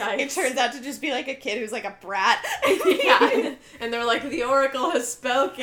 Yikes. 0.00 0.18
It 0.18 0.30
turns 0.30 0.56
out 0.56 0.72
to 0.72 0.80
just 0.80 1.02
be 1.02 1.10
like 1.10 1.28
a 1.28 1.34
kid 1.34 1.58
who's 1.58 1.72
like 1.72 1.84
a 1.84 1.94
brat. 2.00 2.42
yeah. 2.86 3.54
And 3.80 3.92
they're 3.92 4.06
like, 4.06 4.28
the 4.30 4.44
oracle 4.44 4.90
has 4.92 5.12
spoken. 5.12 5.62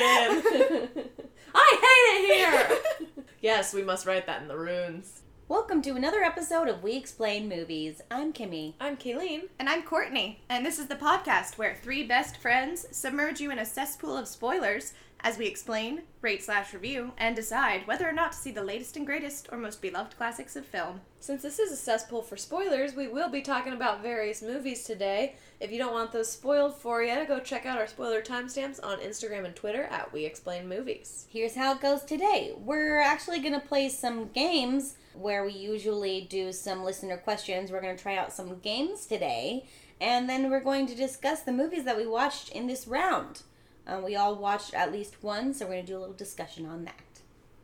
I 1.54 1.78
hate 1.82 2.14
it 2.14 2.34
here. 2.36 3.24
yes, 3.40 3.74
we 3.74 3.82
must 3.82 4.06
write 4.06 4.26
that 4.26 4.40
in 4.42 4.46
the 4.46 4.56
runes. 4.56 5.22
Welcome 5.48 5.82
to 5.82 5.96
another 5.96 6.22
episode 6.22 6.68
of 6.68 6.84
We 6.84 6.96
Explain 6.96 7.48
Movies. 7.48 8.00
I'm 8.12 8.32
Kimmy. 8.32 8.74
I'm 8.78 8.96
Kayleen. 8.96 9.48
And 9.58 9.68
I'm 9.68 9.82
Courtney, 9.82 10.42
and 10.48 10.64
this 10.64 10.78
is 10.78 10.86
the 10.86 10.94
podcast 10.94 11.58
where 11.58 11.74
three 11.74 12.04
best 12.04 12.36
friends 12.36 12.86
submerge 12.92 13.40
you 13.40 13.50
in 13.50 13.58
a 13.58 13.64
cesspool 13.64 14.16
of 14.16 14.28
spoilers 14.28 14.92
as 15.20 15.36
we 15.36 15.46
explain, 15.46 16.02
rate 16.20 16.42
slash 16.42 16.72
review, 16.72 17.12
and 17.18 17.34
decide 17.34 17.86
whether 17.86 18.08
or 18.08 18.12
not 18.12 18.32
to 18.32 18.38
see 18.38 18.50
the 18.50 18.62
latest 18.62 18.96
and 18.96 19.04
greatest 19.04 19.48
or 19.50 19.58
most 19.58 19.82
beloved 19.82 20.16
classics 20.16 20.54
of 20.54 20.64
film. 20.64 21.00
Since 21.20 21.42
this 21.42 21.58
is 21.58 21.72
a 21.72 21.76
cesspool 21.76 22.22
for 22.22 22.36
spoilers, 22.36 22.94
we 22.94 23.08
will 23.08 23.28
be 23.28 23.42
talking 23.42 23.72
about 23.72 24.02
various 24.02 24.42
movies 24.42 24.84
today. 24.84 25.34
If 25.60 25.72
you 25.72 25.78
don't 25.78 25.92
want 25.92 26.12
those 26.12 26.30
spoiled 26.30 26.76
for 26.76 27.02
you, 27.02 27.26
go 27.26 27.40
check 27.40 27.66
out 27.66 27.78
our 27.78 27.88
spoiler 27.88 28.22
timestamps 28.22 28.78
on 28.82 29.00
Instagram 29.00 29.44
and 29.44 29.56
Twitter 29.56 29.84
at 29.84 30.12
We 30.12 30.24
Explain 30.24 30.68
Movies. 30.68 31.26
Here's 31.28 31.56
how 31.56 31.74
it 31.74 31.80
goes 31.80 32.04
today. 32.04 32.54
We're 32.56 33.00
actually 33.00 33.40
going 33.40 33.60
to 33.60 33.66
play 33.66 33.88
some 33.88 34.28
games 34.28 34.94
where 35.14 35.44
we 35.44 35.52
usually 35.52 36.20
do 36.30 36.52
some 36.52 36.84
listener 36.84 37.16
questions. 37.16 37.72
We're 37.72 37.80
going 37.80 37.96
to 37.96 38.02
try 38.02 38.16
out 38.16 38.32
some 38.32 38.60
games 38.60 39.04
today, 39.04 39.66
and 40.00 40.28
then 40.28 40.48
we're 40.48 40.60
going 40.60 40.86
to 40.86 40.94
discuss 40.94 41.40
the 41.40 41.52
movies 41.52 41.84
that 41.84 41.96
we 41.96 42.06
watched 42.06 42.50
in 42.50 42.68
this 42.68 42.86
round. 42.86 43.42
Uh, 43.88 44.00
we 44.04 44.16
all 44.16 44.34
watched 44.36 44.74
at 44.74 44.92
least 44.92 45.22
one, 45.22 45.54
so 45.54 45.64
we're 45.64 45.72
going 45.72 45.86
to 45.86 45.92
do 45.92 45.98
a 45.98 46.00
little 46.00 46.14
discussion 46.14 46.66
on 46.66 46.84
that. 46.84 46.94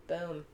Boom. 0.09 0.47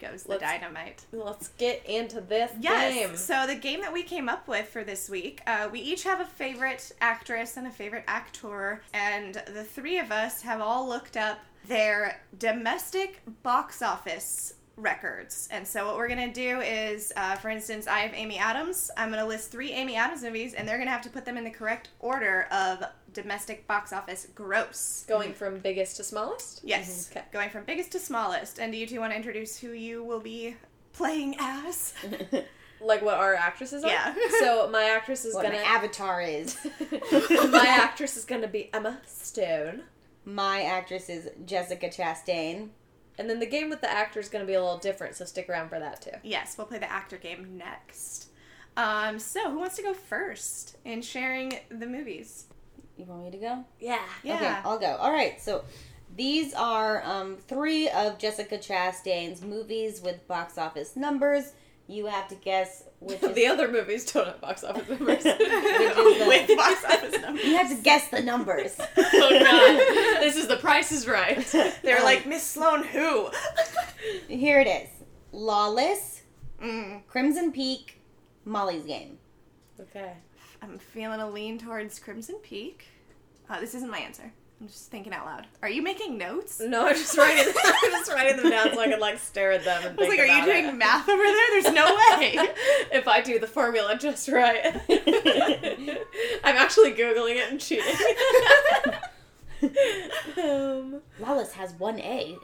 Goes 0.00 0.22
the 0.22 0.30
Let's- 0.30 0.42
dynamite. 0.42 1.04
Let's 1.10 1.48
get 1.58 1.84
into 1.84 2.20
this 2.20 2.52
Yes. 2.60 2.94
game. 2.94 3.16
So 3.16 3.46
the 3.48 3.56
game 3.56 3.80
that 3.80 3.92
we 3.92 4.04
came 4.04 4.28
up 4.28 4.46
with 4.46 4.68
for 4.68 4.84
this 4.84 5.10
week, 5.10 5.40
uh, 5.46 5.68
we 5.72 5.80
each 5.80 6.04
have 6.04 6.20
a 6.20 6.24
favorite 6.24 6.92
actress 7.00 7.56
and 7.56 7.66
a 7.66 7.70
favorite 7.72 8.04
actor, 8.06 8.82
and 8.94 9.34
the 9.34 9.64
three 9.64 9.98
of 9.98 10.12
us 10.12 10.42
have 10.42 10.60
all 10.60 10.86
looked 10.88 11.16
up 11.16 11.38
their 11.66 12.20
domestic 12.38 13.22
box 13.42 13.82
office 13.82 14.54
records. 14.76 15.48
And 15.50 15.66
so 15.66 15.84
what 15.88 15.96
we're 15.96 16.06
gonna 16.06 16.32
do 16.32 16.60
is, 16.60 17.12
uh, 17.16 17.34
for 17.34 17.48
instance, 17.50 17.88
I 17.88 17.98
have 17.98 18.14
Amy 18.14 18.38
Adams. 18.38 18.92
I'm 18.96 19.10
gonna 19.10 19.26
list 19.26 19.50
three 19.50 19.72
Amy 19.72 19.96
Adams 19.96 20.22
movies, 20.22 20.54
and 20.54 20.68
they're 20.68 20.78
gonna 20.78 20.92
have 20.92 21.02
to 21.02 21.10
put 21.10 21.24
them 21.24 21.36
in 21.36 21.42
the 21.42 21.50
correct 21.50 21.88
order 21.98 22.46
of 22.52 22.84
domestic 23.12 23.66
box 23.66 23.92
office 23.92 24.26
gross. 24.34 25.04
Going 25.08 25.32
from 25.32 25.58
biggest 25.58 25.96
to 25.96 26.04
smallest? 26.04 26.60
Yes. 26.64 27.10
Okay. 27.10 27.24
Going 27.32 27.50
from 27.50 27.64
biggest 27.64 27.92
to 27.92 27.98
smallest. 27.98 28.58
And 28.58 28.72
do 28.72 28.78
you 28.78 28.86
two 28.86 29.00
want 29.00 29.12
to 29.12 29.16
introduce 29.16 29.58
who 29.58 29.72
you 29.72 30.04
will 30.04 30.20
be 30.20 30.56
playing 30.92 31.36
as? 31.38 31.94
Like 32.80 33.02
what 33.02 33.14
our 33.14 33.34
actresses 33.34 33.82
are? 33.84 33.90
Yeah. 33.90 34.14
So 34.38 34.68
my 34.70 34.84
actress 34.84 35.24
is 35.24 35.34
what 35.34 35.42
gonna 35.42 35.56
my 35.56 35.62
avatar 35.62 36.22
is. 36.22 36.56
my 37.50 37.66
actress 37.66 38.16
is 38.16 38.24
gonna 38.24 38.46
be 38.48 38.72
Emma 38.72 39.00
Stone. 39.06 39.82
my 40.24 40.62
actress 40.62 41.08
is 41.08 41.28
Jessica 41.44 41.88
Chastain. 41.88 42.68
And 43.18 43.28
then 43.28 43.40
the 43.40 43.46
game 43.46 43.68
with 43.68 43.80
the 43.80 43.90
actor 43.90 44.20
is 44.20 44.28
gonna 44.28 44.44
be 44.44 44.54
a 44.54 44.62
little 44.62 44.78
different, 44.78 45.16
so 45.16 45.24
stick 45.24 45.48
around 45.48 45.70
for 45.70 45.80
that 45.80 46.00
too. 46.02 46.12
Yes, 46.22 46.56
we'll 46.56 46.68
play 46.68 46.78
the 46.78 46.90
actor 46.90 47.16
game 47.16 47.58
next. 47.58 48.28
Um, 48.76 49.18
so 49.18 49.50
who 49.50 49.58
wants 49.58 49.74
to 49.76 49.82
go 49.82 49.92
first 49.92 50.76
in 50.84 51.02
sharing 51.02 51.58
the 51.68 51.86
movies? 51.86 52.44
You 52.98 53.04
want 53.06 53.22
me 53.24 53.30
to 53.30 53.38
go? 53.38 53.64
Yeah. 53.80 54.00
Yeah. 54.22 54.34
Okay, 54.36 54.68
I'll 54.68 54.78
go. 54.78 54.96
All 54.96 55.12
right, 55.12 55.40
so 55.40 55.64
these 56.16 56.52
are 56.54 57.02
um, 57.04 57.36
three 57.46 57.88
of 57.88 58.18
Jessica 58.18 58.58
Chastain's 58.58 59.40
movies 59.40 60.00
with 60.02 60.26
box 60.28 60.58
office 60.58 60.96
numbers. 60.96 61.52
You 61.86 62.04
have 62.06 62.28
to 62.28 62.34
guess 62.34 62.82
which 63.00 63.22
is. 63.22 63.34
the 63.34 63.46
other 63.46 63.68
movies 63.68 64.04
don't 64.12 64.26
have 64.26 64.40
box 64.40 64.62
office 64.64 64.86
numbers. 64.90 65.22
the- 65.24 66.24
With 66.28 66.56
box 66.56 66.84
office 66.84 67.22
numbers. 67.22 67.44
you 67.44 67.56
have 67.56 67.68
to 67.70 67.76
guess 67.82 68.08
the 68.08 68.20
numbers. 68.20 68.76
oh 68.78 69.30
god. 69.30 70.20
This 70.20 70.36
is 70.36 70.48
the 70.48 70.56
price 70.56 70.90
is 70.92 71.06
right. 71.06 71.46
They're 71.82 71.98
Um, 71.98 72.04
like, 72.04 72.26
Miss 72.26 72.42
Sloane, 72.42 72.82
who? 72.82 73.30
Here 74.28 74.60
it 74.60 74.66
is: 74.66 74.88
Lawless, 75.32 76.22
mm, 76.62 77.06
Crimson 77.06 77.52
Peak, 77.52 78.00
Molly's 78.44 78.84
Game. 78.84 79.18
Okay. 79.80 80.12
I'm 80.62 80.78
feeling 80.78 81.20
a 81.20 81.28
lean 81.28 81.58
towards 81.58 81.98
Crimson 81.98 82.36
Peak. 82.42 82.86
Uh, 83.48 83.60
this 83.60 83.74
isn't 83.74 83.90
my 83.90 83.98
answer. 83.98 84.32
I'm 84.60 84.66
just 84.66 84.90
thinking 84.90 85.12
out 85.12 85.24
loud. 85.24 85.46
Are 85.62 85.68
you 85.70 85.82
making 85.82 86.18
notes? 86.18 86.58
No, 86.60 86.86
I'm 86.88 86.94
just 86.96 87.16
writing 87.16 87.44
I'm 87.64 87.90
just 87.92 88.10
writing 88.12 88.36
them 88.38 88.50
down 88.50 88.72
so 88.74 88.80
I 88.80 88.88
can 88.88 88.98
like 88.98 89.18
stare 89.18 89.52
at 89.52 89.64
them 89.64 89.82
and 89.86 89.90
I 89.98 90.02
was 90.02 90.08
think 90.08 90.20
like, 90.20 90.28
are 90.30 90.38
you 90.38 90.44
doing 90.44 90.66
it. 90.66 90.74
math 90.74 91.08
over 91.08 91.22
there? 91.22 91.46
There's 91.52 91.72
no 91.72 91.84
way. 91.94 92.48
if 92.92 93.06
I 93.06 93.20
do 93.20 93.38
the 93.38 93.46
formula 93.46 93.96
just 93.96 94.28
right. 94.28 94.60
I'm 96.44 96.56
actually 96.56 96.92
Googling 96.92 97.36
it 97.36 97.50
and 97.52 97.60
cheating. 97.60 97.94
um, 100.42 101.00
Lawless 101.20 101.52
has 101.52 101.72
one 101.74 102.00
A. 102.00 102.36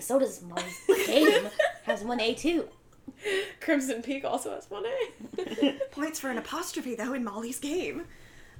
So 0.00 0.18
does 0.18 0.42
Molly's 0.42 0.80
Game. 1.06 1.48
Has 1.84 2.02
one 2.02 2.20
A 2.20 2.34
too. 2.34 2.68
Crimson 3.60 4.02
Peak 4.02 4.24
also 4.24 4.54
has 4.54 4.70
one 4.70 4.84
A. 4.86 5.72
Points 5.90 6.20
for 6.20 6.30
an 6.30 6.38
apostrophe 6.38 6.94
though 6.94 7.12
in 7.14 7.24
Molly's 7.24 7.58
game. 7.58 8.04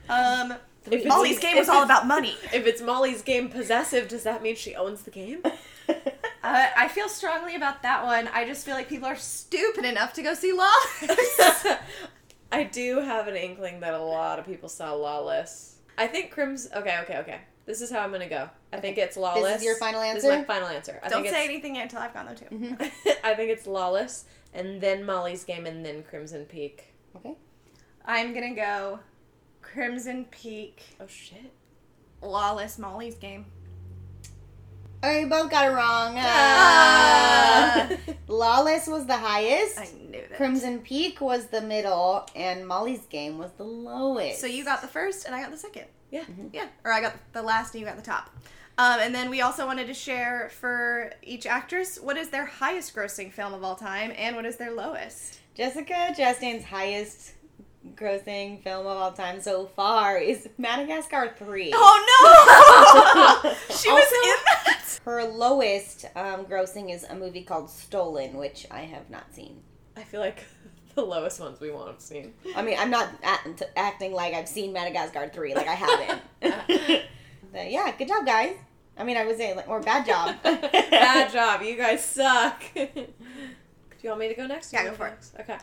Um, 0.09 0.55
If 0.91 1.07
Molly's 1.07 1.39
game 1.39 1.57
was 1.57 1.69
all 1.69 1.83
about 1.83 2.07
money. 2.07 2.37
If 2.53 2.67
it's 2.67 2.81
Molly's 2.83 3.23
game 3.23 3.49
possessive, 3.49 4.09
does 4.09 4.23
that 4.25 4.43
mean 4.43 4.57
she 4.57 4.75
owns 4.75 5.03
the 5.03 5.11
game? 5.11 5.43
Uh, 6.47 6.67
I 6.77 6.89
feel 6.89 7.09
strongly 7.09 7.57
about 7.57 7.83
that 7.85 8.05
one. 8.05 8.29
I 8.29 8.45
just 8.47 8.67
feel 8.67 8.75
like 8.75 8.87
people 8.87 9.09
are 9.09 9.17
stupid 9.17 9.87
enough 9.87 10.13
to 10.13 10.23
go 10.23 10.35
see 10.35 10.53
Lawless. 10.53 11.41
I 12.53 12.65
do 12.65 13.01
have 13.01 13.29
an 13.29 13.35
inkling 13.35 13.81
that 13.81 13.95
a 13.95 13.99
lot 13.99 14.39
of 14.39 14.45
people 14.45 14.69
saw 14.69 14.93
Lawless. 14.93 15.77
I 15.97 16.07
think 16.07 16.33
Crimson. 16.33 16.71
Okay, 16.77 16.99
okay, 17.05 17.17
okay. 17.21 17.41
This 17.65 17.81
is 17.81 17.91
how 17.91 18.01
I'm 18.01 18.13
gonna 18.13 18.29
go. 18.29 18.51
I 18.75 18.79
think 18.79 18.99
it's 18.99 19.17
Lawless. 19.17 19.65
your 19.65 19.77
final 19.77 20.03
This 20.03 20.23
is 20.23 20.29
my 20.31 20.45
final 20.45 20.69
answer. 20.69 21.01
I 21.03 21.09
Don't 21.09 21.23
think 21.23 21.35
say 21.35 21.45
it's, 21.45 21.51
anything 21.51 21.77
yet 21.77 21.85
until 21.85 22.01
I've 22.01 22.13
gone 22.13 22.27
though 22.27 22.35
too. 22.35 22.55
Mhm. 22.55 22.91
I 23.25 23.35
think 23.35 23.51
it's 23.51 23.67
Lawless, 23.67 24.27
and 24.55 24.81
then 24.81 25.05
Molly's 25.05 25.45
game, 25.45 25.67
and 25.67 25.85
then 25.85 26.03
Crimson 26.03 26.47
Peak. 26.47 26.95
Okay. 27.17 27.35
I'm 28.05 28.33
gonna 28.33 28.55
go 28.55 29.01
Crimson 29.61 30.27
Peak, 30.31 30.83
Oh 31.01 31.07
shit. 31.07 31.53
Lawless, 32.23 32.79
Molly's 32.79 33.17
game. 33.17 33.47
Oh, 35.03 35.11
you 35.11 35.27
both 35.27 35.51
got 35.51 35.67
it 35.67 35.75
wrong. 35.75 36.15
Ah. 36.17 37.91
Lawless 38.29 38.87
was 38.87 39.05
the 39.05 39.17
highest. 39.17 39.79
I 39.79 39.91
knew 40.09 40.13
that. 40.13 40.37
Crimson 40.39 40.79
Peak 40.79 41.21
was 41.21 41.49
the 41.49 41.61
middle, 41.61 42.27
and 42.35 42.67
Molly's 42.67 43.05
Game 43.11 43.37
was 43.37 43.51
the 43.59 43.65
lowest. 43.65 44.41
So 44.41 44.47
you 44.47 44.65
got 44.65 44.81
the 44.81 44.89
first, 44.89 45.27
and 45.27 45.35
I 45.35 45.43
got 45.43 45.51
the 45.51 45.59
second. 45.59 45.85
Yeah. 46.11 46.25
Yeah, 46.55 46.69
or 46.85 46.93
I 46.93 47.03
got 47.03 47.17
the 47.35 47.43
last, 47.43 47.75
and 47.75 47.83
you 47.83 47.87
got 47.87 47.97
the 47.97 48.03
top. 48.03 48.31
Um, 48.77 48.99
and 49.01 49.15
then 49.15 49.31
we 49.31 49.41
also 49.41 49.67
wanted 49.67 49.87
to 49.87 49.95
share 49.95 50.51
for 50.61 51.13
each 51.23 51.47
actress 51.47 51.99
what 52.01 52.17
is 52.17 52.31
their 52.31 52.45
highest 52.45 52.95
grossing 52.95 53.33
film 53.33 53.55
of 53.55 53.63
all 53.63 53.77
time, 53.77 54.13
and 54.17 54.35
what 54.35 54.45
is 54.45 54.57
their 54.57 54.73
lowest. 54.73 55.39
Jessica 55.55 56.13
Chastain's 56.17 56.65
highest 56.65 57.35
grossing 57.95 58.63
film 58.63 58.87
of 58.87 58.97
all 58.97 59.13
time 59.13 59.41
so 59.41 59.67
far 59.67 60.19
is 60.19 60.49
Madagascar 60.59 61.35
3. 61.39 61.71
Oh 61.75 63.43
no! 63.45 63.51
she 63.77 63.91
was 63.91 64.13
in 64.13 64.45
that. 64.47 65.01
Her 65.05 65.23
lowest 65.25 66.07
um, 66.17 66.47
grossing 66.47 66.93
is 66.93 67.05
a 67.05 67.15
movie 67.15 67.43
called 67.43 67.71
Stolen, 67.71 68.35
which 68.35 68.67
I 68.71 68.81
have 68.81 69.11
not 69.11 69.33
seen. 69.35 69.61
I 69.97 70.03
feel 70.03 70.21
like 70.21 70.43
the 70.97 71.03
lowest 71.05 71.39
ones 71.39 71.61
we 71.61 71.71
won't 71.71 71.89
have 71.89 72.01
seen. 72.01 72.35
I 72.57 72.63
mean, 72.63 72.77
I'm 72.79 72.91
not 72.91 73.11
act- 73.23 73.63
acting 73.77 74.13
like 74.13 74.35
I've 74.35 74.49
seen 74.49 74.73
Madagascar 74.73 75.29
3, 75.33 75.55
like 75.55 75.69
I 75.69 75.75
haven't. 75.75 76.23
but 77.55 77.71
yeah, 77.71 77.95
good 77.97 78.09
job, 78.09 78.27
guys. 78.27 78.57
I 78.99 79.05
mean, 79.05 79.17
I 79.17 79.25
would 79.25 79.37
say, 79.37 79.55
like, 79.55 79.69
or 79.69 79.81
bad 79.81 80.07
job. 80.07 80.37
Bad 80.43 81.33
job. 81.33 81.63
You 81.63 81.77
guys 81.77 82.05
suck. 82.05 82.63
Do 82.75 82.83
you 84.03 84.09
want 84.11 84.21
me 84.21 84.29
to 84.29 84.35
go 84.35 84.47
next? 84.47 84.73
Yeah, 84.73 84.85
You 84.85 84.91
go 84.91 84.95
for 84.97 85.07
it. 85.09 85.31
Okay. 85.41 85.59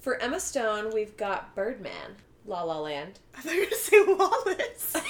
For 0.00 0.16
Emma 0.20 0.40
Stone, 0.40 0.92
we've 0.92 1.16
got 1.16 1.54
Birdman, 1.54 2.16
La 2.46 2.62
La 2.62 2.80
Land. 2.80 3.20
I 3.36 3.42
thought 3.42 3.54
you 3.54 3.60
were 3.60 3.66
gonna 3.66 3.76
say 3.76 4.02
Wallace. 4.06 4.96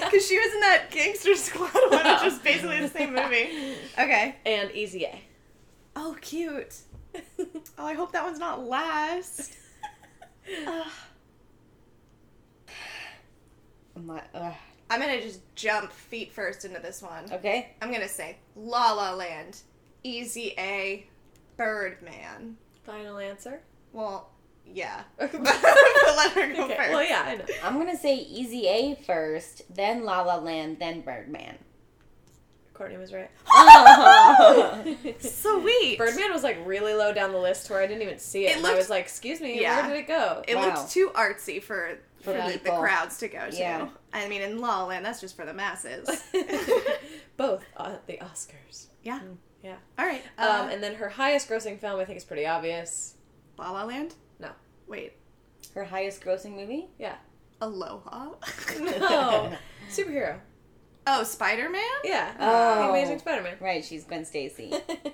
Because 0.00 0.26
she 0.26 0.38
was 0.38 0.54
in 0.54 0.60
that 0.60 0.86
Gangster 0.90 1.34
Squad 1.34 1.72
one, 1.90 2.04
which 2.04 2.24
is 2.24 2.38
basically 2.38 2.80
the 2.80 2.88
same 2.88 3.14
movie. 3.14 3.74
Okay. 3.98 4.36
and 4.46 4.70
Easy 4.72 5.04
A. 5.04 5.20
Oh, 5.96 6.16
cute. 6.20 6.76
Oh, 7.38 7.86
I 7.86 7.94
hope 7.94 8.12
that 8.12 8.24
one's 8.24 8.38
not 8.38 8.64
last. 8.66 9.52
Ugh. 14.00 14.06
My- 14.06 14.22
ugh. 14.34 14.54
I'm 14.88 14.98
gonna 15.00 15.20
just 15.20 15.40
jump 15.54 15.92
feet 15.92 16.32
first 16.32 16.64
into 16.64 16.80
this 16.80 17.00
one. 17.02 17.24
Okay. 17.32 17.74
I'm 17.80 17.92
gonna 17.92 18.08
say 18.08 18.36
La 18.56 18.92
La 18.92 19.14
Land, 19.14 19.58
Easy 20.02 20.52
A, 20.58 21.06
Birdman. 21.56 22.56
Final 22.84 23.18
answer. 23.18 23.60
Well, 23.92 24.30
yeah. 24.66 25.02
but 25.18 25.32
let 25.42 26.32
her 26.32 26.52
go 26.54 26.66
first. 26.68 26.90
Well, 26.90 27.04
yeah, 27.04 27.22
I 27.24 27.36
know. 27.36 27.44
I'm 27.62 27.78
gonna 27.78 27.96
say 27.96 28.16
Easy 28.16 28.66
A 28.66 28.96
first, 29.06 29.62
then 29.74 30.04
La 30.04 30.22
La 30.22 30.36
Land, 30.36 30.78
then 30.80 31.02
Birdman. 31.02 31.56
Courtney 32.74 32.96
was 32.96 33.12
right. 33.12 33.30
Oh. 33.52 34.96
Sweet. 35.20 35.98
Birdman 35.98 36.32
was 36.32 36.42
like 36.42 36.56
really 36.64 36.94
low 36.94 37.12
down 37.12 37.30
the 37.30 37.38
list 37.38 37.68
where 37.68 37.80
I 37.80 37.86
didn't 37.86 38.02
even 38.02 38.18
see 38.18 38.46
it. 38.46 38.52
It 38.52 38.56
and 38.56 38.66
I 38.66 38.70
looked- 38.70 38.78
was 38.78 38.90
like, 38.90 39.02
"Excuse 39.04 39.40
me, 39.40 39.60
Yeah. 39.60 39.82
where 39.86 39.90
did 39.94 39.98
it 40.00 40.08
go?" 40.08 40.42
It 40.48 40.56
Wow. 40.56 40.64
looked 40.74 40.90
too 40.90 41.10
artsy 41.14 41.62
for 41.62 41.98
for 42.20 42.32
the, 42.32 42.58
crowds 42.64 43.18
to 43.18 43.28
go 43.28 43.50
to. 43.50 43.56
Yeah. 43.56 43.88
I 44.12 44.28
mean, 44.28 44.42
in 44.42 44.58
La 44.60 44.80
La 44.82 44.86
Land, 44.86 45.04
that's 45.04 45.20
just 45.20 45.36
for 45.36 45.44
the 45.44 45.54
masses. 45.54 46.08
Both 47.36 47.64
uh, 47.76 47.96
the 48.06 48.18
Oscars. 48.18 48.86
yeah. 49.02 49.20
Yeah. 49.62 49.76
All 49.98 50.06
right. 50.06 50.22
Um, 50.38 50.48
Uh, 50.48 50.68
and 50.72 50.82
then 50.82 50.94
her 50.94 51.08
highest 51.10 51.48
grossing 51.48 51.78
film, 51.78 52.00
I 52.00 52.04
think, 52.06 52.16
is 52.16 52.24
pretty 52.24 52.46
obvious. 52.46 53.16
La 53.58 53.70
La 53.72 53.84
Land. 53.84 54.14
No. 54.38 54.50
Wait. 54.88 55.12
Her 55.74 55.84
highest 55.84 56.22
grossing 56.22 56.56
movie? 56.56 56.88
Yeah. 56.98 57.16
Aloha. 57.60 58.30
No. 58.80 59.52
Superhero. 59.90 60.40
Oh, 61.12 61.24
Spider 61.24 61.68
Man. 61.68 61.82
Yeah. 62.04 62.32
Oh. 62.38 62.82
The 62.84 62.90
Amazing 62.90 63.18
Spider-Man. 63.18 63.56
Right, 63.60 63.84
she's 63.84 64.04
Gwen 64.04 64.24
Stacy. 64.24 64.72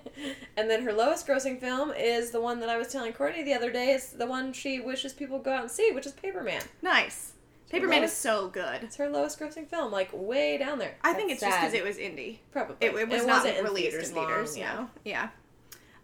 and 0.57 0.69
then 0.69 0.83
her 0.83 0.93
lowest 0.93 1.27
grossing 1.27 1.59
film 1.59 1.91
is 1.93 2.33
the 2.33 2.41
one 2.41 2.61
that 2.61 2.69
I 2.69 2.77
was 2.77 2.89
telling 2.89 3.15
Courtney 3.15 3.43
the 3.43 3.55
other 3.55 3.71
day. 3.73 3.93
It's 3.95 4.11
the 4.11 4.27
one 4.27 4.53
she 4.53 4.79
wishes 4.79 5.15
people 5.15 5.39
go 5.39 5.53
out 5.53 5.63
and 5.63 5.71
see, 5.71 5.93
which 5.93 6.05
is 6.05 6.13
Paper 6.13 6.43
Man. 6.43 6.61
Nice. 6.83 7.33
Paper 7.71 7.89
Man 7.89 8.05
is 8.05 8.13
so 8.13 8.49
good. 8.49 8.83
It's 8.83 8.97
her 8.97 9.09
lowest 9.09 9.41
grossing 9.41 9.67
film, 9.69 9.91
like 9.91 10.11
way 10.13 10.59
down 10.59 10.79
there. 10.79 10.97
I 11.03 11.15
think 11.15 11.31
That's 11.31 11.43
it's 11.43 11.51
just 11.51 11.61
because 11.61 11.75
it 11.75 11.85
was 11.85 11.97
indie. 11.97 12.39
Probably. 12.53 12.77
It, 12.81 12.95
it 12.95 13.09
was 13.09 13.21
And 13.21 13.27
not 13.27 13.45
wasn't 13.45 13.65
released 13.65 13.97
in 13.97 14.15
theaters. 14.15 14.57
long, 14.57 14.61
yeah. 14.61 14.75
no. 14.75 14.91
Yeah. 15.05 15.29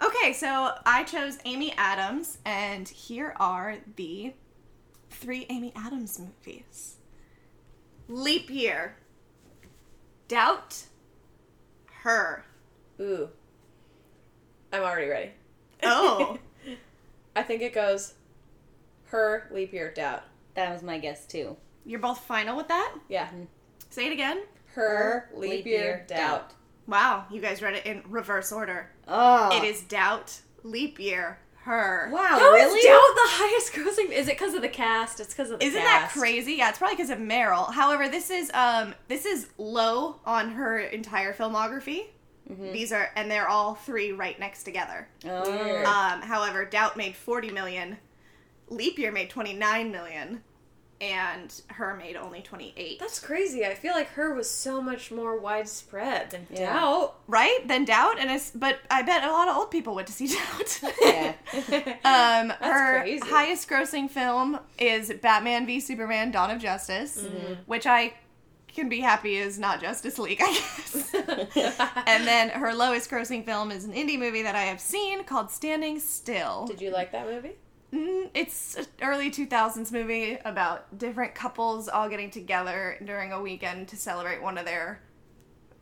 Okay, 0.04 0.32
so 0.32 0.72
I 0.86 1.04
chose 1.04 1.38
Amy 1.44 1.74
Adams, 1.76 2.38
and 2.46 2.88
here 2.88 3.34
are 3.38 3.76
the 3.96 4.32
three 5.10 5.46
Amy 5.50 5.72
Adams 5.76 6.18
movies 6.18 6.96
Leap 8.08 8.50
Year, 8.50 8.96
Doubt, 10.32 10.84
Her. 12.04 12.42
Ooh. 12.98 13.28
I'm 14.72 14.82
already 14.82 15.10
ready. 15.10 15.30
Oh. 15.82 16.38
I 17.36 17.42
think 17.42 17.60
it 17.60 17.74
goes 17.74 18.14
her 19.08 19.46
leap 19.50 19.74
year 19.74 19.92
doubt. 19.92 20.22
that 20.54 20.72
was 20.72 20.82
my 20.82 20.98
guess 20.98 21.26
too. 21.26 21.54
You're 21.84 22.00
both 22.00 22.24
final 22.24 22.56
with 22.56 22.68
that? 22.68 22.94
Yeah. 23.10 23.28
Say 23.90 24.06
it 24.06 24.12
again. 24.14 24.44
Her, 24.68 25.28
leap, 25.34 25.66
year, 25.66 26.06
doubt. 26.08 26.54
Wow, 26.86 27.26
you 27.30 27.42
guys 27.42 27.60
read 27.60 27.74
it 27.74 27.84
in 27.84 28.02
reverse 28.08 28.52
order. 28.52 28.90
Oh. 29.06 29.54
It 29.54 29.64
is 29.64 29.82
Doubt, 29.82 30.40
Leap 30.62 30.98
Year, 30.98 31.40
Her. 31.64 32.08
Wow, 32.12 32.18
How 32.20 32.54
is 32.56 32.64
really? 32.64 32.82
doubt 32.82 33.14
the 33.14 33.30
highest 33.30 33.72
grossing? 33.72 34.10
Is 34.12 34.26
it 34.26 34.36
because 34.36 34.54
of 34.54 34.62
the 34.62 34.68
cast? 34.68 35.20
It's 35.20 35.32
because 35.32 35.50
of 35.52 35.60
the 35.60 35.64
Isn't 35.64 35.80
that 35.80 36.10
crazy? 36.12 36.54
Yeah, 36.54 36.70
it's 36.70 36.78
probably 36.78 36.96
because 36.96 37.10
of 37.10 37.18
Meryl. 37.18 37.72
However, 37.72 38.08
this 38.08 38.30
is 38.30 38.50
um 38.52 38.94
this 39.08 39.24
is 39.24 39.48
low 39.58 40.16
on 40.26 40.50
her 40.52 40.78
entire 40.80 41.32
filmography. 41.32 42.06
These 42.48 42.92
are 42.92 43.10
and 43.16 43.30
they're 43.30 43.48
all 43.48 43.74
three 43.76 44.12
right 44.12 44.38
next 44.38 44.64
together. 44.64 45.08
Oh. 45.24 45.84
Um, 45.84 46.20
however, 46.22 46.64
Doubt 46.66 46.96
made 46.98 47.14
40 47.16 47.50
million, 47.50 47.96
Leap 48.68 48.98
Year 48.98 49.10
made 49.12 49.30
29 49.30 49.90
million, 49.90 50.42
and 51.02 51.52
Her 51.68 51.94
made 51.96 52.16
only 52.16 52.40
28. 52.40 52.98
That's 53.00 53.18
crazy. 53.18 53.66
I 53.66 53.74
feel 53.74 53.92
like 53.92 54.08
her 54.12 54.32
was 54.32 54.48
so 54.48 54.80
much 54.80 55.10
more 55.10 55.36
widespread 55.38 56.30
than 56.30 56.46
Yeah. 56.50 56.72
doubt. 56.72 57.16
right? 57.26 57.66
Than 57.68 57.84
Doubt, 57.84 58.18
and 58.18 58.30
it's 58.30 58.50
but 58.52 58.78
I 58.90 59.02
bet 59.02 59.24
a 59.24 59.30
lot 59.32 59.48
of 59.48 59.56
old 59.56 59.70
people 59.70 59.94
went 59.96 60.06
to 60.06 60.12
see 60.14 60.28
Doubt. 60.34 60.80
Yeah. 61.02 61.34
Um, 62.04 62.48
That's 62.48 62.64
her 62.64 63.00
crazy. 63.00 63.28
highest 63.28 63.68
grossing 63.68 64.08
film 64.08 64.58
is 64.78 65.12
Batman 65.20 65.66
v 65.66 65.80
Superman: 65.80 66.30
Dawn 66.30 66.50
of 66.50 66.60
Justice, 66.62 67.20
Mm-hmm. 67.22 67.54
which 67.66 67.86
I 67.86 68.14
can 68.68 68.88
be 68.88 69.00
happy 69.00 69.36
is 69.36 69.58
not 69.58 69.80
Justice 69.82 70.18
League, 70.18 70.40
I 70.42 70.50
guess. 70.52 71.14
and 72.06 72.26
then 72.26 72.48
her 72.50 72.72
lowest 72.72 73.10
grossing 73.10 73.44
film 73.44 73.70
is 73.70 73.84
an 73.84 73.92
indie 73.92 74.18
movie 74.18 74.42
that 74.42 74.54
I 74.54 74.62
have 74.62 74.80
seen 74.80 75.24
called 75.24 75.50
Standing 75.50 75.98
Still. 76.00 76.66
Did 76.66 76.80
you 76.80 76.90
like 76.90 77.12
that 77.12 77.26
movie? 77.26 77.52
Mm, 77.92 78.30
It's 78.34 78.76
an 78.76 78.86
early 79.02 79.30
2000s 79.30 79.92
movie 79.92 80.38
about 80.44 80.96
different 80.98 81.34
couples 81.34 81.88
all 81.88 82.08
getting 82.08 82.30
together 82.30 82.96
during 83.04 83.32
a 83.32 83.40
weekend 83.40 83.88
to 83.88 83.96
celebrate 83.96 84.42
one 84.42 84.56
of 84.58 84.64
their 84.64 85.00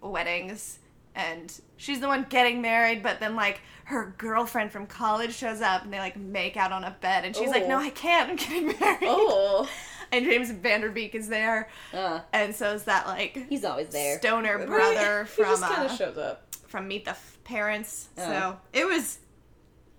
weddings. 0.00 0.78
And 1.14 1.52
she's 1.76 2.00
the 2.00 2.06
one 2.06 2.24
getting 2.28 2.62
married, 2.62 3.02
but 3.02 3.18
then, 3.20 3.34
like, 3.34 3.60
her 3.84 4.14
girlfriend 4.16 4.70
from 4.70 4.86
college 4.86 5.34
shows 5.34 5.60
up 5.60 5.82
and 5.82 5.92
they, 5.92 5.98
like, 5.98 6.16
make 6.16 6.56
out 6.56 6.70
on 6.72 6.84
a 6.84 6.96
bed. 7.00 7.24
And 7.24 7.34
she's 7.34 7.50
like, 7.50 7.64
Oh. 7.64 7.68
No, 7.68 7.78
I 7.78 7.90
can't. 7.90 8.30
I'm 8.30 8.36
getting 8.36 8.66
married. 8.80 8.98
Oh. 9.02 9.68
And 10.12 10.24
James 10.24 10.50
Van 10.50 10.80
Der 10.80 10.88
Beek 10.90 11.14
is 11.14 11.28
there. 11.28 11.68
Uh, 11.92 12.20
And 12.32 12.54
so 12.54 12.72
is 12.74 12.84
that, 12.84 13.06
like, 13.06 13.46
he's 13.48 13.64
always 13.64 13.88
there. 13.88 14.18
stoner 14.18 14.64
brother 14.66 15.24
he 15.24 15.28
from, 15.30 15.44
just 15.46 15.62
uh, 15.64 15.88
shows 15.96 16.16
up. 16.16 16.46
from 16.68 16.86
Meet 16.88 17.04
the 17.04 17.10
F- 17.12 17.38
Parents. 17.44 18.08
Oh. 18.18 18.24
So 18.24 18.58
it 18.72 18.86
was 18.86 19.18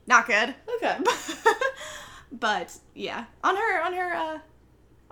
not 0.07 0.27
good. 0.27 0.56
Okay. 0.75 0.98
but 2.31 2.77
yeah, 2.94 3.25
on 3.44 3.56
her 3.56 3.81
on 3.83 3.94
her 3.94 4.13
uh, 4.13 4.39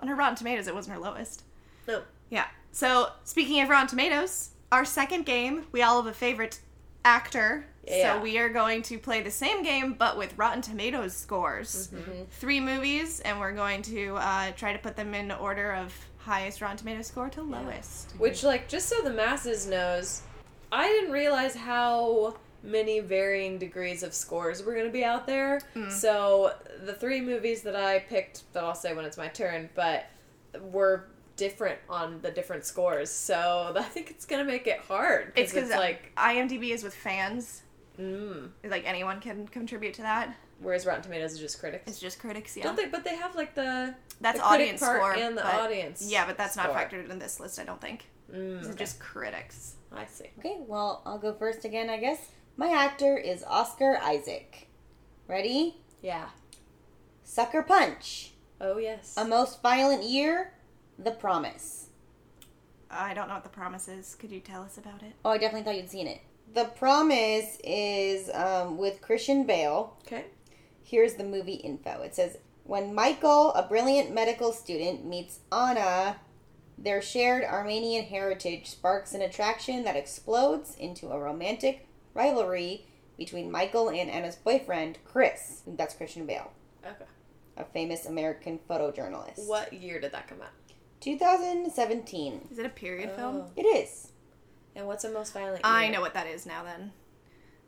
on 0.00 0.08
her 0.08 0.14
Rotten 0.14 0.36
Tomatoes, 0.36 0.66
it 0.66 0.74
wasn't 0.74 0.96
her 0.96 1.02
lowest. 1.02 1.44
No. 1.86 2.02
Yeah. 2.30 2.46
So 2.72 3.08
speaking 3.24 3.60
of 3.62 3.68
Rotten 3.68 3.88
Tomatoes, 3.88 4.50
our 4.72 4.84
second 4.84 5.26
game, 5.26 5.64
we 5.72 5.82
all 5.82 6.02
have 6.02 6.10
a 6.10 6.14
favorite 6.14 6.60
actor. 7.04 7.66
Yeah. 7.86 8.16
So 8.16 8.22
we 8.22 8.38
are 8.38 8.48
going 8.48 8.82
to 8.82 8.98
play 8.98 9.22
the 9.22 9.30
same 9.30 9.62
game, 9.62 9.94
but 9.94 10.16
with 10.16 10.36
Rotten 10.36 10.62
Tomatoes 10.62 11.16
scores. 11.16 11.88
Mm-hmm. 11.88 12.24
Three 12.30 12.60
movies, 12.60 13.20
and 13.20 13.40
we're 13.40 13.52
going 13.52 13.82
to 13.82 14.16
uh, 14.16 14.52
try 14.52 14.72
to 14.72 14.78
put 14.78 14.96
them 14.96 15.14
in 15.14 15.30
order 15.32 15.72
of 15.72 15.94
highest 16.18 16.60
Rotten 16.60 16.76
Tomatoes 16.76 17.06
score 17.06 17.30
to 17.30 17.42
lowest. 17.42 18.12
Which, 18.18 18.44
like, 18.44 18.68
just 18.68 18.88
so 18.88 19.00
the 19.02 19.10
masses 19.10 19.66
knows, 19.66 20.22
I 20.70 20.86
didn't 20.88 21.10
realize 21.10 21.54
how 21.54 22.36
many 22.62 23.00
varying 23.00 23.58
degrees 23.58 24.02
of 24.02 24.12
scores 24.14 24.62
were 24.62 24.74
going 24.74 24.86
to 24.86 24.92
be 24.92 25.04
out 25.04 25.26
there. 25.26 25.60
So 25.88 26.54
the 26.84 26.92
three 26.94 27.20
movies 27.20 27.62
that 27.62 27.76
I 27.76 28.00
picked, 28.00 28.52
that 28.52 28.62
I'll 28.64 28.74
say 28.74 28.94
when 28.94 29.04
it's 29.04 29.16
my 29.16 29.28
turn, 29.28 29.68
but 29.74 30.06
were 30.60 31.06
different 31.36 31.78
on 31.88 32.20
the 32.20 32.30
different 32.30 32.64
scores. 32.66 33.08
So 33.10 33.72
I 33.78 33.82
think 33.82 34.10
it's 34.10 34.26
going 34.26 34.44
to 34.44 34.50
make 34.50 34.66
it 34.66 34.80
hard. 34.80 35.32
It's 35.36 35.52
because 35.52 35.70
like, 35.70 36.12
IMDb 36.16 36.70
is 36.70 36.82
with 36.82 36.94
fans. 36.94 37.62
mm, 37.98 38.50
Like 38.64 38.84
anyone 38.86 39.20
can 39.20 39.46
contribute 39.48 39.94
to 39.94 40.02
that. 40.02 40.36
whereas 40.60 40.84
Rotten 40.84 41.02
Tomatoes 41.02 41.32
is 41.32 41.38
just 41.38 41.58
critics. 41.60 41.84
It's 41.86 41.98
just 42.00 42.18
critics. 42.18 42.56
Yeah. 42.56 42.64
Don't 42.64 42.76
they? 42.76 42.86
But 42.86 43.04
they 43.04 43.16
have 43.16 43.34
like 43.36 43.54
the 43.54 43.94
That's 44.20 44.38
the 44.38 44.44
audience 44.44 44.80
part 44.80 44.98
score 44.98 45.14
and 45.14 45.36
the 45.36 45.42
but- 45.42 45.54
audience. 45.54 46.06
Yeah, 46.10 46.26
but 46.26 46.36
that's 46.36 46.56
not 46.56 46.70
factored 46.74 47.08
in 47.10 47.18
this 47.18 47.40
list. 47.40 47.58
I 47.58 47.64
don't 47.64 47.80
think. 47.80 48.04
Mm, 48.30 48.58
This 48.58 48.66
is 48.68 48.74
okay. 48.74 48.78
just 48.84 49.00
critics. 49.00 49.74
I 49.92 50.04
see. 50.06 50.26
Okay, 50.38 50.58
well, 50.68 51.02
I'll 51.06 51.18
go 51.18 51.32
first 51.32 51.64
again, 51.64 51.88
I 51.90 51.96
guess. 51.96 52.18
My 52.56 52.68
actor 52.70 53.16
is 53.16 53.44
Oscar 53.44 53.98
Isaac. 54.02 54.68
Ready? 55.26 55.76
Yeah. 56.02 56.28
Sucker 57.24 57.62
Punch. 57.62 58.32
Oh 58.60 58.78
yes. 58.78 59.14
A 59.16 59.24
Most 59.24 59.62
Violent 59.62 60.04
Year. 60.04 60.52
The 60.98 61.12
Promise. 61.12 61.86
I 62.90 63.14
don't 63.14 63.28
know 63.28 63.34
what 63.34 63.44
the 63.44 63.48
promise 63.50 63.86
is. 63.88 64.14
Could 64.16 64.32
you 64.32 64.40
tell 64.40 64.62
us 64.62 64.76
about 64.76 65.02
it? 65.02 65.12
Oh, 65.24 65.30
I 65.30 65.38
definitely 65.38 65.62
thought 65.62 65.80
you'd 65.80 65.90
seen 65.90 66.08
it. 66.08 66.20
The 66.52 66.64
Promise 66.64 67.58
is 67.62 68.28
um, 68.34 68.76
with 68.76 69.00
Christian 69.00 69.46
Bale. 69.46 69.96
okay. 70.06 70.24
Here's 70.82 71.14
the 71.14 71.24
movie 71.24 71.54
info. 71.54 72.02
It 72.02 72.16
says 72.16 72.38
when 72.64 72.94
Michael, 72.94 73.52
a 73.54 73.62
brilliant 73.62 74.12
medical 74.12 74.52
student, 74.52 75.04
meets 75.04 75.38
Anna, 75.52 76.16
their 76.76 77.00
shared 77.00 77.44
Armenian 77.44 78.06
heritage 78.06 78.68
sparks 78.68 79.14
an 79.14 79.22
attraction 79.22 79.84
that 79.84 79.96
explodes 79.96 80.74
into 80.76 81.10
a 81.10 81.18
romantic 81.18 81.86
rivalry 82.14 82.86
between 83.16 83.50
Michael 83.50 83.88
and 83.90 84.10
Anna's 84.10 84.36
boyfriend, 84.36 84.98
Chris. 85.04 85.62
That's 85.66 85.94
Christian 85.94 86.26
Bale, 86.26 86.50
Okay. 86.84 87.04
a 87.56 87.64
famous 87.64 88.06
American 88.06 88.58
photojournalist. 88.68 89.46
What 89.46 89.72
year 89.72 90.00
did 90.00 90.12
that 90.12 90.26
come 90.28 90.40
out? 90.40 90.48
2017. 91.00 92.48
Is 92.50 92.58
it 92.58 92.66
a 92.66 92.70
period 92.70 93.10
film? 93.16 93.36
Oh. 93.46 93.50
It 93.56 93.62
is. 93.64 94.12
And 94.74 94.86
what's 94.86 95.04
a 95.04 95.10
most 95.10 95.32
violent? 95.32 95.60
I 95.64 95.88
know 95.88 96.00
what 96.00 96.14
that 96.14 96.26
is 96.26 96.46
now. 96.46 96.62
Then, 96.64 96.92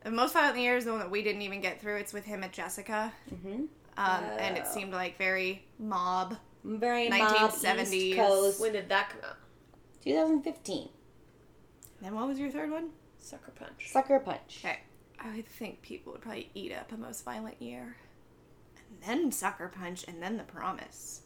the 0.03 0.11
most 0.11 0.33
violent 0.33 0.59
year 0.59 0.77
is 0.77 0.85
the 0.85 0.91
one 0.91 0.99
that 0.99 1.11
we 1.11 1.21
didn't 1.23 1.41
even 1.41 1.61
get 1.61 1.81
through. 1.81 1.97
It's 1.97 2.13
with 2.13 2.25
him 2.25 2.43
and 2.43 2.51
Jessica, 2.53 3.11
Mm-hmm. 3.33 3.63
um, 3.97 4.23
and 4.39 4.57
it 4.57 4.63
Oh. 4.67 4.73
seemed 4.73 4.91
like 4.93 5.17
very 5.17 5.65
mob. 5.79 6.37
Very 6.63 7.09
1970s. 7.09 8.15
1970s. 8.15 8.59
When 8.61 8.71
did 8.73 8.87
that 8.89 9.09
come 9.09 9.19
out? 9.29 9.37
2015. 10.03 10.89
Then 12.01 12.15
what 12.15 12.27
was 12.27 12.39
your 12.39 12.49
third 12.49 12.71
one? 12.71 12.89
Sucker 13.23 13.51
Punch. 13.51 13.89
Sucker 13.91 14.19
Punch. 14.19 14.61
Okay, 14.63 14.79
I 15.19 15.35
would 15.35 15.47
think 15.47 15.81
people 15.81 16.13
would 16.13 16.21
probably 16.21 16.49
eat 16.53 16.71
up 16.73 16.91
a 16.91 16.97
most 16.97 17.23
violent 17.25 17.61
year, 17.61 17.95
and 18.89 19.01
then 19.07 19.31
Sucker 19.31 19.67
Punch, 19.69 20.05
and 20.07 20.21
then 20.21 20.37
The 20.37 20.43
Promise. 20.43 21.21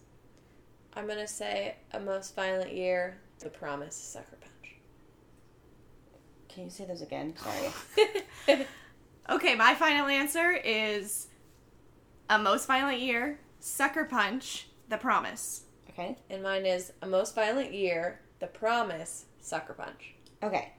I'm 0.94 1.08
gonna 1.08 1.27
say 1.27 1.75
a 1.92 2.00
most 2.00 2.36
violent 2.36 2.74
year. 2.74 3.20
The 3.39 3.50
Promise. 3.50 3.96
Sucker 3.96 4.38
Punch. 4.39 4.75
Can 6.50 6.63
you 6.66 6.70
say 6.70 6.86
those 6.86 7.01
again? 7.01 7.34
Sorry. 7.38 8.66
Okay, 9.30 9.56
my 9.56 9.75
final 9.75 10.08
answer 10.08 10.51
is 10.51 11.27
a 12.30 12.39
most 12.39 12.66
violent 12.66 13.01
year, 13.01 13.39
Sucker 13.60 14.06
Punch, 14.06 14.70
The 14.88 14.96
Promise. 14.98 15.63
Okay. 15.89 16.18
and 16.30 16.42
mine 16.44 16.66
is 16.66 16.94
a 17.01 17.08
most 17.08 17.36
violent 17.36 17.74
year. 17.74 18.22
The 18.39 18.48
Promise. 18.48 19.25
Sucker 19.42 19.74
Punch. 19.74 20.13
Okay. 20.42 20.72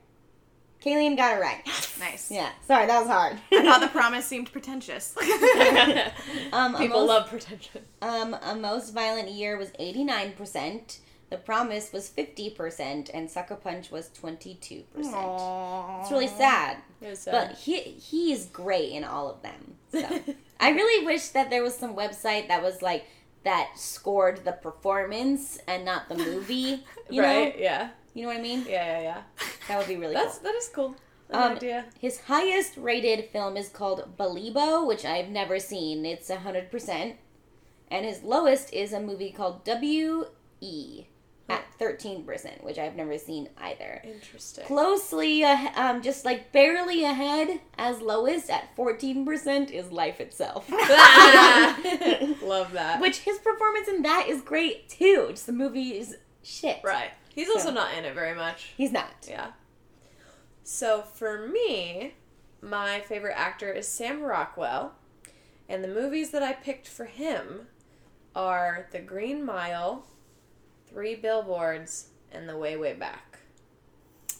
Kayleen 0.83 1.17
got 1.17 1.37
it 1.37 1.41
right. 1.41 1.65
Nice. 1.99 2.31
Yeah. 2.39 2.49
Sorry, 2.65 2.85
that 2.87 2.99
was 2.99 3.09
hard. 3.09 3.37
I 3.51 3.63
thought 3.63 3.81
the 3.81 3.87
promise 3.99 4.25
seemed 4.25 4.51
pretentious. 4.51 5.15
um, 6.53 6.75
People 6.77 6.99
most, 6.99 7.07
love 7.07 7.29
pretension. 7.29 7.81
Um, 8.01 8.35
a 8.41 8.55
most 8.55 8.93
violent 8.93 9.29
year 9.29 9.57
was 9.57 9.71
89%. 9.71 10.99
The 11.29 11.37
Promise 11.37 11.93
was 11.93 12.09
50%, 12.09 13.11
and 13.13 13.29
Sucker 13.29 13.55
Punch 13.55 13.91
was 13.91 14.09
22%. 14.19 14.83
Aww. 14.97 16.01
It's 16.01 16.11
really 16.11 16.27
sad. 16.27 16.77
It 17.01 17.09
was 17.09 17.27
But 17.29 17.51
he 17.51 17.81
he's 17.81 18.47
great 18.47 18.91
in 18.93 19.03
all 19.03 19.29
of 19.29 19.41
them. 19.43 19.75
So 19.91 20.21
I 20.59 20.69
really 20.71 21.05
wish 21.05 21.29
that 21.29 21.51
there 21.51 21.61
was 21.61 21.75
some 21.75 21.95
website 21.95 22.47
that 22.47 22.63
was 22.63 22.81
like 22.81 23.05
that 23.43 23.69
scored 23.75 24.43
the 24.43 24.53
performance 24.53 25.59
and 25.67 25.85
not 25.85 26.09
the 26.09 26.15
movie. 26.15 26.83
You 27.11 27.21
right? 27.21 27.55
know? 27.55 27.61
Yeah. 27.61 27.89
You 28.13 28.23
know 28.23 28.29
what 28.29 28.37
I 28.37 28.41
mean? 28.41 28.65
Yeah, 28.67 28.99
yeah, 28.99 29.01
yeah. 29.01 29.21
That 29.67 29.77
would 29.77 29.87
be 29.87 29.95
really 29.97 30.13
That's 30.13 30.39
cool. 30.39 30.43
that 30.43 30.55
is 30.55 30.69
cool. 30.73 30.95
Um, 31.31 31.51
idea. 31.57 31.85
His 31.99 32.21
highest 32.21 32.75
rated 32.77 33.25
film 33.25 33.55
is 33.55 33.69
called 33.69 34.17
Balibo, 34.17 34.85
which 34.87 35.05
I've 35.05 35.29
never 35.29 35.59
seen. 35.59 36.05
It's 36.05 36.29
100%. 36.29 37.15
And 37.91 38.05
his 38.05 38.23
lowest 38.23 38.73
is 38.73 38.93
a 38.93 38.99
movie 38.99 39.31
called 39.31 39.63
W.E. 39.65 41.05
at 41.47 41.65
13%, 41.79 42.63
which 42.63 42.79
I've 42.79 42.95
never 42.95 43.17
seen 43.19 43.49
either. 43.59 44.01
Interesting. 44.03 44.65
Closely, 44.65 45.43
uh, 45.43 45.69
um, 45.75 46.01
just 46.01 46.25
like 46.25 46.51
barely 46.51 47.03
ahead 47.03 47.59
as 47.77 48.01
lowest 48.01 48.49
at 48.49 48.75
14% 48.75 49.69
is 49.71 49.91
Life 49.91 50.19
Itself. 50.19 50.67
Love 52.43 52.71
that. 52.73 52.99
which 53.01 53.19
his 53.19 53.37
performance 53.39 53.87
in 53.87 54.01
that 54.03 54.25
is 54.27 54.41
great 54.41 54.89
too. 54.89 55.27
Just 55.29 55.45
the 55.45 55.51
movie 55.53 55.97
is 55.97 56.17
shit. 56.43 56.79
Right. 56.83 57.11
He's 57.39 57.49
also 57.49 57.69
So- 57.69 57.73
not 57.73 57.93
in 57.93 58.05
it 58.05 58.13
very 58.13 58.35
much. 58.35 58.73
He's 58.75 58.91
not. 58.91 59.11
Yeah. 59.27 59.51
So 60.63 61.01
for 61.01 61.47
me, 61.47 62.15
my 62.61 62.99
favorite 63.01 63.35
actor 63.37 63.71
is 63.71 63.87
Sam 63.87 64.21
Rockwell, 64.21 64.93
and 65.67 65.83
the 65.83 65.87
movies 65.87 66.31
that 66.31 66.43
I 66.43 66.53
picked 66.53 66.87
for 66.87 67.05
him 67.05 67.67
are 68.35 68.87
The 68.91 68.99
Green 68.99 69.43
Mile, 69.45 70.05
Three 70.87 71.15
Billboards, 71.15 72.09
and 72.31 72.47
The 72.47 72.57
Way 72.57 72.75
Way 72.77 72.93
Back. 72.93 73.39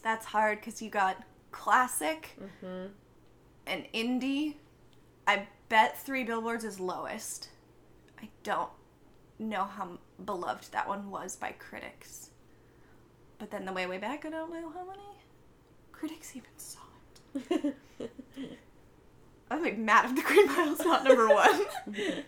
That's 0.03 0.25
hard 0.27 0.59
because 0.59 0.81
you 0.81 0.89
got 0.89 1.23
classic 1.51 2.37
Mm-hmm. 2.39 2.87
and 3.65 3.85
indie. 3.93 4.55
I 5.25 5.47
bet 5.69 5.97
Three 5.97 6.23
Billboards 6.23 6.63
is 6.63 6.79
lowest. 6.79 7.49
I 8.21 8.27
don't 8.43 8.69
know 9.39 9.63
how 9.63 9.99
beloved 10.25 10.71
that 10.73 10.87
one 10.87 11.09
was 11.09 11.35
by 11.35 11.53
critics. 11.53 12.28
But 13.39 13.51
then 13.51 13.65
the 13.65 13.73
way 13.73 13.87
way 13.87 13.97
back, 13.97 14.25
I 14.25 14.29
don't 14.29 14.51
know 14.51 14.69
how 14.69 14.85
many 14.85 14.99
critics 15.91 16.35
even 16.35 16.49
saw 16.57 16.79
it. 17.35 17.75
I'd 19.51 19.63
be 19.63 19.71
mad 19.71 20.05
if 20.05 20.15
the 20.15 20.21
Green 20.21 20.47
Mile's 20.47 20.79
not 20.79 21.03
number 21.03 21.27
one. 21.27 21.65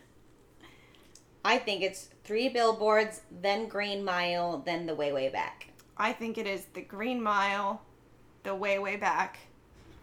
I 1.46 1.58
think 1.58 1.82
it's 1.82 2.10
three 2.24 2.50
billboards, 2.50 3.22
then 3.42 3.68
Green 3.68 4.04
Mile, 4.04 4.60
then 4.66 4.86
The 4.86 4.96
Way 4.96 5.12
Way 5.12 5.30
Back. 5.30 5.68
I 5.98 6.14
think 6.14 6.38
it 6.38 6.48
is 6.48 6.66
the 6.74 6.82
Green 6.82 7.22
Mile, 7.22 7.82
the 8.44 8.56
way 8.56 8.80
way 8.80 8.96
back, 8.96 9.38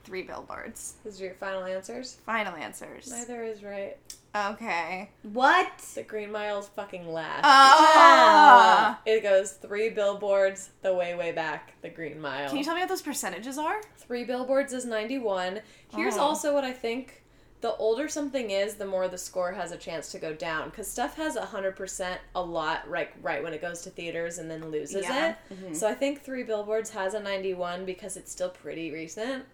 Three 0.04 0.22
Billboards. 0.22 0.94
Those 1.04 1.20
are 1.20 1.24
your 1.24 1.34
final 1.34 1.64
answers? 1.64 2.18
Final 2.24 2.54
answers. 2.54 3.10
Neither 3.10 3.42
is 3.42 3.62
right. 3.62 3.96
Okay. 4.34 5.10
What? 5.22 5.78
The 5.94 6.02
Green 6.02 6.30
Mile's 6.30 6.68
fucking 6.68 7.10
last. 7.12 7.42
Ah. 7.44 9.00
it 9.06 9.22
goes 9.22 9.52
three 9.52 9.88
billboards, 9.90 10.70
the 10.82 10.94
way, 10.94 11.14
way 11.14 11.32
back, 11.32 11.72
the 11.82 11.88
Green 11.88 12.20
Mile. 12.20 12.48
Can 12.48 12.58
you 12.58 12.64
tell 12.64 12.74
me 12.74 12.80
what 12.80 12.88
those 12.88 13.02
percentages 13.02 13.58
are? 13.58 13.80
Three 13.96 14.24
billboards 14.24 14.72
is 14.72 14.84
91. 14.84 15.60
Here's 15.94 16.16
Oh. 16.16 16.20
also 16.20 16.52
what 16.54 16.64
I 16.64 16.72
think. 16.72 17.22
The 17.60 17.74
older 17.74 18.06
something 18.08 18.50
is, 18.50 18.74
the 18.74 18.86
more 18.86 19.08
the 19.08 19.18
score 19.18 19.50
has 19.52 19.72
a 19.72 19.76
chance 19.76 20.12
to 20.12 20.18
go 20.20 20.32
down. 20.32 20.68
Because 20.70 20.86
stuff 20.88 21.16
has 21.16 21.34
100% 21.36 22.18
a 22.36 22.40
lot 22.40 22.88
right, 22.88 23.10
right 23.20 23.42
when 23.42 23.52
it 23.52 23.60
goes 23.60 23.80
to 23.82 23.90
theaters 23.90 24.38
and 24.38 24.48
then 24.48 24.70
loses 24.70 25.02
Yeah. 25.02 25.34
it. 25.50 25.76
So 25.76 25.88
I 25.88 25.94
think 25.94 26.22
Three 26.22 26.44
Billboards 26.44 26.90
has 26.90 27.14
a 27.14 27.20
91 27.20 27.84
because 27.84 28.16
it's 28.16 28.30
still 28.30 28.50
pretty 28.50 28.92
recent. 28.92 29.44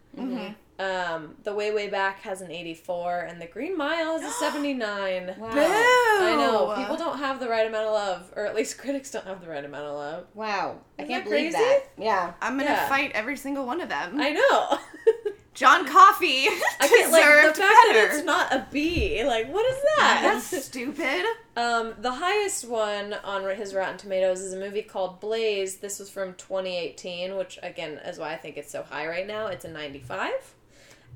Um, 0.78 1.36
the 1.44 1.54
Way 1.54 1.70
Way 1.72 1.88
Back 1.88 2.20
has 2.22 2.40
an 2.40 2.50
84, 2.50 3.20
and 3.28 3.40
The 3.40 3.46
Green 3.46 3.76
Mile 3.78 4.18
has 4.18 4.28
a 4.28 4.34
79. 4.40 5.36
Wow. 5.38 5.50
Boo! 5.50 5.60
I 5.60 6.34
know. 6.36 6.74
People 6.76 6.96
don't 6.96 7.18
have 7.18 7.38
the 7.38 7.48
right 7.48 7.66
amount 7.66 7.86
of 7.86 7.92
love, 7.92 8.32
or 8.34 8.44
at 8.46 8.54
least 8.56 8.76
critics 8.78 9.10
don't 9.12 9.26
have 9.26 9.40
the 9.40 9.48
right 9.48 9.64
amount 9.64 9.84
of 9.86 9.94
love. 9.94 10.26
Wow. 10.34 10.78
I 10.98 11.02
Isn't 11.02 11.12
can't 11.12 11.24
that 11.24 11.30
believe 11.30 11.52
crazy? 11.52 11.58
that. 11.64 11.80
Yeah. 11.96 12.32
I'm 12.42 12.58
gonna 12.58 12.70
Yeah. 12.70 12.88
fight 12.88 13.12
every 13.14 13.36
single 13.36 13.66
one 13.66 13.80
of 13.80 13.88
them. 13.88 14.20
I 14.20 14.30
know. 14.30 14.78
John 15.54 15.86
Coffey 15.86 16.46
I 16.80 16.88
can't 16.88 17.12
like 17.12 17.22
the 17.22 17.28
deserved 17.28 17.56
fact 17.58 17.58
that 17.58 17.92
better. 17.94 18.16
it's 18.16 18.24
not 18.24 18.52
a 18.52 18.66
B. 18.72 19.22
Like, 19.24 19.52
what 19.52 19.64
is 19.70 19.76
that? 19.98 20.20
That's 20.50 20.64
stupid. 20.66 21.24
um, 21.56 21.94
the 22.00 22.10
highest 22.10 22.66
one 22.66 23.12
on 23.22 23.48
his 23.56 23.72
Rotten 23.72 23.96
Tomatoes 23.96 24.40
is 24.40 24.52
a 24.52 24.58
movie 24.58 24.82
called 24.82 25.20
Blaze. 25.20 25.76
This 25.76 26.00
was 26.00 26.10
from 26.10 26.34
2018, 26.34 27.36
which 27.36 27.60
again 27.62 28.00
is 28.04 28.18
why 28.18 28.32
I 28.32 28.36
think 28.36 28.56
it's 28.56 28.72
so 28.72 28.82
high 28.82 29.06
right 29.06 29.28
now. 29.28 29.46
It's 29.46 29.64
a 29.64 29.70
95. 29.70 30.32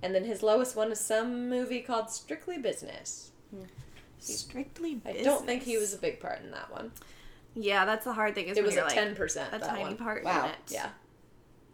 And 0.03 0.15
then 0.15 0.25
his 0.25 0.43
lowest 0.43 0.77
one 0.77 0.93
is 0.93 1.01
some 1.01 1.49
movie 1.51 1.81
called 1.81 2.11
Strictly 2.11 2.59
Business. 2.59 3.33
Hmm. 3.51 3.65
Strictly 4.21 5.01
I 5.07 5.13
don't 5.23 5.47
think 5.47 5.63
he 5.63 5.77
was 5.79 5.95
a 5.95 5.99
big 5.99 6.21
part 6.21 6.41
in 6.43 6.51
that 6.51 6.71
one. 6.71 6.93
Yeah, 7.55 7.85
that's 7.85 8.05
the 8.05 8.13
hard 8.13 8.35
thing. 8.35 8.47
Is 8.49 8.57
It 8.59 8.65
was 8.65 8.75
you're 8.75 8.85
a 8.85 8.87
like, 8.87 8.95
ten 8.95 9.15
percent. 9.17 9.53
a 9.55 9.59
tiny 9.59 9.83
one. 9.83 9.97
part 9.97 10.25
Wow. 10.25 10.45
in 10.45 10.51
it. 10.51 10.57
Yeah. 10.69 10.89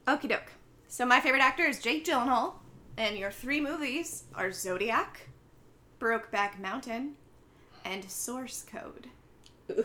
Okie 0.07 0.28
doke. 0.28 0.52
So 0.88 1.04
my 1.04 1.21
favorite 1.21 1.43
actor 1.43 1.64
is 1.64 1.81
Jake 1.81 2.04
Gyllenhaal, 2.04 2.54
and 2.97 3.16
your 3.19 3.31
three 3.31 3.61
movies 3.61 4.25
are 4.35 4.52
Zodiac, 4.52 5.28
Brokeback 5.99 6.61
Mountain, 6.61 7.14
and 7.85 8.09
Source 8.11 8.64
Code. 8.71 9.09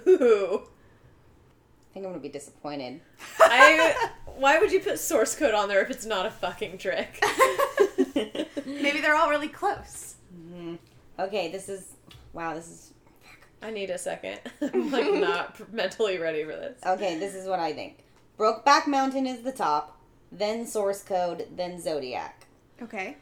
Ooh. 0.08 0.63
I 0.63 1.93
think 1.93 2.05
I'm 2.05 2.12
gonna 2.12 2.19
be 2.19 2.29
disappointed. 2.29 3.01
I. 3.39 4.10
Why 4.38 4.60
would 4.60 4.72
you 4.72 4.79
put 4.79 5.00
source 5.00 5.36
code 5.36 5.53
on 5.53 5.67
there 5.67 5.81
if 5.81 5.89
it's 5.89 6.05
not 6.05 6.25
a 6.25 6.31
fucking 6.31 6.77
trick? 6.77 7.22
Maybe 8.66 9.02
they're 9.02 9.16
all 9.16 9.30
really 9.30 9.48
close. 9.48 10.16
Mm-hmm. 10.36 10.76
Okay, 11.20 11.52
this 11.52 11.70
is 11.70 11.94
wow. 12.34 12.54
This 12.54 12.68
is 12.68 12.94
I 13.62 13.72
need 13.72 13.90
a 13.90 13.98
second. 13.98 14.40
I'm 14.62 14.92
like 14.92 15.14
not 15.14 15.74
mentally 15.74 16.18
ready 16.18 16.44
for 16.44 16.52
this. 16.52 16.80
okay. 16.86 17.20
This 17.20 17.36
is 17.36 17.48
what 17.48 17.60
I 17.60 17.74
think. 17.74 18.04
Brokeback 18.38 18.88
Mountain 18.88 19.28
is 19.28 19.42
the 19.42 19.52
top, 19.52 20.00
then 20.32 20.66
Source 20.66 21.04
Code, 21.04 21.48
then 21.56 21.80
Zodiac. 21.82 22.46
Okay. 22.82 23.18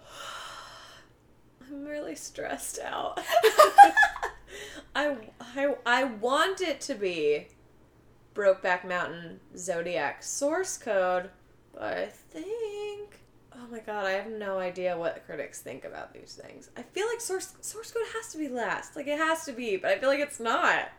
I'm 1.60 1.84
really 1.84 2.14
stressed 2.14 2.78
out. 2.78 3.20
I, 4.94 5.16
I, 5.40 5.74
I 5.84 6.04
want 6.04 6.60
it 6.60 6.80
to 6.82 6.94
be 6.94 7.48
Brokeback 8.34 8.86
Mountain 8.86 9.40
Zodiac 9.56 10.22
source 10.22 10.78
code, 10.78 11.30
but 11.74 11.82
I 11.82 12.06
think. 12.06 13.20
Oh 13.58 13.66
my 13.70 13.80
god, 13.80 14.04
I 14.06 14.12
have 14.12 14.30
no 14.30 14.58
idea 14.58 14.96
what 14.98 15.24
critics 15.26 15.60
think 15.60 15.84
about 15.84 16.12
these 16.12 16.38
things. 16.40 16.70
I 16.76 16.82
feel 16.82 17.06
like 17.06 17.20
source 17.20 17.54
source 17.60 17.90
code 17.90 18.02
has 18.14 18.32
to 18.32 18.38
be 18.38 18.48
last. 18.48 18.96
Like 18.96 19.06
it 19.06 19.18
has 19.18 19.44
to 19.46 19.52
be, 19.52 19.76
but 19.76 19.90
I 19.90 19.98
feel 19.98 20.08
like 20.08 20.20
it's 20.20 20.40
not. 20.40 20.90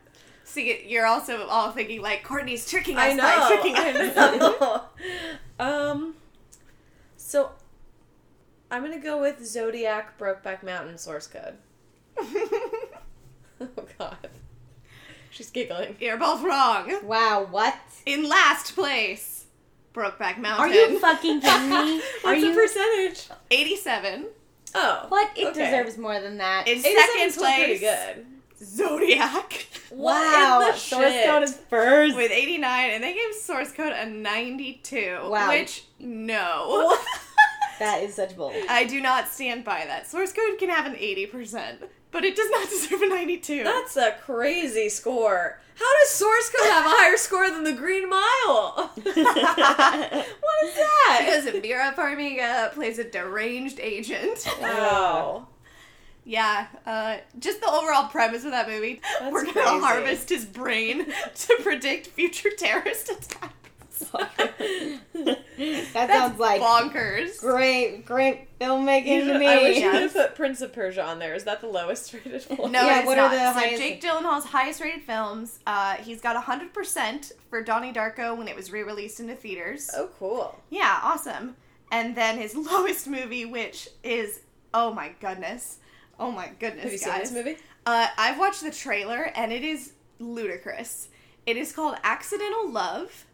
See, 0.44 0.86
you're 0.88 1.06
also 1.06 1.46
all 1.48 1.72
thinking 1.72 2.02
like 2.02 2.24
Courtney's 2.24 2.70
tricking 2.70 2.98
us 2.98 3.18
I 3.20 3.38
by 3.38 3.48
tricking 3.48 3.76
us. 3.78 4.16
Know. 4.16 4.82
um, 5.60 6.16
so 7.18 7.52
I'm 8.72 8.82
gonna 8.82 9.00
go 9.00 9.22
with 9.22 9.46
Zodiac 9.46 10.18
Brokeback 10.18 10.64
Mountain 10.64 10.98
source 10.98 11.28
code. 11.28 11.58
Oh 13.60 13.86
God, 13.98 14.30
she's 15.32 15.50
giggling. 15.50 15.96
you're 16.00 16.18
both 16.18 16.44
wrong. 16.44 17.00
Wow. 17.04 17.48
What? 17.50 17.76
In 18.06 18.30
last 18.30 18.76
place, 18.76 19.37
Brokeback 19.98 20.38
Mountain. 20.38 20.60
Are 20.60 20.68
you 20.68 21.00
fucking 21.00 21.42
kidding 21.42 21.70
me? 21.70 21.76
Are 22.24 22.34
What's 22.34 22.42
you? 22.42 22.54
the 22.54 22.62
percentage? 22.62 23.28
87. 23.50 24.26
Oh, 24.76 25.06
what? 25.10 25.32
It 25.36 25.48
okay. 25.48 25.66
deserves 25.66 25.98
more 25.98 26.20
than 26.20 26.38
that. 26.38 26.68
In 26.68 26.78
87's 26.78 26.84
second 26.84 27.32
still 27.32 27.44
pretty 27.46 27.80
place, 27.80 27.80
good. 27.80 28.26
Zodiac. 28.64 29.68
Wow. 29.90 30.60
in 30.60 30.68
the 30.68 30.78
Source 30.78 31.14
shit? 31.14 31.26
Code 31.26 31.44
is 31.44 31.56
first. 31.70 32.18
With 32.18 32.30
89, 32.30 32.90
and 32.90 33.02
they 33.02 33.14
gave 33.14 33.34
source 33.34 33.72
code 33.72 33.94
a 33.94 34.06
92. 34.06 35.20
Wow. 35.24 35.48
Which, 35.48 35.86
no. 35.98 36.98
that 37.80 38.04
is 38.04 38.14
such 38.14 38.36
bull. 38.36 38.54
I 38.70 38.84
do 38.84 39.00
not 39.00 39.30
stand 39.30 39.64
by 39.64 39.86
that. 39.86 40.06
Source 40.06 40.34
code 40.34 40.60
can 40.60 40.70
have 40.70 40.86
an 40.86 40.96
80%, 40.96 41.78
but 42.12 42.24
it 42.24 42.36
does 42.36 42.50
not 42.50 42.70
deserve 42.70 43.02
a 43.02 43.08
92. 43.10 43.64
That's 43.64 43.98
a 43.98 44.12
crazy 44.22 44.90
score. 44.90 45.60
How 45.76 46.00
does 46.00 46.10
source 46.10 46.50
code 46.50 46.70
have 46.72 46.86
a 46.88 46.90
higher 46.90 47.18
score 47.18 47.50
than 47.52 47.64
the 47.64 47.74
Green 47.74 48.10
Mile? 48.10 48.92
what 48.96 49.14
is 49.14 50.76
that? 50.76 51.20
because 51.20 51.62
Vera 51.62 51.94
Farmiga 51.96 52.74
plays 52.74 52.98
a 53.00 53.04
deranged 53.04 53.80
agent. 53.80 54.48
wow. 54.62 55.48
Yeah, 56.30 56.68
uh, 56.86 57.20
just 57.40 57.62
the 57.62 57.72
overall 57.72 58.10
premise 58.10 58.44
of 58.44 58.52
that 58.52 58.68
movie. 58.68 59.00
That's 59.18 59.32
We're 59.32 59.46
gonna 59.46 59.54
crazy. 59.62 59.80
harvest 59.80 60.28
his 60.28 60.44
brain 60.44 61.06
to 61.06 61.58
predict 61.64 62.08
future 62.08 62.50
terrorist 62.50 63.08
attacks. 63.10 64.12
that 65.58 65.88
That's 65.94 66.14
sounds 66.14 66.40
like 66.40 66.62
bonkers. 66.62 67.40
great, 67.40 68.06
great 68.06 68.48
filmmaking 68.60 69.26
to 69.28 69.40
me. 69.40 69.48
I 69.48 69.58
wish 69.64 69.78
you 69.78 69.84
Yes. 69.84 69.92
could 69.94 70.02
have 70.04 70.14
put 70.14 70.36
Prince 70.36 70.62
of 70.62 70.74
Persia 70.74 71.04
on 71.04 71.20
there. 71.20 71.34
Is 71.34 71.44
that 71.46 71.62
the 71.62 71.68
lowest 71.68 72.14
rated 72.14 72.44
one? 72.58 72.72
No, 72.72 72.86
Yeah, 72.86 73.00
it's 73.00 73.08
what 73.08 73.18
are 73.18 73.30
not. 73.30 73.32
the 73.32 73.54
so 73.54 73.60
highest- 73.60 73.82
Jake 73.82 74.02
Gyllenhaal's 74.02 74.46
highest 74.46 74.82
rated 74.82 75.02
films. 75.04 75.60
Uh, 75.68 75.96
he's 75.96 76.22
got 76.22 76.36
100% 76.44 77.32
for 77.50 77.64
Donnie 77.64 77.94
Darko 77.94 78.38
when 78.38 78.48
it 78.48 78.56
was 78.56 78.72
re-released 78.72 79.20
into 79.20 79.36
theaters. 79.36 79.90
Oh, 79.96 80.10
cool. 80.20 80.60
Yeah, 80.70 81.00
awesome. 81.04 81.56
And 81.92 82.16
then 82.16 82.38
his 82.38 82.56
lowest 82.56 83.08
movie, 83.08 83.46
which 83.46 83.88
is 84.04 84.42
oh 84.74 84.94
my 84.94 85.12
goodness, 85.22 85.78
oh 86.20 86.30
my 86.32 86.50
goodness, 86.60 86.84
Have 86.84 86.92
you 86.92 86.98
seen 86.98 87.20
this 87.20 87.32
movie? 87.32 87.58
Uh, 87.86 88.08
I've 88.18 88.38
watched 88.38 88.62
the 88.64 88.72
trailer 88.72 89.32
and 89.36 89.52
it 89.54 89.64
is 89.64 89.94
ludicrous. 90.20 91.08
It 91.46 91.56
is 91.56 91.72
called 91.72 91.96
Accidental 92.04 92.70
Love, 92.70 93.26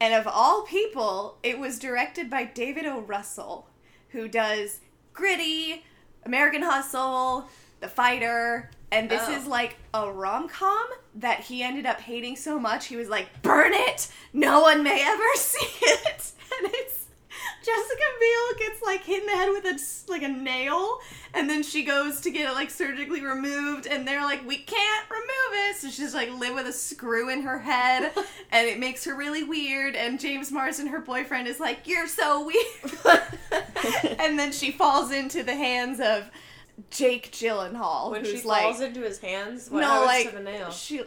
and 0.00 0.14
of 0.14 0.26
all 0.26 0.62
people, 0.62 1.38
it 1.42 1.58
was 1.58 1.78
directed 1.78 2.30
by 2.30 2.44
David 2.44 2.86
O. 2.86 3.00
Russell, 3.00 3.68
who 4.10 4.28
does 4.28 4.80
Gritty, 5.12 5.84
American 6.24 6.62
Hustle, 6.62 7.48
The 7.80 7.88
Fighter, 7.88 8.70
and 8.92 9.08
this 9.10 9.22
Oh. 9.26 9.32
is 9.32 9.46
like 9.46 9.76
a 9.94 10.10
rom 10.10 10.48
com 10.48 10.86
that 11.14 11.40
he 11.40 11.62
ended 11.62 11.86
up 11.86 12.00
hating 12.00 12.36
so 12.36 12.58
much 12.58 12.86
he 12.86 12.96
was 12.96 13.08
like, 13.08 13.42
"Burn 13.42 13.72
it! 13.74 14.10
No 14.32 14.60
one 14.60 14.82
may 14.82 15.04
ever 15.04 15.22
see 15.34 15.68
it." 15.82 16.32
And 16.62 16.72
it's 16.74 16.99
Jessica 17.62 18.02
Biel 18.20 18.58
gets 18.58 18.82
like 18.82 19.04
hit 19.04 19.20
in 19.20 19.26
the 19.26 19.32
head 19.32 19.50
with 19.50 19.64
a 19.64 20.10
like 20.10 20.22
a 20.22 20.28
nail, 20.28 21.00
and 21.34 21.48
then 21.48 21.62
she 21.62 21.84
goes 21.84 22.20
to 22.22 22.30
get 22.30 22.50
it 22.50 22.54
like 22.54 22.70
surgically 22.70 23.22
removed, 23.22 23.86
and 23.86 24.06
they're 24.06 24.22
like, 24.22 24.46
"We 24.46 24.58
can't 24.58 25.10
remove 25.10 25.68
it," 25.68 25.76
so 25.76 25.90
she's 25.90 26.14
like 26.14 26.30
live 26.32 26.54
with 26.54 26.66
a 26.66 26.72
screw 26.72 27.28
in 27.28 27.42
her 27.42 27.58
head, 27.58 28.12
and 28.52 28.66
it 28.66 28.78
makes 28.78 29.04
her 29.04 29.14
really 29.14 29.44
weird. 29.44 29.94
And 29.94 30.18
James 30.18 30.50
Marsden, 30.50 30.88
her 30.88 31.00
boyfriend, 31.00 31.48
is 31.48 31.60
like, 31.60 31.86
"You're 31.86 32.08
so 32.08 32.46
weird," 32.46 32.98
and 34.18 34.38
then 34.38 34.52
she 34.52 34.70
falls 34.70 35.10
into 35.10 35.42
the 35.42 35.54
hands 35.54 36.00
of 36.00 36.30
Jake 36.90 37.32
Gyllenhaal, 37.32 38.10
When 38.12 38.24
who's 38.24 38.42
she 38.42 38.46
like, 38.46 38.62
falls 38.62 38.80
into 38.80 39.00
his 39.00 39.18
hands, 39.18 39.68
what 39.70 39.80
no, 39.80 39.88
happens 39.88 40.06
like 40.06 40.30
to 40.30 40.36
the 40.36 40.42
nail? 40.42 40.70
she, 40.70 41.00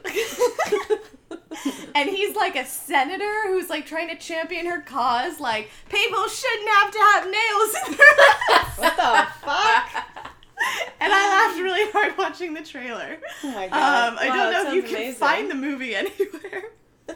and 1.95 2.09
he's 2.09 2.35
like 2.35 2.55
a 2.55 2.65
senator 2.65 3.47
who's 3.47 3.69
like 3.69 3.85
trying 3.85 4.09
to 4.09 4.15
champion 4.17 4.65
her 4.65 4.81
cause. 4.81 5.39
Like 5.39 5.69
people 5.89 6.27
shouldn't 6.27 6.69
have 6.69 6.91
to 6.91 6.99
have 6.99 7.25
nails 7.25 7.75
in 7.87 7.97
their. 7.97 8.07
What 8.77 8.95
the 8.97 9.27
fuck? 9.45 9.89
And 10.99 11.13
I 11.13 11.29
laughed 11.29 11.59
really 11.61 11.91
hard 11.91 12.17
watching 12.17 12.53
the 12.53 12.61
trailer. 12.61 13.17
Oh 13.43 13.51
my 13.51 13.67
god. 13.67 14.13
Um, 14.13 14.17
I 14.19 14.29
Wow, 14.29 14.35
don't 14.35 14.53
know 14.53 14.67
if 14.69 14.73
you 14.75 14.81
sounds 14.81 14.91
can 14.93 15.01
amazing. 15.01 15.19
find 15.19 15.51
the 15.51 15.55
movie 15.55 15.95
anywhere, 15.95 16.63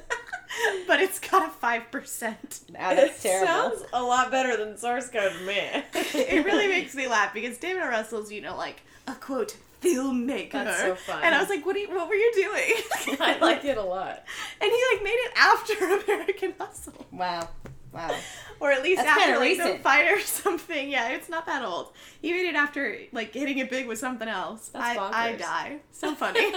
but 0.88 1.00
it's 1.00 1.20
got 1.20 1.48
a 1.48 1.52
five 1.52 1.92
percent. 1.92 2.62
Wow, 2.74 2.94
that's 2.96 3.24
it 3.24 3.28
terrible. 3.30 3.48
sounds 3.78 3.84
a 3.94 4.02
lot 4.04 4.32
better 4.32 4.56
than 4.58 4.78
source 4.78 5.10
code 5.10 5.34
to 5.34 5.40
me. 5.46 5.84
It 5.94 6.46
really 6.46 6.68
makes 6.68 6.96
me 6.96 7.08
laugh 7.16 7.34
because 7.34 7.58
David 7.58 7.84
O. 7.84 7.88
Russell's, 7.90 8.32
you 8.32 8.42
know, 8.42 8.56
like 8.58 8.82
a 9.08 9.14
quote 9.16 9.56
filmmaker. 9.82 10.52
That's 10.54 10.80
so 10.82 10.96
fun. 10.96 11.22
And 11.24 11.36
I 11.36 11.40
was 11.40 11.50
like, 11.50 11.66
what? 11.66 11.76
Are 11.76 11.80
you, 11.80 11.90
what 11.90 12.08
were 12.10 12.16
you 12.16 12.32
doing? 12.36 13.18
I 13.22 13.38
like 13.40 13.64
it 13.66 13.78
a 13.78 13.84
lot. 13.84 14.24
And 14.62 14.72
he 14.72 14.84
like 14.94 15.04
made 15.04 15.12
it 15.12 15.32
after 15.36 15.74
American 16.14 16.54
Hustle, 16.60 17.06
Wow. 17.12 17.50
Wow. 17.94 18.16
or 18.60 18.72
at 18.72 18.84
least 18.84 19.02
That's 19.02 19.10
after 19.10 19.40
kinda 19.40 19.64
like 19.64 19.78
the 19.78 19.84
fight 19.84 20.12
or 20.12 20.20
something. 20.20 20.90
Yeah, 20.90 21.10
it's 21.10 21.30
not 21.30 21.46
that 21.48 21.64
old. 21.64 21.94
He 22.22 22.32
made 22.32 22.48
it 22.48 22.56
after 22.56 22.96
like 23.12 23.34
hitting 23.34 23.58
it 23.60 23.70
big 23.70 23.88
with 23.88 23.98
something 23.98 24.28
else. 24.28 24.70
That's 24.70 24.98
I, 25.00 25.30
I 25.30 25.36
die. 25.36 25.78
So 25.92 26.14
funny. 26.14 26.54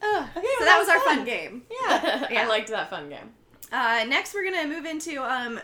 Well, 0.00 0.28
so 0.34 0.40
that 0.40 0.58
that 0.64 0.78
was 0.78 0.88
our 0.88 1.00
fun 1.00 1.16
fun. 1.18 1.24
game. 1.24 1.62
Yeah, 1.82 2.26
Yeah. 2.30 2.42
I 2.42 2.46
liked 2.46 2.68
that 2.68 2.90
fun 2.90 3.08
game. 3.08 3.30
Uh, 3.72 4.04
next, 4.08 4.34
we're 4.34 4.44
gonna 4.50 4.66
move 4.68 4.84
into 4.84 5.22
um, 5.22 5.60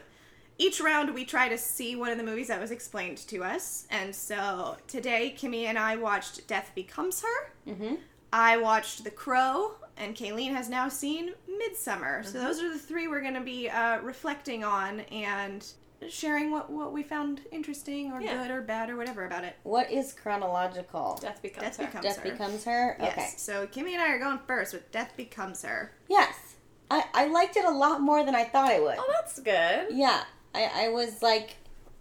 each 0.59 0.81
round. 0.81 1.15
We 1.15 1.25
try 1.25 1.49
to 1.49 1.57
see 1.59 1.97
one 1.97 2.11
of 2.11 2.19
the 2.19 2.25
movies 2.25 2.49
that 2.49 2.61
was 2.61 2.71
explained 2.71 3.19
to 3.29 3.43
us, 3.45 3.87
and 3.91 4.15
so 4.15 4.77
today, 4.89 5.35
Kimmy 5.39 5.65
and 5.65 5.79
I 5.79 5.97
watched 5.97 6.47
Death 6.47 6.73
Becomes 6.75 7.23
Her. 7.23 7.53
mm-hmm. 7.73 7.95
I 8.33 8.57
watched 8.57 9.05
The 9.05 9.11
Crow, 9.13 9.77
and 9.97 10.17
Kayleen 10.17 10.51
has 10.53 10.69
now 10.69 10.89
seen 10.89 11.35
Midsummer. 11.59 12.25
So 12.25 12.41
those 12.41 12.61
are 12.61 12.69
the 12.73 12.79
three 12.81 13.07
we're 13.07 13.23
gonna 13.23 13.41
be 13.41 13.69
uh, 13.71 14.01
reflecting 14.01 14.65
on 14.65 15.01
and 15.13 15.65
sharing 16.09 16.51
what 16.51 16.71
what 16.71 16.93
we 16.93 17.03
found 17.03 17.41
interesting 17.51 18.13
or 18.13 18.21
Yeah. 18.21 18.43
good 18.43 18.51
or 18.51 18.61
bad 18.61 18.91
or 18.91 18.97
whatever 18.97 19.25
about 19.25 19.45
it. 19.45 19.57
What 19.63 19.91
is 19.91 20.13
chronological? 20.13 21.19
Death 21.21 21.43
becomes 21.43 21.65
Death 21.65 21.77
her. 21.77 21.87
becomes 21.87 22.05
Death 22.05 22.17
her. 22.19 22.31
becomes 22.31 22.65
her. 22.65 22.97
Yes. 23.01 23.13
Okay. 23.13 23.31
So 23.37 23.67
Kimmy 23.67 23.93
and 23.93 24.03
I 24.03 24.09
are 24.09 24.19
going 24.19 24.41
first 24.47 24.73
with 24.73 24.91
Death 24.93 25.13
Becomes 25.17 25.63
Her. 25.63 25.93
Yes. 26.09 26.57
I 26.91 27.05
I 27.15 27.27
liked 27.27 27.57
it 27.57 27.65
a 27.65 27.71
lot 27.71 28.01
more 28.01 28.25
than 28.25 28.35
I 28.35 28.45
thought 28.45 28.71
I 28.71 28.81
would. 28.81 28.97
Oh, 28.99 29.13
that's 29.13 29.39
good. 29.39 29.89
Yeah. 29.91 30.25
I 30.55 30.87
I 30.87 30.89
was 30.89 31.23
like, 31.23 31.57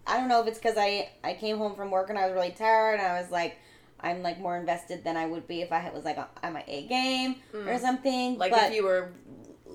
I 0.06 0.18
don't 0.18 0.28
know 0.28 0.42
if 0.42 0.48
it's 0.48 0.60
because 0.60 0.78
I 0.78 1.10
I 1.24 1.34
came 1.34 1.58
home 1.58 1.76
from 1.76 1.92
work 1.92 2.10
and 2.10 2.18
I 2.18 2.26
was 2.26 2.34
really 2.34 2.52
tired 2.52 3.00
and 3.00 3.08
I 3.08 3.22
was 3.22 3.32
like. 3.32 3.58
I'm 4.06 4.22
like 4.22 4.38
more 4.38 4.58
invested 4.58 5.06
than 5.06 5.16
I 5.16 5.26
would 5.26 5.48
be 5.48 5.62
if 5.62 5.72
I 5.72 5.90
was 5.96 6.04
like 6.04 6.18
uh, 6.18 6.26
on 6.44 6.52
my 6.52 6.66
A 6.68 6.88
game 6.88 7.36
hmm. 7.54 7.70
or 7.70 7.80
something. 7.80 8.38
Like 8.38 8.52
but 8.52 8.64
if 8.64 8.74
you 8.74 8.84
were 8.84 9.14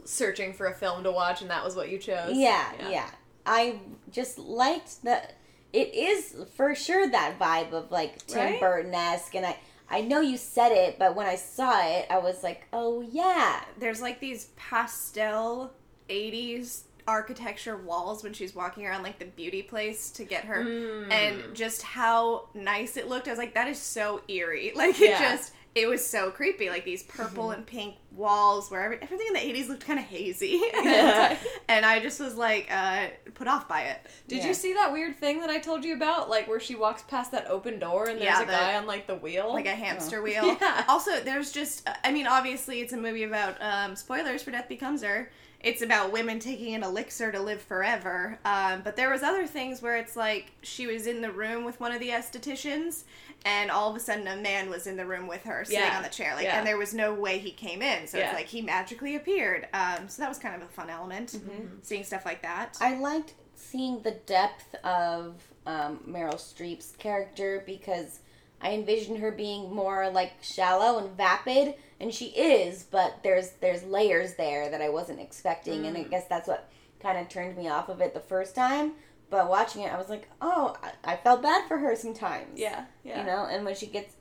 searching 0.08 0.52
for 0.54 0.66
a 0.66 0.74
film 0.74 1.04
to 1.04 1.12
watch 1.12 1.42
and 1.42 1.50
that 1.50 1.64
was 1.64 1.76
what 1.76 1.90
you 1.90 1.98
chose. 1.98 2.32
Yeah, 2.34 2.72
yeah, 2.88 3.10
I 3.48 3.80
just 4.10 4.38
liked 4.38 5.02
that. 5.04 5.34
It 5.72 5.94
is 5.94 6.34
for 6.56 6.74
sure 6.74 7.08
that 7.10 7.38
vibe 7.38 7.72
of 7.72 7.90
like 7.90 8.26
Tim 8.26 8.38
Right? 8.38 8.60
Burton 8.60 8.94
esque, 8.94 9.34
and 9.34 9.44
I 9.46 9.56
I 9.90 10.02
know 10.02 10.20
you 10.20 10.36
said 10.36 10.70
it, 10.72 10.98
but 10.98 11.16
when 11.16 11.26
I 11.26 11.36
saw 11.36 11.80
it, 11.86 12.06
I 12.10 12.18
was 12.18 12.42
like, 12.42 12.66
oh 12.72 13.00
yeah, 13.00 13.64
there's 13.78 14.00
like 14.02 14.20
these 14.20 14.48
pastel 14.56 15.72
80s 16.08 16.82
architecture 17.06 17.76
walls 17.78 18.22
when 18.22 18.34
she's 18.34 18.54
walking 18.54 18.86
around 18.86 19.02
like 19.02 19.18
the 19.18 19.24
beauty 19.24 19.62
place 19.62 20.10
to 20.10 20.24
get 20.24 20.44
her 20.44 20.62
Mm. 20.62 21.10
and 21.10 21.54
just 21.56 21.80
how 21.82 22.48
nice 22.52 22.98
it 22.98 23.08
looked 23.08 23.28
i 23.28 23.30
was 23.30 23.38
like 23.38 23.54
that 23.54 23.66
is 23.66 23.78
so 23.78 24.20
eerie 24.28 24.72
like 24.76 25.00
it 25.00 25.08
Yeah. 25.10 25.18
just 25.36 25.52
it 25.74 25.86
was 25.88 26.04
so 26.04 26.30
creepy 26.30 26.68
like 26.70 26.84
these 26.84 27.02
purple 27.04 27.50
and 27.52 27.64
pink 27.66 27.94
walls 28.12 28.70
where 28.70 28.82
every, 28.82 28.98
everything 29.00 29.26
in 29.28 29.34
the 29.34 29.38
80s 29.60 29.68
looked 29.68 29.84
kind 29.86 29.98
of 29.98 30.04
hazy 30.06 30.60
and, 30.74 31.38
and 31.68 31.86
i 31.86 32.00
just 32.00 32.18
was 32.18 32.34
like 32.34 32.66
uh, 32.70 33.06
put 33.34 33.46
off 33.46 33.68
by 33.68 33.82
it 33.82 34.00
Did 34.26 34.38
Yeah. 34.38 34.48
you 34.48 34.54
see 34.54 34.72
that 34.74 34.92
weird 34.92 35.16
thing 35.18 35.40
that 35.40 35.50
I 35.50 35.58
told 35.58 35.84
you 35.84 35.94
about? 35.94 36.28
Like 36.30 36.48
where 36.48 36.58
she 36.60 36.74
walks 36.74 37.02
past 37.02 37.30
that 37.32 37.46
open 37.48 37.78
door 37.78 38.08
and 38.08 38.18
there's 38.20 38.24
Yeah, 38.24 38.42
a 38.42 38.46
the- 38.46 38.52
guy 38.52 38.76
on 38.76 38.86
like 38.86 39.06
the 39.06 39.14
wheel? 39.14 39.52
like 39.52 39.66
a 39.66 39.74
hamster 39.74 40.22
wheel. 40.22 40.56
Yeah. 40.60 40.84
Also, 40.88 41.20
there's 41.20 41.52
just, 41.52 41.88
I 42.04 42.10
mean, 42.12 42.26
obviously, 42.26 42.80
it's 42.80 42.92
a 42.92 42.96
movie 42.96 43.22
about 43.24 43.56
um, 43.60 43.94
spoilers 43.96 44.42
for 44.42 44.50
Death 44.50 44.68
Becomes 44.68 45.02
Her. 45.02 45.30
It's 45.60 45.82
about 45.82 46.12
women 46.12 46.38
taking 46.38 46.74
an 46.74 46.84
elixir 46.84 47.32
to 47.32 47.40
live 47.40 47.60
forever. 47.60 48.38
Um, 48.44 48.82
but 48.84 48.94
there 48.94 49.10
was 49.10 49.24
other 49.24 49.44
things 49.46 49.82
where 49.82 49.96
it's 49.96 50.14
like 50.14 50.52
she 50.62 50.86
was 50.86 51.06
in 51.08 51.20
the 51.20 51.32
room 51.32 51.64
with 51.64 51.80
one 51.80 51.90
of 51.90 51.98
the 51.98 52.10
estheticians, 52.10 53.02
and 53.44 53.68
all 53.70 53.90
of 53.90 53.96
a 53.96 54.00
sudden 54.00 54.26
a 54.28 54.36
man 54.36 54.70
was 54.70 54.86
in 54.86 54.96
the 54.96 55.04
room 55.04 55.26
with 55.26 55.42
her, 55.44 55.64
sitting 55.64 55.80
Yeah. 55.80 55.96
on 55.96 56.02
the 56.04 56.08
chair, 56.08 56.34
like, 56.36 56.44
Yeah. 56.44 56.58
and 56.58 56.66
there 56.66 56.76
was 56.78 56.94
no 56.94 57.12
way 57.12 57.38
he 57.38 57.50
came 57.50 57.82
in. 57.82 58.06
So 58.06 58.18
Yeah. 58.18 58.26
it's 58.26 58.34
like 58.34 58.46
he 58.46 58.62
magically 58.62 59.16
appeared. 59.16 59.66
Um, 59.74 60.08
so 60.08 60.22
that 60.22 60.28
was 60.28 60.38
kind 60.38 60.54
of 60.54 60.62
a 60.62 60.70
fun 60.70 60.90
element, 60.90 61.34
seeing 61.82 62.04
stuff 62.04 62.24
like 62.24 62.42
that. 62.42 62.76
I 62.80 62.94
liked 62.94 63.34
seeing 63.56 64.00
the 64.02 64.12
depth 64.12 64.74
of 64.84 65.34
um, 65.66 65.98
Meryl 66.08 66.36
Streep's 66.36 66.92
character 66.98 67.62
because 67.66 68.20
I 68.60 68.72
envisioned 68.72 69.18
her 69.18 69.30
being 69.30 69.74
more 69.74 70.10
like 70.10 70.32
shallow 70.42 70.98
and 70.98 71.16
vapid, 71.16 71.74
and 72.00 72.12
she 72.12 72.26
is, 72.26 72.84
but 72.84 73.20
there's 73.22 73.50
there's 73.60 73.84
layers 73.84 74.34
there 74.34 74.70
that 74.70 74.82
I 74.82 74.88
wasn't 74.88 75.20
expecting, 75.20 75.86
and 75.86 75.96
I 75.96 76.04
mm. 76.04 76.10
guess 76.10 76.26
that's 76.28 76.48
what 76.48 76.70
kind 77.00 77.18
of 77.18 77.28
turned 77.28 77.56
me 77.56 77.68
off 77.68 77.88
of 77.88 78.00
it 78.00 78.14
the 78.14 78.20
first 78.20 78.54
time. 78.54 78.92
But 79.30 79.48
watching 79.48 79.82
it, 79.82 79.92
I 79.92 79.98
was 79.98 80.08
like, 80.08 80.28
oh, 80.40 80.76
I, 80.82 81.12
I 81.12 81.16
felt 81.16 81.42
bad 81.42 81.68
for 81.68 81.78
her 81.78 81.94
sometimes. 81.94 82.58
yeah, 82.58 82.86
yeah. 83.04 83.20
You 83.20 83.26
know, 83.26 83.46
and 83.50 83.64
when 83.64 83.74
she 83.74 83.86
gets 83.86 84.14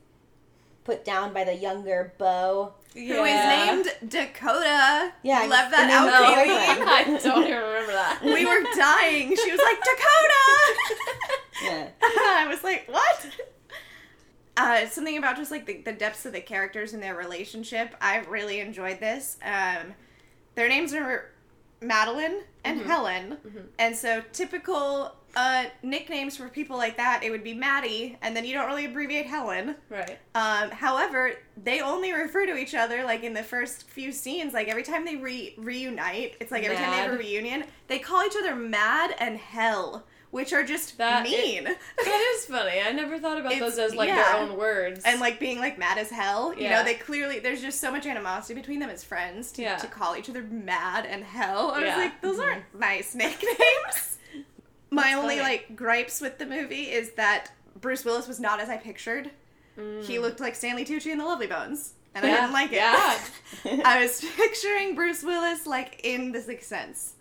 put 0.88 1.04
down 1.04 1.34
by 1.34 1.44
the 1.44 1.54
younger 1.54 2.14
beau, 2.16 2.72
Who 2.94 3.00
is 3.00 3.44
named 3.44 3.88
Dakota. 4.08 5.12
Yeah, 5.22 5.44
You 5.44 5.50
left 5.50 5.70
that 5.70 5.86
name 5.86 5.96
out, 5.96 6.08
of 6.08 6.12
the 6.14 6.18
Kaylee. 6.32 6.66
boyfriend. 6.66 6.88
I 6.88 7.04
don't 7.22 7.44
even 7.44 7.62
remember 7.62 7.92
that. 7.92 8.20
We 8.24 8.46
were 8.46 8.62
dying. 8.74 9.36
She 9.36 9.50
was 9.50 9.60
like, 9.60 9.78
Dakota! 9.84 10.44
yeah, 11.62 11.88
I 12.02 12.46
was 12.48 12.64
like, 12.64 12.88
what? 12.88 13.26
Uh, 14.58 14.86
something 14.88 15.16
about 15.16 15.36
just 15.36 15.50
like 15.50 15.66
the, 15.66 15.80
the 15.82 15.92
depths 15.92 16.26
of 16.26 16.32
the 16.32 16.40
characters 16.40 16.92
and 16.92 17.02
their 17.02 17.14
relationship. 17.14 17.94
I 18.00 18.18
really 18.28 18.60
enjoyed 18.60 18.98
this. 19.00 19.38
Um, 19.44 19.94
their 20.56 20.68
names 20.68 20.92
are 20.92 21.30
Madeline 21.80 22.40
and 22.64 22.80
Helen, 22.80 23.36
and 23.78 23.94
so 23.96 24.20
typical 24.32 25.14
uh, 25.36 25.66
nicknames 25.82 26.36
for 26.36 26.48
people 26.48 26.76
like 26.76 26.96
that, 26.96 27.22
it 27.22 27.30
would 27.30 27.44
be 27.44 27.54
Maddie, 27.54 28.18
and 28.22 28.34
then 28.34 28.44
you 28.44 28.54
don't 28.54 28.66
really 28.66 28.86
abbreviate 28.86 29.26
Helen. 29.26 29.76
Right. 29.88 30.18
Um, 30.34 30.70
however, 30.70 31.34
they 31.62 31.80
only 31.80 32.12
refer 32.12 32.46
to 32.46 32.56
each 32.56 32.74
other 32.74 33.04
like 33.04 33.22
in 33.22 33.34
the 33.34 33.44
first 33.44 33.88
few 33.88 34.10
scenes. 34.10 34.52
Like 34.52 34.66
every 34.66 34.82
time 34.82 35.04
they 35.04 35.16
re- 35.16 35.54
reunite, 35.56 36.36
it's 36.40 36.50
like 36.50 36.64
every 36.64 36.76
time 36.76 36.90
they 36.90 36.96
have 36.96 37.12
a 37.12 37.18
reunion, 37.18 37.64
they 37.86 38.00
call 38.00 38.24
each 38.26 38.34
other 38.36 38.56
Mad 38.56 39.14
and 39.20 39.38
Hell, 39.38 40.04
which 40.30 40.52
are 40.52 40.62
just 40.62 40.98
That 40.98 41.26
i- 41.26 41.30
mean. 41.30 41.64
That 41.64 42.34
is 42.36 42.44
funny. 42.46 42.80
I 42.80 42.92
never 42.92 43.18
thought 43.18 43.38
about 43.38 43.52
It's- 43.52 43.76
those 43.76 43.78
as 43.78 43.94
like 43.94 44.08
yeah. 44.08 44.16
their 44.32 44.36
own 44.42 44.56
words. 44.58 45.02
and 45.04 45.20
like 45.20 45.38
being 45.40 45.58
like 45.58 45.78
mad 45.78 45.96
as 45.98 46.10
hell. 46.10 46.54
You 46.54 46.64
Yeah. 46.64 46.78
know, 46.78 46.84
they 46.84 46.94
clearly 46.94 47.38
there's 47.38 47.60
just 47.62 47.80
so 47.80 47.90
much 47.90 48.06
animosity 48.06 48.54
between 48.54 48.78
them 48.80 48.90
as 48.90 49.02
friends 49.04 49.50
to, 49.52 49.62
Yeah. 49.62 49.76
to 49.76 49.86
call 49.86 50.16
each 50.16 50.28
other 50.28 50.42
mad 50.42 51.06
and 51.06 51.24
hell. 51.24 51.70
I 51.72 51.80
was 51.84 51.96
like, 51.96 52.20
those 52.20 52.38
aren't 52.38 52.64
nice 52.78 53.14
nicknames. 53.14 54.18
My 54.90 55.12
only 55.14 55.36
funny. 55.38 55.40
like 55.48 55.76
gripes 55.76 56.20
with 56.20 56.38
the 56.38 56.46
movie 56.46 56.90
is 56.90 57.12
that 57.12 57.50
Bruce 57.80 58.04
Willis 58.04 58.26
was 58.26 58.40
not 58.40 58.60
as 58.60 58.68
I 58.68 58.76
pictured. 58.76 59.30
He 60.02 60.18
looked 60.18 60.40
like 60.40 60.56
Stanley 60.56 60.84
Tucci 60.84 61.12
in 61.12 61.18
The 61.18 61.24
Lovely 61.24 61.46
Bones, 61.46 61.92
and 62.12 62.26
I 62.26 62.30
Mm. 62.30 62.34
Didn't 62.34 62.52
like 62.52 62.72
it. 62.72 62.76
yeah. 62.76 63.18
I 63.84 64.02
was 64.02 64.20
picturing 64.36 64.96
Bruce 64.96 65.22
Willis 65.22 65.66
like 65.68 66.00
in 66.02 66.32
The 66.32 66.40
Sixth 66.40 66.66
Sense. 66.68 67.12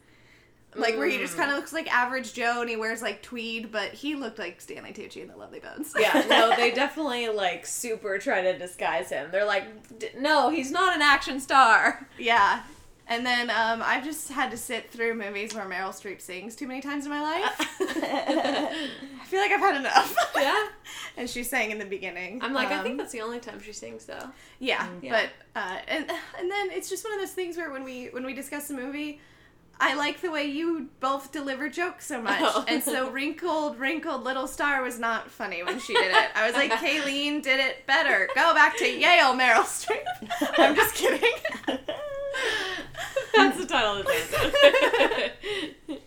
Like 0.76 0.96
where 0.98 1.08
he 1.08 1.18
just 1.18 1.34
Mm. 1.34 1.38
kind 1.40 1.52
of 1.52 1.58
looks 1.58 1.74
like 1.74 1.92
average 1.92 2.34
Joe 2.34 2.62
and 2.62 2.70
he 2.70 2.76
wears 2.76 3.02
like 3.02 3.24
tweed, 3.24 3.72
but 3.72 3.94
he 3.94 4.16
looked 4.16 4.38
like 4.38 4.62
Stanley 4.62 4.94
Tucci 4.94 5.22
in 5.22 5.28
The 5.28 5.36
Lovely 5.36 5.60
Bones. 5.60 5.94
yeah, 5.98 6.24
no, 6.30 6.56
they 6.56 6.72
definitely 6.72 7.30
like 7.30 7.66
super 7.66 8.20
try 8.20 8.42
to 8.42 8.58
disguise 8.58 9.10
him. 9.10 9.30
They're 9.32 9.46
like, 9.46 9.98
"D- 9.98 10.10
no, 10.20 10.50
he's 10.50 10.70
not 10.72 10.96
an 10.96 11.02
action 11.02 11.40
star. 11.40 12.08
Yeah. 12.20 12.62
And 13.10 13.26
then 13.26 13.50
um, 13.50 13.82
I've 13.84 14.04
just 14.04 14.28
had 14.30 14.52
to 14.52 14.58
sit 14.58 14.92
through 14.92 15.16
movies 15.16 15.56
where 15.56 15.64
Meryl 15.64 15.92
Streep 15.96 16.20
sings 16.20 16.58
too 16.58 16.68
many 16.68 16.82
times 16.82 17.06
in 17.06 17.10
my 17.12 17.22
life. 17.22 17.80
I 17.80 19.26
feel 19.26 19.40
like 19.40 19.52
I've 19.52 19.62
had 19.62 19.78
enough. 19.78 20.16
yeah, 20.36 20.68
and 21.18 21.30
she 21.30 21.44
sang 21.44 21.72
in 21.72 21.80
the 21.80 21.86
beginning. 21.86 22.42
I'm 22.44 22.54
like, 22.54 22.70
I 22.70 22.76
Um, 22.80 22.84
think 22.84 22.98
that's 22.98 23.12
the 23.14 23.22
only 23.22 23.40
time 23.40 23.62
she 23.62 23.72
sings 23.74 24.06
though. 24.06 24.30
yeah, 24.60 24.88
Yeah. 25.02 25.12
but 25.56 25.62
uh, 25.62 25.78
and 25.88 26.12
and 26.38 26.52
then 26.52 26.72
it's 26.72 26.90
just 26.90 27.04
one 27.04 27.14
of 27.14 27.20
those 27.20 27.32
things 27.32 27.58
where 27.58 27.72
when 27.72 27.84
we 27.84 28.08
when 28.08 28.26
we 28.26 28.34
discuss 28.34 28.70
a 28.70 28.74
movie, 28.74 29.22
I 29.80 29.94
like 29.94 30.22
the 30.22 30.32
way 30.32 30.46
you 30.46 30.90
both 31.00 31.32
deliver 31.32 31.70
jokes 31.70 32.08
so 32.08 32.22
much, 32.22 32.40
Oh. 32.42 32.66
and 32.68 32.82
so 32.84 33.10
wrinkled 33.12 33.78
wrinkled 33.80 34.24
little 34.24 34.48
star 34.48 34.82
was 34.82 34.98
not 35.00 35.30
funny 35.30 35.62
when 35.64 35.80
she 35.80 35.94
did 35.94 36.12
it. 36.12 36.30
I 36.36 36.48
was 36.48 36.56
like, 36.56 36.72
Kayleen 36.72 37.42
did 37.44 37.60
it 37.60 37.86
better. 37.86 38.28
Go 38.36 38.54
back 38.56 38.76
to 38.78 38.86
Yale, 38.88 39.34
Meryl 39.36 39.64
Streep. 39.64 40.04
I'm 40.58 40.76
just 40.76 40.96
kidding. 40.96 41.32
That's 43.36 43.58
the 43.60 43.66
title 43.68 43.98
of 43.98 44.06
the 44.06 44.12
episode. 44.12 45.32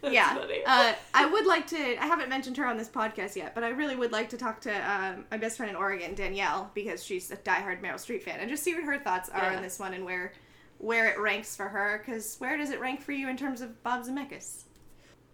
That's 0.00 0.14
yeah. 0.14 0.34
funny. 0.36 0.60
Uh, 0.64 0.92
I 1.12 1.26
would 1.26 1.44
like 1.46 1.66
to. 1.68 1.76
I 2.00 2.06
haven't 2.06 2.28
mentioned 2.28 2.56
her 2.58 2.66
on 2.66 2.76
this 2.76 2.88
podcast 2.88 3.34
yet, 3.34 3.52
but 3.54 3.64
I 3.64 3.70
really 3.70 3.96
would 3.96 4.12
like 4.12 4.28
to 4.28 4.36
talk 4.36 4.60
to 4.60 4.70
um, 4.92 5.24
my 5.30 5.38
best 5.38 5.56
friend 5.56 5.70
in 5.70 5.76
Oregon, 5.76 6.14
Danielle, 6.14 6.70
because 6.72 7.02
she's 7.02 7.32
a 7.32 7.36
diehard 7.36 7.80
Meryl 7.82 7.94
Streep 7.94 8.22
fan, 8.22 8.38
and 8.38 8.48
just 8.48 8.62
see 8.62 8.74
what 8.74 8.84
her 8.84 8.98
thoughts 8.98 9.28
are 9.28 9.50
Yeah. 9.50 9.56
on 9.56 9.62
this 9.62 9.78
one 9.80 9.94
and 9.94 10.04
where 10.04 10.32
where 10.78 11.08
it 11.08 11.18
ranks 11.18 11.54
for 11.56 11.68
her. 11.68 12.02
Because 12.04 12.36
where 12.38 12.56
does 12.56 12.70
it 12.70 12.80
rank 12.80 13.00
for 13.02 13.12
you 13.12 13.28
in 13.28 13.36
terms 13.36 13.60
of 13.60 13.82
Bob 13.82 14.04
Zemeckis? 14.04 14.62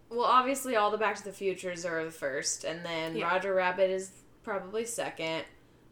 well, 0.09 0.25
obviously, 0.25 0.75
all 0.75 0.91
the 0.91 0.97
Back 0.97 1.15
to 1.17 1.23
the 1.23 1.31
Futures 1.31 1.83
are 1.83 2.05
the 2.05 2.11
first, 2.11 2.63
and 2.63 2.85
then 2.85 3.15
Yeah. 3.15 3.27
Roger 3.27 3.53
Rabbit 3.55 3.89
is 3.89 4.11
probably 4.43 4.85
second. 4.85 5.43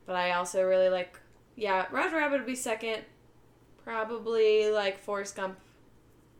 But 0.06 0.16
I 0.16 0.32
also 0.34 0.64
really 0.64 0.90
like, 0.90 1.20
yeah, 1.56 1.88
Roger 1.92 2.18
Rabbit 2.18 2.38
would 2.40 2.46
be 2.46 2.56
second. 2.56 3.04
Probably 3.84 4.70
like 4.70 5.00
Forrest 5.00 5.36
Gump. 5.36 5.58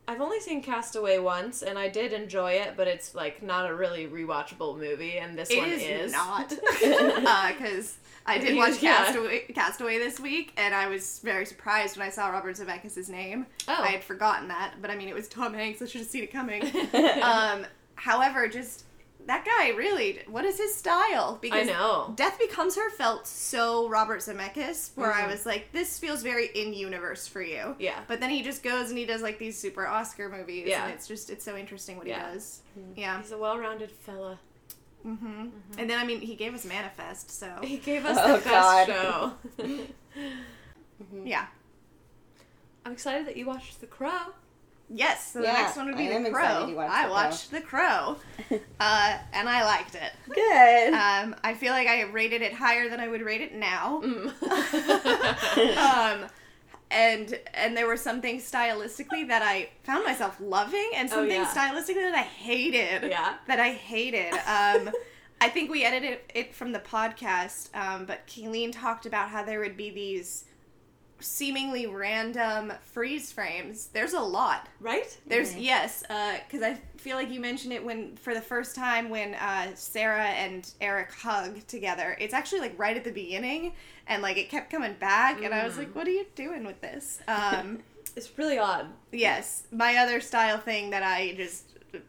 I've 0.06 0.20
only 0.20 0.40
seen 0.40 0.62
Castaway 0.62 1.18
once, 1.18 1.62
and 1.62 1.78
I 1.78 1.88
did 1.88 2.12
enjoy 2.12 2.52
it, 2.52 2.74
but 2.76 2.86
it's 2.88 3.14
like 3.14 3.42
not 3.42 3.68
a 3.68 3.74
really 3.74 4.06
rewatchable 4.06 4.78
movie, 4.78 5.18
and 5.18 5.36
this 5.36 5.50
It 5.50 5.58
one 5.58 5.70
is, 5.70 5.82
is 5.82 6.12
not 6.12 6.52
uh, 6.84 7.52
because 7.52 7.96
I 8.26 8.38
did 8.38 8.56
watch 8.56 8.82
Yeah. 8.82 8.96
Castaway, 9.04 9.40
Castaway 9.54 9.98
this 9.98 10.18
week, 10.18 10.52
and 10.56 10.74
I 10.74 10.88
was 10.88 11.20
very 11.22 11.44
surprised 11.44 11.96
when 11.98 12.06
I 12.06 12.10
saw 12.10 12.28
Robert 12.30 12.56
Zemeckis' 12.56 13.08
name. 13.08 13.46
Oh. 13.68 13.76
I 13.82 13.88
had 13.88 14.02
forgotten 14.04 14.48
that, 14.48 14.74
but 14.80 14.90
I 14.90 14.96
mean, 14.96 15.08
it 15.08 15.14
was 15.14 15.28
Tom 15.28 15.52
Hanks. 15.54 15.82
I 15.82 15.86
should 15.86 16.00
have 16.00 16.08
seen 16.10 16.24
it 16.24 16.32
coming. 16.32 16.62
um, 17.22 17.66
however, 17.96 18.48
just 18.48 18.84
that 19.26 19.44
guy 19.46 19.70
really. 19.76 20.20
What 20.28 20.44
is 20.44 20.58
his 20.58 20.74
style? 20.74 21.38
I 21.50 21.62
know. 21.64 22.12
Death 22.16 22.38
Becomes 22.38 22.76
Her 22.76 22.90
felt 22.90 23.26
so 23.26 23.88
Robert 23.88 24.20
Zemeckis, 24.20 24.90
where 24.96 25.12
I 25.12 25.22
Mhm. 25.22 25.30
was 25.30 25.46
like, 25.46 25.72
this 25.72 25.98
feels 25.98 26.22
very 26.22 26.46
in 26.54 26.74
universe 26.74 27.26
for 27.26 27.40
you. 27.42 27.74
Yeah. 27.78 28.00
But 28.06 28.20
then 28.20 28.28
he 28.30 28.42
just 28.42 28.62
goes 28.62 28.90
and 28.90 28.98
he 28.98 29.06
does 29.06 29.22
like 29.22 29.38
these 29.38 29.58
super 29.58 29.86
Oscar 29.86 30.28
movies, 30.28 30.66
Yeah. 30.66 30.84
and 30.84 30.92
it's 30.94 31.06
just 31.08 31.30
it's 31.30 31.44
so 31.44 31.56
interesting 31.56 31.96
what 31.96 32.06
Yeah. 32.06 32.20
Mm-hmm. 32.20 32.28
he 32.30 32.34
does. 32.34 32.60
Yeah. 32.96 33.20
He's 33.22 33.32
a 33.32 33.38
well-rounded 33.38 33.90
fella. 33.90 34.38
Hmm 35.04 35.48
And 35.78 35.88
then 35.90 35.98
I 35.98 36.04
mean, 36.04 36.20
he 36.20 36.34
gave 36.34 36.54
us 36.54 36.64
Manifest, 36.64 37.30
so 37.30 37.46
He 37.62 37.76
gave 37.76 38.04
us 38.06 38.16
Oh, 38.20 38.38
the 38.38 38.44
best 38.44 38.44
God. 38.44 38.86
show. 38.86 39.32
yeah. 41.24 41.46
I'm 42.86 42.92
excited 42.92 43.26
that 43.26 43.36
you 43.36 43.46
watched 43.46 43.80
The 43.80 43.86
Crow. 43.86 44.32
Yes. 44.90 45.32
So 45.32 45.40
Yeah, 45.42 45.52
the 45.54 45.58
next 45.62 45.76
one 45.76 45.86
would 45.86 45.96
be 45.96 46.08
I 46.08 46.22
The 46.22 46.30
Crow. 46.30 46.74
watched 46.74 46.90
I 46.92 47.02
The 47.02 47.08
Crow. 47.08 47.10
watched 47.10 47.50
The 47.50 47.60
Crow, 47.62 48.16
uh, 48.80 49.18
and 49.32 49.48
I 49.48 49.64
liked 49.64 49.94
it. 49.94 50.12
Good. 50.32 50.92
Um, 50.92 51.34
I 51.42 51.54
feel 51.54 51.72
like 51.72 51.88
I 51.88 52.02
rated 52.02 52.42
it 52.42 52.52
higher 52.52 52.88
than 52.90 53.00
I 53.00 53.08
would 53.08 53.22
rate 53.22 53.40
it 53.40 53.54
now. 53.54 54.02
Mm. 54.04 54.28
um, 55.78 56.28
and 56.94 57.38
and 57.52 57.76
there 57.76 57.86
were 57.86 57.96
some 57.96 58.20
things 58.22 58.50
stylistically 58.50 59.26
that 59.28 59.42
I 59.42 59.68
found 59.82 60.04
myself 60.04 60.36
loving, 60.40 60.90
and 60.94 61.10
some 61.10 61.24
Oh, 61.24 61.28
things 61.28 61.48
stylistically 61.48 62.10
that 62.10 62.14
I 62.14 62.22
hated. 62.22 63.10
Yeah. 63.10 63.34
That 63.48 63.60
I 63.60 63.70
hated. 63.72 64.32
Um, 64.32 64.94
I 65.40 65.48
think 65.48 65.70
we 65.70 65.84
edited 65.84 66.20
it 66.34 66.54
from 66.54 66.72
the 66.72 66.78
podcast, 66.78 67.68
um, 67.76 68.06
but 68.06 68.26
Kayleen 68.26 68.72
talked 68.72 69.04
about 69.04 69.28
how 69.28 69.44
there 69.44 69.58
would 69.60 69.76
be 69.76 69.90
these 69.90 70.44
seemingly 71.24 71.86
random 71.86 72.72
freeze 72.82 73.32
frames. 73.32 73.88
There's 73.92 74.12
a 74.12 74.20
lot. 74.20 74.68
right? 74.80 75.16
There's 75.26 75.56
yes, 75.56 76.02
because 76.02 76.62
I 76.62 76.78
feel 76.96 77.16
like 77.16 77.30
you 77.30 77.40
mentioned 77.40 77.72
it 77.72 77.84
when 77.84 78.16
for 78.16 78.34
the 78.34 78.40
first 78.40 78.74
time 78.76 79.08
when 79.10 79.34
uh, 79.34 79.74
Sarah 79.74 80.24
and 80.26 80.70
Eric 80.80 81.12
hug 81.12 81.66
together. 81.66 82.16
It's 82.20 82.34
actually 82.34 82.60
like 82.60 82.78
right 82.78 82.96
at 82.96 83.04
the 83.04 83.12
beginning, 83.12 83.72
and 84.06 84.22
like 84.22 84.36
it 84.36 84.48
kept 84.50 84.70
coming 84.70 84.94
back, 85.00 85.42
and 85.42 85.52
I 85.54 85.64
was 85.66 85.76
like, 85.78 85.94
"What 85.94 86.06
are 86.06 86.12
you 86.12 86.26
doing 86.34 86.64
with 86.64 86.80
this?" 86.80 87.20
Um, 87.28 87.80
It's 88.16 88.30
really 88.38 88.58
odd. 88.58 88.86
yes, 89.10 89.64
my 89.72 89.96
other 89.96 90.20
style 90.20 90.58
thing 90.58 90.90
that 90.90 91.02
I 91.02 91.34
just 91.36 91.64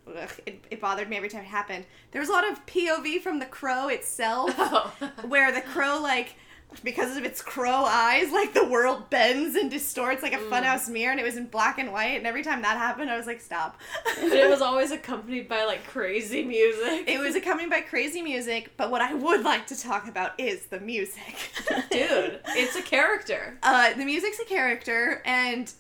ugh, 0.08 0.30
it, 0.46 0.64
it 0.70 0.80
bothered 0.80 1.10
me 1.10 1.18
every 1.18 1.30
time 1.30 1.42
it 1.42 1.48
happened. 1.48 1.86
There 2.12 2.20
was 2.22 2.30
a 2.30 2.32
lot 2.32 2.48
of 2.48 2.64
POV 2.68 3.22
from 3.22 3.40
the 3.40 3.46
crow 3.48 3.88
itself, 3.88 4.54
Oh. 4.60 4.94
where 5.28 5.52
the 5.52 5.62
crow 5.62 6.00
like 6.00 6.36
because 6.84 7.18
of 7.18 7.24
its 7.24 7.42
crow 7.42 7.86
eyes, 7.86 8.32
like 8.32 8.54
the 8.54 8.66
world 8.66 9.10
bends 9.10 9.56
and 9.56 9.70
distorts 9.72 10.22
like 10.24 10.34
a 10.34 10.38
funhouse 10.38 10.90
mirror, 10.90 11.12
and 11.12 11.20
it 11.20 11.24
was 11.24 11.38
in 11.38 11.46
black 11.48 11.78
and 11.80 11.92
white. 11.92 12.18
And 12.18 12.28
every 12.28 12.44
time 12.44 12.62
that 12.64 12.78
happened, 12.78 13.10
I 13.10 13.18
was 13.18 13.28
like, 13.28 13.42
"Stop!" 13.42 13.80
But 14.04 14.32
it 14.34 14.50
was 14.50 14.62
always 14.64 14.92
accompanied 14.92 15.48
by 15.48 15.66
like 15.66 15.86
crazy 15.88 16.44
music. 16.44 17.08
It 17.08 17.20
was 17.20 17.36
accompanied 17.36 17.70
by 17.70 17.82
crazy 17.82 18.22
music, 18.22 18.72
but 18.78 18.92
what 18.92 19.02
I 19.02 19.14
would 19.14 19.44
like 19.44 19.68
to 19.68 19.80
talk 19.80 20.08
about 20.08 20.40
is 20.40 20.66
the 20.68 20.80
music. 20.80 21.36
Dude, 21.92 22.40
it's 22.50 22.76
a 22.76 22.82
character. 22.82 23.58
uh, 23.64 23.94
the 23.94 24.06
music's 24.06 24.40
a 24.40 24.46
character, 24.46 25.22
and 25.26 25.72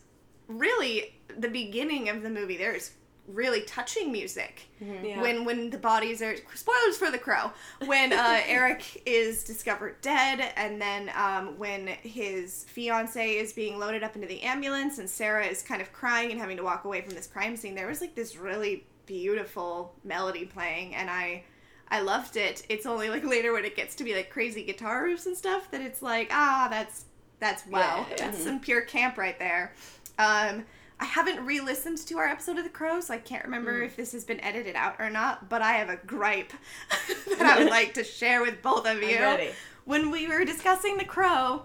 really, 0.48 1.16
the 1.38 1.50
beginning 1.50 2.10
of 2.10 2.22
the 2.22 2.30
movie, 2.30 2.58
there's 2.58 2.92
really 3.28 3.62
touching 3.62 4.12
music. 4.12 4.68
Yeah. 4.80 5.22
When 5.22 5.46
when 5.46 5.70
the 5.70 5.78
bodies 5.78 6.22
are 6.22 6.36
spoilers 6.54 6.98
for 6.98 7.12
the 7.12 7.18
crow. 7.18 7.52
When 7.86 8.14
uh, 8.14 8.42
Eric 8.48 9.04
is 9.06 9.44
discovered 9.44 10.02
dead, 10.02 10.54
and 10.56 10.82
then 10.82 11.12
um, 11.16 11.58
when 11.58 11.88
his 11.88 12.66
fiance 12.68 13.38
is 13.38 13.54
being 13.54 13.80
loaded 13.80 14.04
up 14.04 14.16
into 14.16 14.28
the 14.28 14.42
ambulance, 14.42 15.00
and 15.00 15.10
Sarah 15.10 15.46
is 15.46 15.62
kind 15.64 15.82
of 15.82 15.92
crying 15.94 16.32
and 16.32 16.40
having 16.40 16.58
to 16.58 16.64
walk 16.64 16.86
away 16.86 17.02
from 17.02 17.16
this 17.16 17.28
crime 17.28 17.56
scene, 17.58 17.76
there 17.76 17.88
was 17.88 18.02
like 18.02 18.16
this 18.16 18.36
really 18.38 18.86
beautiful 19.06 19.94
melody 20.04 20.46
playing, 20.46 20.96
and 20.96 21.10
I 21.10 21.44
I 21.90 22.02
loved 22.02 22.36
it. 22.38 22.66
It's 22.70 22.86
only 22.86 23.10
like 23.10 23.24
later 23.24 23.54
when 23.54 23.66
it 23.66 23.76
gets 23.76 23.96
to 23.96 24.04
be 24.04 24.16
like 24.16 24.30
crazy 24.30 24.64
guitar 24.64 25.06
riffs 25.06 25.26
and 25.26 25.38
stuff 25.38 25.70
that 25.72 25.82
it's 25.82 26.02
like 26.02 26.30
ah 26.32 26.68
that's 26.70 27.06
that's 27.40 27.66
wow 27.68 28.06
Yeah, 28.10 28.16
that's 28.18 28.44
some 28.44 28.60
pure 28.60 28.82
camp 28.82 29.18
right 29.18 29.38
there. 29.38 29.74
Um, 30.18 30.66
I 31.00 31.06
haven't 31.06 31.46
re-listened 31.46 31.98
to 32.08 32.18
our 32.18 32.26
episode 32.28 32.58
of 32.58 32.64
The 32.64 32.70
Crow, 32.70 33.02
so 33.02 33.14
I 33.14 33.18
can't 33.18 33.44
remember 33.44 33.82
Mm. 33.82 33.86
if 33.86 33.96
this 33.98 34.14
has 34.14 34.24
been 34.24 34.40
edited 34.42 34.76
out 34.76 34.96
or 35.00 35.10
not. 35.10 35.50
But 35.50 35.62
I 35.62 35.74
have 35.74 35.90
a 35.90 35.98
gripe 35.98 36.54
that 37.38 37.42
I 37.42 37.60
would 37.60 37.70
like 37.70 37.94
to 37.96 38.04
share 38.04 38.42
with 38.42 38.62
both 38.62 38.88
of 38.88 39.02
you. 39.04 39.50
When 39.84 40.10
we 40.10 40.28
were 40.28 40.46
discussing 40.46 40.98
The 40.98 41.06
Crow, 41.06 41.64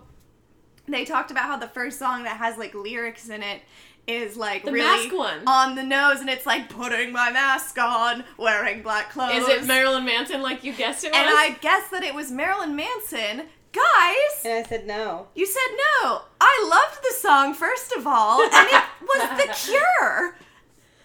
they 0.88 1.04
talked 1.04 1.30
about 1.30 1.44
how 1.44 1.56
the 1.56 1.68
first 1.68 1.98
song 1.98 2.24
that 2.24 2.38
has 2.38 2.58
like 2.58 2.74
lyrics 2.74 3.28
in 3.28 3.42
it 3.42 3.62
is 4.06 4.36
like 4.36 4.64
The 4.64 4.72
really 4.72 4.86
mask 5.08 5.14
one. 5.14 5.46
on 5.46 5.74
the 5.76 5.84
nose, 5.84 6.20
and 6.20 6.28
it's 6.28 6.44
like 6.46 6.68
putting 6.68 7.12
my 7.12 7.30
mask 7.30 7.78
on, 7.78 8.24
wearing 8.36 8.82
black 8.82 9.10
clothes. 9.10 9.42
Is 9.42 9.48
it 9.48 9.64
Marilyn 9.66 10.04
Manson 10.04 10.42
like 10.42 10.64
you 10.64 10.72
guessed 10.72 11.04
it 11.04 11.12
was? 11.12 11.18
And 11.20 11.28
I 11.28 11.56
guessed 11.60 11.92
that 11.92 12.02
it 12.02 12.14
was 12.14 12.32
Marilyn 12.32 12.74
Manson. 12.74 13.42
Guys, 13.72 14.44
and 14.44 14.54
I 14.54 14.62
said 14.68 14.86
no. 14.86 15.28
you 15.34 15.46
said 15.46 15.76
no. 16.02 16.22
I 16.40 16.66
loved 16.68 17.02
the 17.02 17.14
song, 17.16 17.54
first 17.54 17.92
of 17.92 18.06
all, 18.06 18.42
and 18.42 18.52
it 18.68 18.84
was 19.02 19.28
The 19.40 19.70
Cure. 19.70 20.36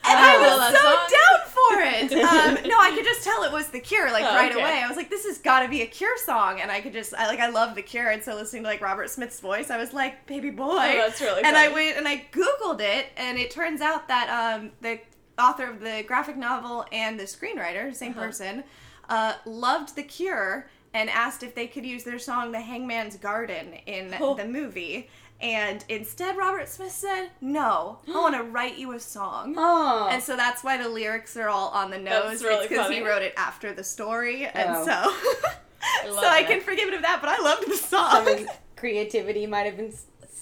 And 0.07 0.19
I 0.19 0.35
Oh, 0.35 0.57
was 0.57 0.75
so 0.75 0.81
song? 0.81 1.09
down 1.09 1.39
for 1.47 1.81
it. 1.81 2.25
Um, 2.25 2.69
no, 2.69 2.77
I 2.79 2.91
could 2.95 3.03
just 3.05 3.23
tell 3.23 3.43
it 3.43 3.51
was 3.51 3.67
The 3.67 3.79
Cure, 3.79 4.11
like 4.11 4.23
Oh, 4.23 4.35
right 4.35 4.51
okay. 4.51 4.59
away. 4.61 4.81
I 4.83 4.87
was 4.87 4.97
like, 4.97 5.09
this 5.11 5.25
has 5.25 5.37
got 5.39 5.61
to 5.61 5.69
be 5.69 5.81
a 5.83 5.85
Cure 5.87 6.17
song, 6.17 6.59
and 6.59 6.71
I 6.71 6.81
could 6.81 6.93
just, 6.93 7.13
I 7.13 7.27
like, 7.27 7.39
I 7.39 7.49
love 7.49 7.75
The 7.75 7.81
Cure, 7.83 8.09
and 8.09 8.23
so 8.23 8.33
listening 8.35 8.63
to 8.63 8.69
like 8.69 8.81
Robert 8.81 9.09
Smith's 9.11 9.39
voice, 9.39 9.69
I 9.69 9.77
was 9.77 9.93
like, 9.93 10.25
baby 10.25 10.49
boy. 10.49 10.65
Oh, 10.77 10.93
that's 11.07 11.21
really 11.21 11.43
And 11.43 11.55
I 11.55 11.67
went 11.71 11.97
and 11.97 12.07
I 12.07 12.25
googled 12.31 12.81
it, 12.81 13.07
and 13.17 13.37
it 13.37 13.51
turns 13.51 13.81
out 13.81 14.07
that 14.07 14.29
um, 14.59 14.71
the 14.81 14.99
author 15.39 15.69
of 15.69 15.81
the 15.81 16.03
graphic 16.07 16.35
novel 16.37 16.85
and 16.91 17.19
the 17.19 17.23
screenwriter, 17.25 17.93
same 17.93 18.11
Uh-huh. 18.13 18.21
person, 18.21 18.63
uh, 19.09 19.33
loved 19.45 19.95
The 19.95 20.03
Cure 20.03 20.67
and 20.95 21.09
asked 21.09 21.43
if 21.43 21.53
they 21.53 21.67
could 21.67 21.85
use 21.85 22.03
their 22.03 22.17
song 22.19 22.51
"The 22.51 22.61
Hanging 22.61 23.11
Garden" 23.21 23.73
in 23.85 24.15
Oh. 24.19 24.33
the 24.33 24.45
movie. 24.45 25.09
And 25.41 25.83
instead, 25.89 26.37
Robert 26.37 26.69
Smith 26.69 26.91
said, 26.93 27.29
"No, 27.41 27.99
I 28.07 28.11
want 28.11 28.35
to 28.35 28.43
write 28.55 28.77
you 28.77 28.93
a 28.93 28.99
song." 28.99 29.53
Oh. 29.57 30.07
And 30.09 30.23
so 30.23 30.35
that's 30.37 30.63
why 30.63 30.77
the 30.81 30.87
lyrics 30.87 31.35
are 31.35 31.49
all 31.49 31.69
on 31.69 31.91
the 31.91 31.97
nose. 31.99 32.41
Really 32.43 32.67
because 32.67 32.89
he 32.89 33.01
wrote 33.03 33.21
it 33.21 33.33
after 33.35 33.73
the 33.73 33.83
story, 33.83 34.45
and 34.47 34.69
Oh. 34.77 34.85
so 34.85 36.09
love 36.11 36.23
so 36.23 36.27
I 36.27 36.43
can 36.43 36.61
forgive 36.61 36.87
him 36.87 36.95
of 36.95 37.01
that. 37.01 37.19
But 37.21 37.29
I 37.29 37.39
loved 37.43 37.67
the 37.69 37.75
song. 37.77 38.27
of 38.27 38.47
creativity 38.77 39.45
might 39.45 39.65
have 39.65 39.75
been 39.77 39.93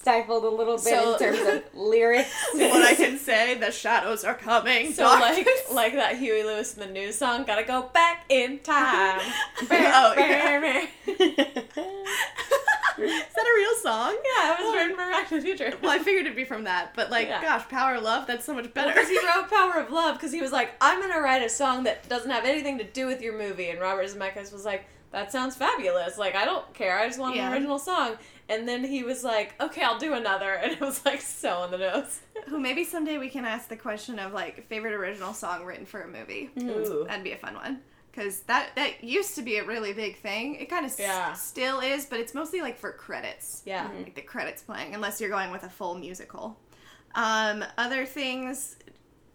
stifled 0.03 0.43
a 0.43 0.49
little 0.49 0.75
bit 0.75 0.83
So- 0.83 1.13
in 1.13 1.19
terms 1.19 1.39
of 1.47 1.63
lyrics. 1.73 2.29
what 2.53 2.83
I 2.83 2.93
can 2.93 3.17
say, 3.17 3.55
the 3.55 3.71
shadows 3.71 4.23
are 4.25 4.35
coming. 4.35 4.93
So 4.93 5.03
like 5.05 5.35
darkness. 5.35 5.71
like 5.71 5.93
that 5.93 6.17
Huey 6.17 6.43
Lewis 6.43 6.73
in 6.75 6.81
the 6.81 6.93
news 6.93 7.17
song, 7.17 7.45
gotta 7.45 7.63
go 7.63 7.83
back 7.93 8.25
in 8.29 8.59
time. 8.59 9.21
oh 9.71 10.13
yeah. 10.17 10.85
Is 12.95 13.33
that 13.33 13.45
a 13.47 13.55
real 13.57 13.75
song? 13.81 14.15
Yeah, 14.37 14.53
it 14.53 14.63
was 14.63 14.75
written 14.75 14.91
for 14.91 15.09
Back 15.09 15.27
to 15.29 15.35
the 15.35 15.41
Future. 15.41 15.73
Well, 15.81 15.91
I 15.91 15.97
figured 15.99 16.25
it'd 16.25 16.35
be 16.35 16.43
from 16.43 16.65
that, 16.65 16.93
but 16.95 17.09
like, 17.09 17.27
Yeah. 17.27 17.41
gosh, 17.41 17.67
Power 17.69 17.95
of 17.95 18.03
Love, 18.03 18.27
that's 18.27 18.45
so 18.45 18.53
much 18.53 18.71
better. 18.73 18.91
Because 18.93 19.09
he 19.09 19.17
wrote 19.25 19.49
Power 19.49 19.79
of 19.81 19.89
Love 19.91 20.15
because 20.15 20.31
he 20.31 20.41
was 20.41 20.51
like, 20.51 20.71
I'm 20.79 21.01
gonna 21.01 21.19
write 21.21 21.41
a 21.41 21.49
song 21.49 21.83
that 21.85 22.07
doesn't 22.07 22.29
have 22.29 22.45
anything 22.45 22.77
to 22.77 22.83
do 22.83 23.07
with 23.07 23.21
your 23.21 23.37
movie, 23.37 23.69
and 23.69 23.79
Robert 23.79 24.05
Zemeckis 24.07 24.53
was 24.53 24.63
like, 24.65 24.85
that 25.11 25.31
sounds 25.31 25.55
fabulous. 25.55 26.17
Like 26.17 26.35
I 26.35 26.45
don't 26.45 26.71
care. 26.73 26.97
I 26.99 27.07
just 27.07 27.19
want 27.19 27.35
Yeah. 27.35 27.47
an 27.47 27.53
original 27.53 27.79
song. 27.79 28.17
And 28.49 28.67
then 28.67 28.83
he 28.83 29.03
was 29.03 29.23
like, 29.23 29.55
okay, 29.61 29.81
I'll 29.83 29.97
do 29.99 30.13
another, 30.13 30.51
and 30.61 30.71
it 30.73 30.81
was 30.81 31.05
like 31.05 31.21
so 31.21 31.57
on 31.59 31.71
the 31.71 31.77
nose. 31.77 32.19
Who 32.47 32.59
maybe 32.59 32.83
someday 32.83 33.17
we 33.17 33.29
can 33.29 33.45
ask 33.45 33.69
the 33.69 33.77
question 33.77 34.19
of 34.19 34.33
like 34.33 34.67
favorite 34.67 34.93
original 34.93 35.33
song 35.33 35.63
written 35.65 35.85
for 35.85 36.01
a 36.01 36.07
movie. 36.07 36.49
Ooh. 36.61 37.05
That'd 37.07 37.23
be 37.23 37.31
a 37.31 37.37
fun 37.37 37.55
one. 37.55 37.79
Cause 38.13 38.41
that 38.41 38.69
that 38.75 39.03
used 39.03 39.33
to 39.35 39.41
be 39.41 39.57
a 39.57 39.63
really 39.65 39.91
big 39.91 40.17
thing. 40.17 40.55
It 40.55 40.69
kind 40.69 40.85
of 40.85 40.93
Yeah. 40.99 41.29
s- 41.31 41.41
still 41.43 41.79
is, 41.79 42.05
but 42.05 42.19
it's 42.19 42.35
mostly 42.35 42.61
like 42.61 42.77
for 42.77 42.91
credits. 42.91 43.63
Yeah. 43.65 43.89
like 43.95 44.13
the 44.13 44.21
credits 44.21 44.61
playing, 44.61 44.93
unless 44.93 45.19
you're 45.19 45.31
going 45.31 45.49
with 45.49 45.63
a 45.63 45.69
full 45.69 45.95
musical. 45.95 46.59
Um, 47.15 47.63
other 47.77 48.05
things, 48.05 48.75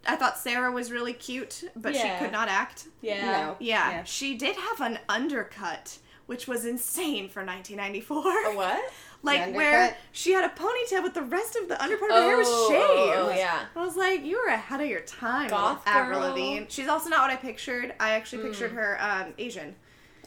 I 0.07 0.15
thought 0.15 0.37
Sarah 0.37 0.71
was 0.71 0.91
really 0.93 1.11
cute, 1.13 1.63
but 1.75 1.93
Yeah. 1.93 2.17
she 2.19 2.23
could 2.23 2.31
not 2.31 2.47
act. 2.47 2.87
Yeah. 3.01 3.25
No. 3.25 3.57
Yeah, 3.59 3.89
Yeah. 3.91 4.03
she 4.05 4.35
did 4.35 4.55
have 4.55 4.79
an 4.81 4.99
undercut, 5.09 5.97
which 6.29 6.47
was 6.47 6.63
insane 6.63 7.27
for 7.27 7.43
1994. 7.43 8.21
A 8.21 8.55
what? 8.55 8.79
like 9.23 9.53
where 9.55 9.97
she 10.11 10.31
had 10.31 10.45
a 10.45 10.49
ponytail, 10.49 11.01
but 11.01 11.15
the 11.15 11.23
rest 11.23 11.55
of 11.55 11.67
the 11.67 11.73
underpart 11.75 12.09
of 12.11 12.15
her 12.15 12.21
hair 12.21 12.37
was 12.37 12.47
Oh, 12.47 12.69
shaved. 12.69 13.17
oh, 13.17 13.33
yeah. 13.35 13.65
I 13.75 13.83
was 13.83 13.97
like, 13.97 14.23
you 14.23 14.39
were 14.39 14.53
ahead 14.53 14.79
of 14.79 14.87
your 14.87 15.01
time, 15.01 15.49
Goth 15.49 15.81
Avril 15.87 16.19
girl. 16.19 16.29
Lavigne. 16.29 16.65
She's 16.69 16.87
also 16.87 17.09
not 17.09 17.21
what 17.21 17.31
I 17.31 17.35
pictured. 17.35 17.95
I 17.99 18.11
actually 18.11 18.43
pictured 18.43 18.71
her 18.73 18.97
um, 19.01 19.33
Asian. 19.39 19.75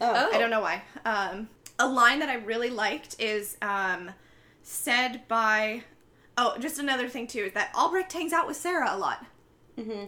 Oh. 0.01 0.13
Oh. 0.13 0.35
I 0.35 0.39
don't 0.39 0.51
know 0.51 0.61
why. 0.61 0.83
Um, 1.05 1.49
a 1.79 1.87
line 1.89 2.19
that 2.19 2.29
I 2.29 2.35
really 2.35 2.71
liked 2.71 3.15
is 3.21 3.57
um, 3.63 4.11
said 4.63 5.23
by. 5.29 5.85
Oh, 6.37 6.57
just 6.59 6.79
another 6.81 7.09
thing 7.09 7.29
too 7.29 7.45
is 7.45 7.53
that 7.53 7.71
Albrecht 7.77 8.13
hangs 8.13 8.33
out 8.33 8.49
with 8.49 8.57
Sarah 8.57 8.89
a 8.91 8.99
lot. 8.99 9.25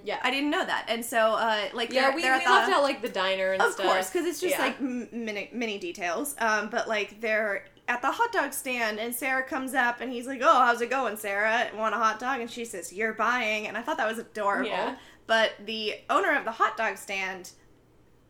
Yeah. 0.05 0.19
I 0.23 0.31
didn't 0.31 0.51
know 0.51 0.65
that, 0.65 0.87
and 0.89 1.05
so 1.05 1.19
uh, 1.35 1.69
like 1.75 1.93
yeah, 1.93 2.03
they're, 2.03 2.11
we, 2.11 2.17
we 2.17 2.23
they're 2.23 2.39
left 2.39 2.71
out 2.73 2.83
like 2.83 3.03
the 3.03 3.09
diner 3.09 3.53
and 3.53 3.61
stuff. 3.63 3.69
of 3.71 3.75
stuff. 3.75 3.87
course, 3.87 4.11
because 4.11 4.27
it's 4.27 4.41
just 4.41 4.57
Yeah. 4.57 4.63
like 4.63 4.81
mini 4.81 5.79
details. 5.79 6.35
Um, 6.39 6.69
but 6.71 6.89
like 6.89 7.21
they're 7.21 7.65
at 7.87 8.01
the 8.03 8.11
hot 8.11 8.33
dog 8.33 8.53
stand, 8.53 8.99
and 8.99 9.15
Sarah 9.15 9.43
comes 9.43 9.75
up, 9.75 10.01
and 10.01 10.11
he's 10.13 10.27
like, 10.27 10.41
"Oh, 10.43 10.55
how's 10.65 10.81
it 10.81 10.91
going, 10.91 11.17
Sarah? 11.17 11.69
Want 11.77 11.95
a 11.95 11.99
hot 11.99 12.19
dog?" 12.19 12.41
And 12.41 12.51
she 12.51 12.65
says, 12.65 12.93
"You're 12.93 13.13
buying," 13.15 13.67
and 13.67 13.77
I 13.77 13.83
thought 13.83 13.97
that 13.99 14.09
was 14.09 14.19
adorable. 14.19 14.69
Yeah. 14.71 14.97
But 15.27 15.53
the 15.65 15.97
owner 16.11 16.35
of 16.37 16.45
the 16.45 16.51
hot 16.53 16.77
dog 16.77 16.97
stand, 16.99 17.51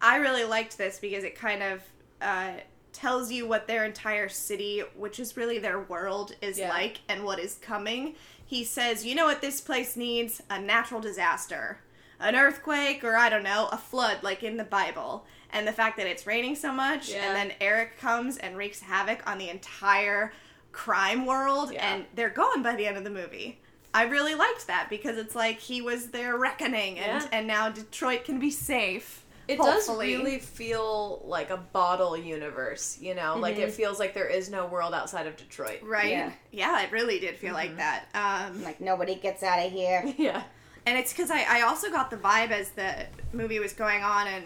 I 0.00 0.16
really 0.16 0.44
liked 0.44 0.76
this 0.78 0.98
because 0.98 1.24
it 1.24 1.35
kind 1.37 1.62
of 1.62 1.83
uh, 2.20 2.52
tells 2.92 3.33
you 3.33 3.46
what 3.48 3.66
their 3.66 3.85
entire 3.85 4.28
city, 4.28 4.83
which 4.96 5.18
is 5.18 5.37
really 5.37 5.59
their 5.59 5.80
world, 5.80 6.35
is 6.40 6.59
Yeah. 6.59 6.68
like 6.68 7.00
and 7.09 7.24
what 7.24 7.38
is 7.38 7.54
coming. 7.54 8.14
He 8.54 8.62
says, 8.62 9.04
"You 9.04 9.16
know 9.16 9.24
what 9.24 9.40
this 9.40 9.60
place 9.60 9.96
needs? 9.96 10.40
A 10.48 10.60
natural 10.60 11.00
disaster." 11.00 11.80
An 12.20 12.36
earthquake, 12.36 13.02
or 13.02 13.16
I 13.16 13.28
don't 13.28 13.42
know, 13.42 13.68
a 13.72 13.76
flood, 13.76 14.22
like 14.22 14.44
in 14.44 14.58
the 14.58 14.62
Bible. 14.64 15.26
And 15.50 15.66
the 15.66 15.72
fact 15.72 15.96
that 15.96 16.06
it's 16.06 16.24
raining 16.24 16.54
so 16.54 16.70
much, 16.70 17.08
Yeah. 17.08 17.24
and 17.24 17.34
then 17.50 17.56
Eric 17.60 17.98
comes 17.98 18.36
and 18.36 18.56
wreaks 18.56 18.78
havoc 18.82 19.28
on 19.28 19.38
the 19.38 19.48
entire 19.48 20.32
crime 20.70 21.26
world, 21.26 21.72
Yeah. 21.72 21.84
and 21.94 22.06
they're 22.14 22.30
gone 22.30 22.62
by 22.62 22.76
the 22.76 22.86
end 22.86 22.96
of 22.96 23.02
the 23.02 23.10
movie. 23.10 23.60
I 23.92 24.04
really 24.04 24.36
liked 24.36 24.68
that 24.68 24.88
because 24.88 25.18
it's 25.18 25.34
like 25.34 25.58
he 25.58 25.82
was 25.82 26.10
their 26.10 26.36
reckoning, 26.36 26.96
and 27.00 27.22
Yeah. 27.22 27.28
and 27.32 27.48
now 27.48 27.70
Detroit 27.70 28.24
can 28.24 28.38
be 28.38 28.52
safe. 28.52 29.23
It 29.46 29.59
hopefully. 29.59 30.12
does 30.14 30.22
really 30.24 30.38
feel 30.38 31.22
like 31.24 31.50
a 31.50 31.57
bottle 31.59 32.16
universe, 32.16 32.98
you 33.00 33.14
know? 33.14 33.37
Like 33.37 33.57
it 33.59 33.72
feels 33.72 33.98
like 33.98 34.14
there 34.14 34.26
is 34.28 34.48
no 34.50 34.66
world 34.66 34.94
outside 34.94 35.26
of 35.26 35.37
Detroit. 35.37 35.80
right. 35.83 36.11
Yeah. 36.11 36.33
Yeah, 36.50 36.83
it 36.83 36.90
really 36.92 37.18
did 37.18 37.37
feel 37.37 37.52
like 37.54 37.76
that. 37.76 38.07
Um, 38.14 38.62
Like 38.64 38.80
nobody 38.80 39.14
gets 39.16 39.42
out 39.42 39.59
of 39.64 39.70
here. 39.72 40.02
Yeah. 40.18 40.42
and 40.87 40.98
it's 40.98 41.12
because 41.12 41.30
I, 41.30 41.44
I 41.48 41.61
also 41.62 41.90
got 41.90 42.11
the 42.11 42.16
vibe 42.16 42.50
as 42.50 42.70
the 42.70 43.07
movie 43.33 43.59
was 43.59 43.72
going 43.74 44.02
on, 44.02 44.26
and 44.28 44.44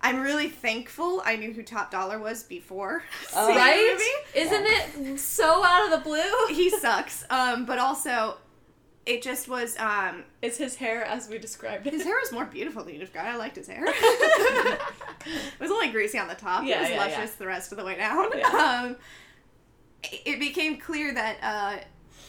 I'm 0.00 0.20
really 0.20 0.48
thankful 0.48 1.22
I 1.24 1.36
knew 1.36 1.52
who 1.52 1.62
Top 1.62 1.90
Dollar 1.90 2.18
was 2.18 2.42
before 2.44 3.02
Oh. 3.36 3.48
Right? 3.48 3.88
movie. 3.92 4.46
Isn't 4.46 4.66
it 4.66 5.18
so 5.20 5.64
out 5.64 5.84
of 5.84 5.90
the 5.90 5.98
blue? 6.08 6.46
He 6.54 6.70
sucks. 6.80 7.24
Um, 7.30 7.66
but 7.66 7.78
also, 7.78 8.36
it 9.08 9.22
just 9.22 9.48
was. 9.48 9.76
Um, 9.78 10.24
It's 10.42 10.58
his 10.58 10.76
hair 10.76 11.04
as 11.04 11.28
we 11.28 11.38
described 11.38 11.86
it. 11.86 11.92
his 11.92 12.04
hair 12.04 12.16
was 12.20 12.30
more 12.32 12.44
beautiful 12.44 12.84
than 12.84 12.94
you 12.94 13.00
described. 13.00 13.28
I 13.28 13.36
liked 13.36 13.56
his 13.56 13.66
hair. 13.66 13.84
it 13.86 15.60
was 15.60 15.70
only 15.70 15.88
greasy 15.90 16.18
on 16.18 16.28
the 16.28 16.34
top. 16.34 16.64
Yeah, 16.64 16.78
it 16.78 16.80
was 16.82 16.90
yeah, 16.90 16.96
luscious 16.98 17.16
yeah. 17.32 17.38
the 17.38 17.46
rest 17.46 17.72
of 17.72 17.78
the 17.78 17.84
way 17.84 17.96
down. 17.96 18.26
Yeah. 18.36 18.48
Um, 18.88 18.96
it 20.24 20.38
became 20.38 20.78
clear 20.78 21.12
that 21.12 21.36
uh, 21.42 21.78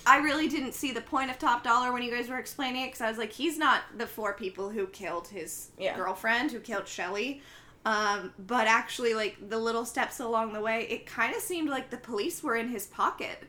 I 0.06 0.18
really 0.18 0.48
didn't 0.48 0.74
see 0.74 0.92
the 0.92 1.02
point 1.02 1.30
of 1.30 1.38
Top 1.38 1.64
Dollar 1.64 1.94
when 1.94 2.02
you 2.02 2.10
guys 2.12 2.28
were 2.28 2.40
explaining 2.40 2.84
it 2.84 2.88
because 2.88 3.02
I 3.02 3.10
was 3.10 3.20
like, 3.20 3.32
he's 3.32 3.58
not 3.60 3.82
the 3.98 4.08
four 4.08 4.34
people 4.34 4.70
who 4.70 4.88
killed 4.88 5.28
his 5.28 5.70
Yeah. 5.78 5.96
girlfriend, 5.96 6.52
who 6.52 6.60
killed 6.60 6.88
Shelly. 6.88 7.42
Um, 7.86 8.34
but 8.40 8.66
actually, 8.68 9.14
like 9.14 9.50
the 9.50 9.58
little 9.58 9.86
steps 9.86 10.20
along 10.20 10.54
the 10.54 10.62
way, 10.62 10.88
it 10.90 11.06
kind 11.06 11.36
of 11.36 11.42
seemed 11.42 11.70
like 11.70 11.92
the 11.92 11.98
police 11.98 12.42
were 12.42 12.56
in 12.56 12.70
his 12.70 12.88
pocket, 12.88 13.44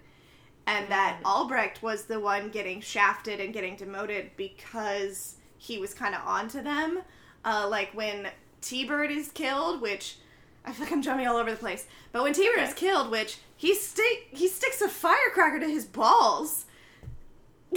and 0.67 0.91
that. 0.91 1.21
Albrecht 1.25 1.83
was 1.83 2.05
the 2.05 2.21
one 2.21 2.51
getting 2.51 2.81
shafted 2.81 3.41
and 3.41 3.53
getting 3.53 3.77
demoted 3.77 4.31
because 4.37 5.37
he 5.59 5.79
was 5.79 5.95
kind 5.95 6.15
of 6.15 6.21
onto 6.27 6.63
them. 6.63 7.03
Uh, 7.45 7.67
like 7.69 7.91
when 7.93 8.29
T 8.61 8.85
Bird 8.85 9.11
is 9.11 9.31
killed, 9.31 9.81
which 9.81 10.17
I 10.65 10.73
feel 10.73 10.85
like 10.85 10.93
I'm 10.93 11.03
jumping 11.03 11.27
all 11.27 11.37
over 11.37 11.51
the 11.51 11.57
place. 11.57 11.87
But 12.13 12.23
when 12.23 12.33
T 12.33 12.49
Bird 12.55 12.63
is 12.63 12.75
killed, 12.75 13.11
which 13.11 13.39
he 13.57 13.75
stick 13.75 14.29
he 14.31 14.49
sticks 14.49 14.81
a 14.81 14.89
firecracker 14.89 15.61
to 15.61 15.69
his 15.69 15.85
balls. 15.85 16.67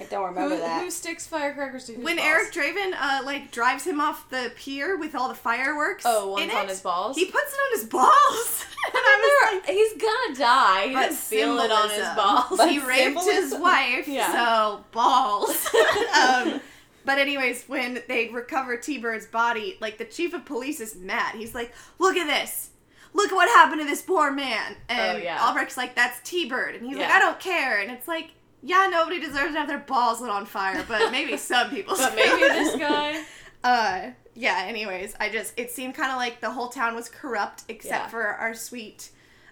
I 0.00 0.04
don't 0.04 0.24
remember 0.24 0.56
Who, 0.56 0.60
that. 0.60 0.82
who 0.82 0.90
sticks 0.90 1.26
firecrackers 1.26 1.84
to 1.86 1.92
his 1.94 2.02
when 2.04 2.16
balls? 2.16 2.28
Eric 2.28 2.52
Draven 2.52 2.92
uh, 3.00 3.20
like 3.24 3.50
drives 3.52 3.84
him 3.86 4.00
off 4.00 4.28
the 4.28 4.52
pier 4.56 4.96
with 4.96 5.14
all 5.14 5.28
the 5.28 5.34
fireworks. 5.36 6.02
Oh, 6.06 6.30
one's 6.32 6.50
in 6.50 6.56
on 6.56 6.64
it, 6.64 6.70
his 6.70 6.80
balls? 6.80 7.16
He 7.16 7.26
puts 7.26 7.52
it 7.52 7.56
on 7.56 7.78
his 7.80 7.88
balls. 7.88 8.64
and 8.86 8.94
I 8.96 9.52
was 9.52 9.62
like, 9.68 9.70
He's 9.76 9.92
gonna 10.02 10.36
die. 10.36 10.86
He 10.88 10.94
But 10.94 11.02
doesn't 11.02 11.16
feel 11.18 11.58
it 11.60 11.70
on 11.70 11.90
his 11.90 12.08
balls. 12.16 12.58
But 12.58 12.70
he 12.70 12.80
raped 12.80 13.22
his 13.24 13.54
wife, 13.54 14.08
Yeah. 14.08 14.32
so 14.32 14.84
balls. 14.90 15.68
um, 16.20 16.60
but 17.04 17.18
anyways, 17.18 17.64
when 17.68 18.02
they 18.08 18.28
recover 18.30 18.76
T 18.76 18.98
Bird's 18.98 19.26
body, 19.26 19.76
like 19.80 19.98
the 19.98 20.06
chief 20.06 20.34
of 20.34 20.44
police 20.44 20.80
is 20.80 20.96
mad. 20.96 21.34
He's 21.36 21.54
like, 21.54 21.72
"Look 21.98 22.16
at 22.16 22.26
this." 22.26 22.70
Look 23.16 23.30
at 23.30 23.34
what 23.36 23.48
happened 23.48 23.80
to 23.80 23.86
this 23.86 24.02
poor 24.02 24.32
man. 24.32 24.74
And 24.88 25.18
Oh, 25.18 25.20
yeah. 25.22 25.38
Albrecht's 25.46 25.76
like, 25.76 25.94
that's 25.94 26.18
T 26.28 26.48
Bird. 26.48 26.74
And 26.74 26.84
he's 26.84 26.96
like, 26.98 27.08
I 27.10 27.20
don't 27.20 27.38
care. 27.38 27.78
And 27.80 27.92
it's 27.92 28.08
like, 28.08 28.30
yeah, 28.64 28.88
nobody 28.90 29.20
deserves 29.20 29.52
to 29.52 29.58
have 29.58 29.68
their 29.68 29.78
balls 29.78 30.20
lit 30.20 30.30
on 30.30 30.46
fire, 30.46 30.84
but 30.88 31.12
maybe 31.12 31.36
some 31.52 31.70
people 31.70 31.94
but 31.96 32.14
maybe 32.16 32.40
this 32.40 32.74
guy. 32.76 33.22
Uh, 33.62 34.10
yeah, 34.34 34.64
anyways, 34.66 35.14
I 35.18 35.30
just, 35.30 35.54
it 35.56 35.70
seemed 35.70 35.94
kind 35.94 36.10
of 36.10 36.18
like 36.18 36.42
the 36.42 36.50
whole 36.50 36.68
town 36.68 36.94
was 36.94 37.08
corrupt 37.08 37.64
except 37.68 38.04
Yeah. 38.04 38.08
for 38.08 38.22
our 38.26 38.52
sweet 38.52 39.08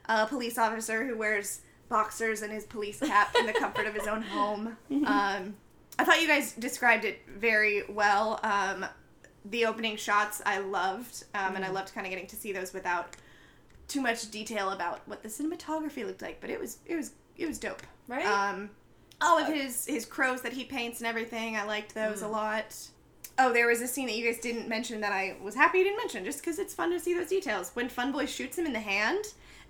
uh, 0.06 0.26
police 0.26 0.58
officer 0.58 1.06
who 1.06 1.16
wears 1.16 1.62
boxers 1.88 2.42
and 2.42 2.52
his 2.52 2.64
police 2.66 3.00
cap 3.00 3.34
in 3.38 3.46
the 3.46 3.54
comfort 3.54 3.86
of 3.86 3.94
his 3.94 4.06
own 4.06 4.20
home. 4.20 4.76
Um, 4.90 5.54
I 5.98 6.04
thought 6.04 6.20
you 6.20 6.28
guys 6.28 6.52
described 6.52 7.06
it 7.06 7.20
very 7.26 7.84
well. 7.88 8.38
Um, 8.42 8.84
the 9.46 9.64
opening 9.64 9.96
shots 9.96 10.42
I 10.44 10.58
loved, 10.58 11.24
um, 11.34 11.56
and 11.56 11.64
I 11.64 11.70
loved 11.70 11.94
kind 11.94 12.06
of 12.06 12.10
getting 12.10 12.26
to 12.26 12.36
see 12.36 12.52
those 12.52 12.74
without 12.74 13.16
too 13.88 14.02
much 14.02 14.30
detail 14.30 14.70
about 14.72 15.00
what 15.08 15.22
the 15.22 15.28
cinematography 15.30 16.04
looked 16.06 16.20
like, 16.20 16.38
but 16.42 16.50
it 16.50 16.60
was, 16.60 16.78
it 16.84 16.96
was, 16.96 17.12
it 17.38 17.46
was 17.46 17.58
dope. 17.58 17.82
Right? 18.08 18.26
Um, 18.26 18.68
all 19.22 19.38
of 19.38 19.46
his 19.46 19.86
his 19.86 20.04
crows 20.04 20.42
that 20.42 20.52
he 20.52 20.64
paints 20.64 20.98
and 21.00 21.06
everything, 21.06 21.56
I 21.56 21.64
liked 21.64 21.94
those 21.94 22.22
a 22.22 22.28
lot. 22.28 22.74
Oh, 23.38 23.52
there 23.52 23.66
was 23.66 23.80
a 23.80 23.86
scene 23.88 24.06
that 24.08 24.14
you 24.16 24.24
guys 24.30 24.40
didn't 24.40 24.68
mention 24.68 25.00
that 25.00 25.12
I 25.12 25.36
was 25.42 25.54
happy 25.54 25.78
you 25.78 25.84
didn't 25.84 25.96
mention, 25.98 26.24
just 26.24 26.40
because 26.40 26.58
it's 26.58 26.74
fun 26.74 26.90
to 26.90 27.00
see 27.00 27.14
those 27.14 27.28
details. 27.28 27.70
When 27.74 27.88
Funboy 27.88 28.28
shoots 28.28 28.58
him 28.58 28.66
in 28.66 28.72
the 28.74 28.80
hand, 28.80 29.24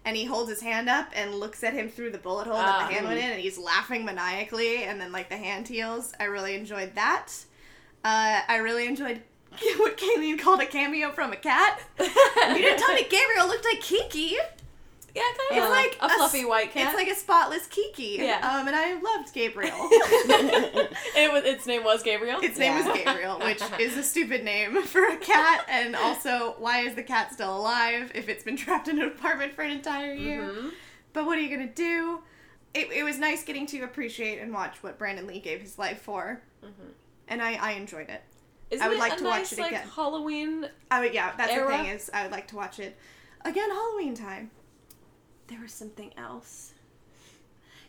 and 0.05 0.17
he 0.17 0.25
holds 0.25 0.51
his 0.51 0.61
hand 0.61 0.89
up 0.89 1.09
and 1.15 1.35
looks 1.37 1.63
at 1.63 1.73
him 1.73 1.89
through 1.89 2.11
the 2.11 2.19
bullet 2.19 2.47
hole 2.49 2.57
that 2.57 2.67
Ah. 2.83 2.87
the 2.89 2.95
hand 2.95 3.07
went 3.07 3.21
in, 3.21 3.31
and 3.31 3.41
he's 3.41 3.59
laughing 3.59 4.05
maniacally, 4.05 4.83
and 4.83 5.01
then 5.01 5.13
like 5.13 5.29
the 5.29 5.37
hand 5.37 5.69
heals. 5.69 6.13
I 6.19 6.25
really 6.25 6.57
enjoyed 6.57 6.95
that. 6.97 7.29
Uh, 8.05 8.41
I 8.49 8.57
really 8.57 8.87
enjoyed 8.87 9.23
what 9.77 9.97
Kayleen 9.97 10.41
called 10.41 10.61
a 10.61 10.67
cameo 10.67 11.13
from 11.13 11.33
a 11.33 11.37
cat. 11.37 11.81
You 12.01 12.59
didn't 12.59 12.81
tell 12.81 12.95
me 12.95 13.05
Gabriel 13.09 13.47
looked 13.47 13.65
like 13.65 13.81
Kiki. 13.81 14.37
Yeah, 15.15 15.23
kind 15.51 15.63
It's 15.63 15.71
like 16.01 16.11
a 16.11 16.15
fluffy 16.15 16.45
white 16.47 16.73
cat. 16.73 16.87
It's 16.89 16.97
like 16.97 17.09
a 17.09 17.15
spotless 17.15 17.67
Kiki. 17.67 18.17
Yeah. 18.19 18.39
Um, 18.39 18.67
and 18.67 18.75
I 18.75 18.95
loved 18.99 19.35
Gabriel. 19.35 19.77
it 19.91 21.33
was, 21.33 21.45
its 21.45 21.67
name 21.67 21.85
was 21.85 22.03
Gabriel. 22.03 22.41
Its 22.41 22.59
name 22.59 22.77
Yeah. 22.77 22.89
was 22.89 22.97
Gabriel, 22.99 23.39
which 23.45 23.63
is 23.79 23.97
a 23.97 24.03
stupid 24.03 24.43
name 24.43 24.83
for 24.85 25.05
a 25.05 25.17
cat. 25.17 25.67
And 25.69 25.95
also, 25.95 26.55
why 26.59 26.81
is 26.81 26.95
the 26.95 27.03
cat 27.03 27.33
still 27.33 27.55
alive 27.57 28.11
if 28.15 28.29
it's 28.29 28.43
been 28.43 28.57
trapped 28.57 28.89
in 28.89 29.01
an 29.01 29.07
apartment 29.09 29.55
for 29.55 29.63
an 29.63 29.73
entire 29.73 30.15
year? 30.15 30.43
Mhm. 30.43 30.71
But 31.13 31.27
what 31.27 31.37
are 31.37 31.43
you 31.43 31.51
gonna 31.55 31.69
do? 31.71 32.21
It, 32.73 32.91
it 32.91 33.03
was 33.05 33.19
nice 33.19 33.45
getting 33.45 33.67
to 33.67 33.81
appreciate 33.83 34.39
and 34.39 34.51
watch 34.53 34.83
what 34.83 34.99
Brandon 34.99 35.27
Lee 35.27 35.41
gave 35.41 35.61
his 35.61 35.79
life 35.79 36.01
for, 36.01 36.41
Mhm. 36.65 36.93
and 37.29 37.43
I, 37.43 37.53
I 37.57 37.73
enjoyed 37.73 38.09
it. 38.09 38.23
Isn't 38.71 38.83
I 38.83 38.89
would 38.89 38.97
it 38.97 39.01
like 39.01 39.13
a 39.13 39.17
to 39.17 39.25
watch 39.25 39.39
nice, 39.41 39.53
it 39.53 39.59
like, 39.59 39.73
again. 39.73 39.89
Halloween. 39.95 40.71
I 40.91 41.01
would, 41.01 41.13
yeah, 41.13 41.33
that's 41.37 41.53
Era? 41.53 41.71
the 41.71 41.77
thing 41.77 41.87
is, 41.89 42.11
I 42.15 42.23
would 42.23 42.33
like 42.33 42.47
to 42.49 42.57
watch 42.57 42.81
it 42.81 42.97
again. 43.45 43.69
Halloween 43.69 44.15
time. 44.15 44.51
There 45.53 45.61
was 45.61 45.73
something 45.73 46.13
else. 46.17 46.73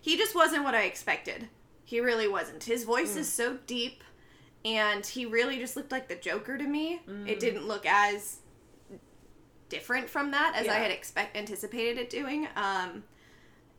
He 0.02 0.18
just 0.18 0.36
wasn't 0.36 0.66
what 0.66 0.76
I 0.76 0.84
expected. 0.84 1.48
He 1.86 2.02
really 2.02 2.28
wasn't. 2.28 2.62
His 2.66 2.84
voice 2.84 3.16
is 3.16 3.32
so 3.32 3.58
deep, 3.68 4.04
and 4.66 5.06
he 5.06 5.26
really 5.26 5.60
just 5.60 5.78
looked 5.78 5.92
like 5.92 6.10
the 6.10 6.16
Joker 6.16 6.58
to 6.58 6.64
me. 6.66 7.00
It 7.26 7.40
didn't 7.40 7.66
look 7.66 7.86
as 7.86 8.40
different 9.70 10.10
from 10.10 10.32
that 10.32 10.56
as 10.58 10.68
I 10.68 10.76
had 10.76 10.92
expect 10.92 11.38
anticipated 11.38 11.98
it 11.98 12.10
doing. 12.10 12.50
Um, 12.58 13.04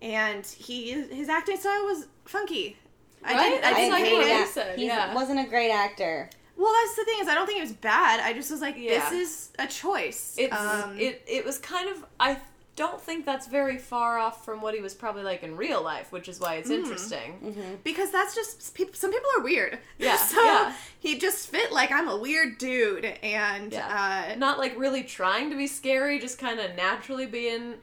and 0.00 0.46
he 0.46 0.92
his 0.92 1.28
acting 1.28 1.58
style 1.58 1.84
was 1.84 2.06
funky. 2.24 2.78
I 3.22 3.50
didn't, 3.50 3.64
I 3.64 3.74
didn't 3.74 3.92
like 3.92 4.04
hate 4.04 4.56
it. 4.56 4.78
you 4.78 4.84
He 4.84 4.86
yeah. 4.86 5.14
wasn't 5.14 5.40
a 5.40 5.48
great 5.48 5.70
actor. 5.70 6.30
Well, 6.56 6.72
that's 6.72 6.96
the 6.96 7.04
thing 7.04 7.18
is, 7.20 7.28
I 7.28 7.34
don't 7.34 7.46
think 7.46 7.58
it 7.58 7.62
was 7.62 7.72
bad. 7.72 8.20
I 8.20 8.32
just 8.32 8.50
was 8.50 8.60
like, 8.60 8.76
Yeah. 8.78 9.10
this 9.10 9.12
is 9.12 9.52
a 9.58 9.66
choice. 9.66 10.36
It's 10.38 10.54
Um, 10.54 10.98
it. 10.98 11.22
It 11.26 11.44
was 11.44 11.58
kind 11.58 11.88
of. 11.90 12.04
I 12.18 12.38
don't 12.76 13.00
think 13.00 13.24
that's 13.24 13.46
very 13.46 13.78
far 13.78 14.18
off 14.18 14.44
from 14.44 14.60
what 14.60 14.74
he 14.74 14.80
was 14.80 14.94
probably 14.94 15.22
like 15.22 15.42
in 15.42 15.56
real 15.56 15.80
life, 15.82 16.10
which 16.10 16.28
is 16.28 16.40
why 16.40 16.54
it's 16.56 16.68
Mm. 16.70 16.78
interesting. 16.82 17.78
because 17.84 18.10
that's 18.10 18.34
just 18.34 18.74
peop 18.74 18.96
some 18.96 19.12
people 19.12 19.30
are 19.38 19.42
weird. 19.44 19.78
Yeah, 19.98 20.16
so 20.16 20.42
yeah. 20.44 20.74
he 20.98 21.18
just 21.18 21.48
fit 21.48 21.70
like 21.72 21.92
I'm 21.92 22.08
a 22.08 22.16
weird 22.16 22.58
dude, 22.58 23.04
and 23.22 23.72
Yeah. 23.72 24.32
uh, 24.32 24.34
Not 24.36 24.58
like 24.58 24.76
really 24.78 25.02
trying 25.04 25.50
to 25.50 25.56
be 25.56 25.66
scary, 25.66 26.18
just 26.18 26.38
kind 26.38 26.58
of 26.60 26.74
naturally 26.74 27.26
being 27.26 27.74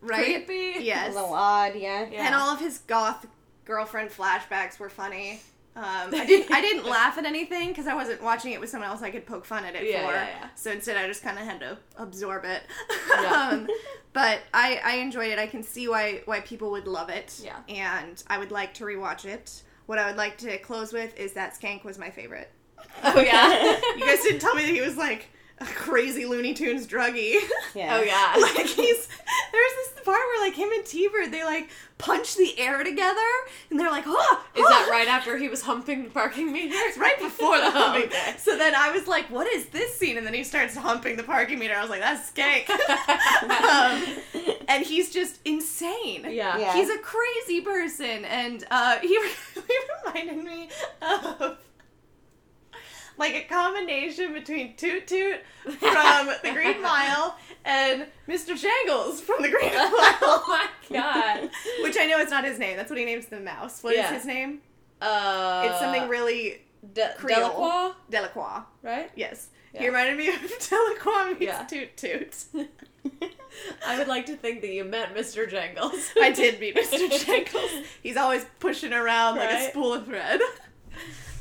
right. 0.00 0.44
creepy. 0.46 0.84
Yes, 0.84 1.12
a 1.12 1.14
little 1.14 1.34
odd, 1.34 1.74
yeah. 1.76 2.06
Yeah. 2.10 2.26
and 2.26 2.34
all 2.34 2.50
of 2.50 2.58
his 2.60 2.78
goth 2.78 3.26
girlfriend 3.64 4.10
flashbacks 4.10 4.78
were 4.80 4.90
funny. 4.90 5.40
Um, 5.74 5.84
I 6.14 6.26
didn't. 6.26 6.52
I 6.52 6.60
didn't 6.60 6.84
laugh 6.88 7.16
at 7.16 7.24
anything 7.24 7.68
because 7.68 7.86
I 7.86 7.94
wasn't 7.94 8.22
watching 8.22 8.52
it 8.52 8.60
with 8.60 8.68
someone 8.68 8.90
else. 8.90 9.02
I 9.02 9.10
could 9.10 9.24
poke 9.26 9.44
fun 9.46 9.64
at 9.64 9.74
it 9.74 9.88
Yeah, 9.88 10.06
for. 10.06 10.12
yeah, 10.12 10.26
yeah. 10.26 10.48
So 10.54 10.70
instead, 10.70 10.96
I 10.98 11.06
just 11.06 11.22
kind 11.22 11.38
of 11.38 11.44
had 11.44 11.60
to 11.60 11.78
absorb 11.96 12.44
it. 12.44 12.62
Yeah. 13.08 13.48
um, 13.52 13.68
but 14.12 14.40
I, 14.52 14.80
I 14.84 14.94
enjoyed 14.96 15.30
it. 15.30 15.38
I 15.38 15.46
can 15.46 15.62
see 15.62 15.88
why 15.88 16.22
why 16.26 16.40
people 16.40 16.70
would 16.72 16.86
love 16.86 17.08
it. 17.08 17.40
Yeah. 17.42 17.56
And 17.68 18.22
I 18.26 18.38
would 18.38 18.50
like 18.50 18.74
to 18.74 18.84
rewatch 18.84 19.24
it. 19.24 19.62
What 19.86 19.98
I 19.98 20.06
would 20.06 20.16
like 20.16 20.36
to 20.38 20.58
close 20.58 20.92
with 20.92 21.18
is 21.18 21.32
that 21.32 21.58
Skank 21.58 21.84
was 21.84 21.98
my 21.98 22.10
favorite. 22.10 22.50
Oh 23.04 23.20
yeah. 23.20 23.80
You 23.96 24.04
guys 24.06 24.22
didn't 24.22 24.40
tell 24.40 24.54
me 24.54 24.66
that 24.66 24.74
he 24.74 24.80
was 24.82 24.96
like 24.96 25.28
a 25.68 25.74
crazy 25.74 26.24
Looney 26.26 26.54
Tunes 26.54 26.86
druggie. 26.86 27.36
Yeah. 27.74 27.96
oh 27.96 28.02
yeah. 28.02 28.34
like 28.40 28.66
he's 28.66 29.08
there's 29.52 29.72
this 29.76 29.92
part 30.04 30.18
where 30.18 30.40
like 30.46 30.54
him 30.54 30.68
and 30.72 30.84
T-Bird 30.84 31.32
they 31.32 31.42
like 31.42 31.70
punch 31.96 32.36
the 32.36 32.58
air 32.58 32.84
together 32.84 33.20
and 33.70 33.80
they're 33.80 33.90
like, 33.90 34.04
oh, 34.06 34.44
Is 34.54 34.62
that 34.68 34.88
right 34.90 35.08
after 35.08 35.38
he 35.38 35.48
was 35.48 35.62
humping 35.62 36.04
the 36.04 36.10
parking 36.10 36.52
meter? 36.52 36.74
It's 36.88 36.98
right 36.98 37.18
before 37.18 37.56
the 37.56 37.70
humping. 37.70 38.08
okay. 38.10 38.34
So 38.36 38.58
then 38.58 38.74
I 38.74 38.90
was 38.92 39.06
like, 39.06 39.30
what 39.30 39.46
is 39.50 39.66
this 39.66 39.96
scene? 39.96 40.18
And 40.18 40.26
then 40.26 40.34
he 40.34 40.44
starts 40.44 40.76
humping 40.76 41.16
the 41.16 41.22
parking 41.22 41.58
meter. 41.58 41.74
I 41.74 41.80
was 41.80 41.88
like, 41.88 42.00
that's 42.00 42.30
skank. 42.30 42.68
um, 43.48 44.58
and 44.68 44.84
he's 44.84 45.10
just 45.10 45.38
insane. 45.46 46.24
Yeah. 46.28 46.58
Yeah. 46.58 46.74
He's 46.74 46.90
a 46.90 46.98
crazy 46.98 47.60
person. 47.62 48.24
And 48.26 48.64
uh, 48.70 48.98
he 48.98 49.16
really 49.16 49.78
reminded 50.04 50.44
me 50.44 50.68
of 51.00 51.56
like 53.18 53.34
a 53.34 53.42
combination 53.42 54.32
between 54.32 54.76
Toot 54.76 55.06
Toot 55.06 55.40
from 55.64 56.26
The 56.42 56.50
Green 56.52 56.80
Mile 56.82 57.36
and 57.64 58.06
Mr. 58.28 58.58
Jangles 58.58 59.20
from 59.20 59.42
The 59.42 59.48
Green 59.50 59.72
Mile. 59.74 59.88
oh 60.22 60.44
my 60.48 60.66
god. 60.96 61.50
Which 61.82 61.96
I 61.98 62.06
know 62.06 62.18
is 62.18 62.30
not 62.30 62.44
his 62.44 62.58
name. 62.58 62.76
That's 62.76 62.90
what 62.90 62.98
he 62.98 63.04
names 63.04 63.26
the 63.26 63.40
mouse. 63.40 63.82
What 63.82 63.92
is 63.94 63.98
Yeah. 64.00 64.12
his 64.14 64.24
name? 64.24 64.60
Uh, 65.00 65.68
It's 65.70 65.78
something 65.80 66.08
really 66.08 66.62
De- 66.94 67.14
Creole. 67.16 67.40
Delacroix, 67.50 67.92
Delacroix. 68.10 68.62
right? 68.82 69.10
Yes. 69.14 69.48
He 69.74 69.86
reminded 69.86 70.18
me 70.18 70.28
of 70.28 70.34
Delacroix 70.68 71.30
meets 71.30 71.42
Yeah. 71.42 71.64
Toot 71.64 71.96
Toot. 71.96 72.44
I 73.86 73.98
would 73.98 74.08
like 74.08 74.26
to 74.26 74.36
think 74.36 74.60
that 74.62 74.70
you 74.70 74.84
met 74.84 75.14
Mr. 75.14 75.48
Jangles. 75.48 76.10
I 76.20 76.30
did 76.30 76.58
meet 76.60 76.76
Mr. 76.76 77.24
Jangles. 77.26 77.70
He's 78.02 78.16
always 78.16 78.46
pushing 78.60 78.92
around 78.92 79.36
like 79.36 79.50
a 79.50 79.68
spool 79.70 79.92
of 79.94 80.06
thread. 80.06 80.40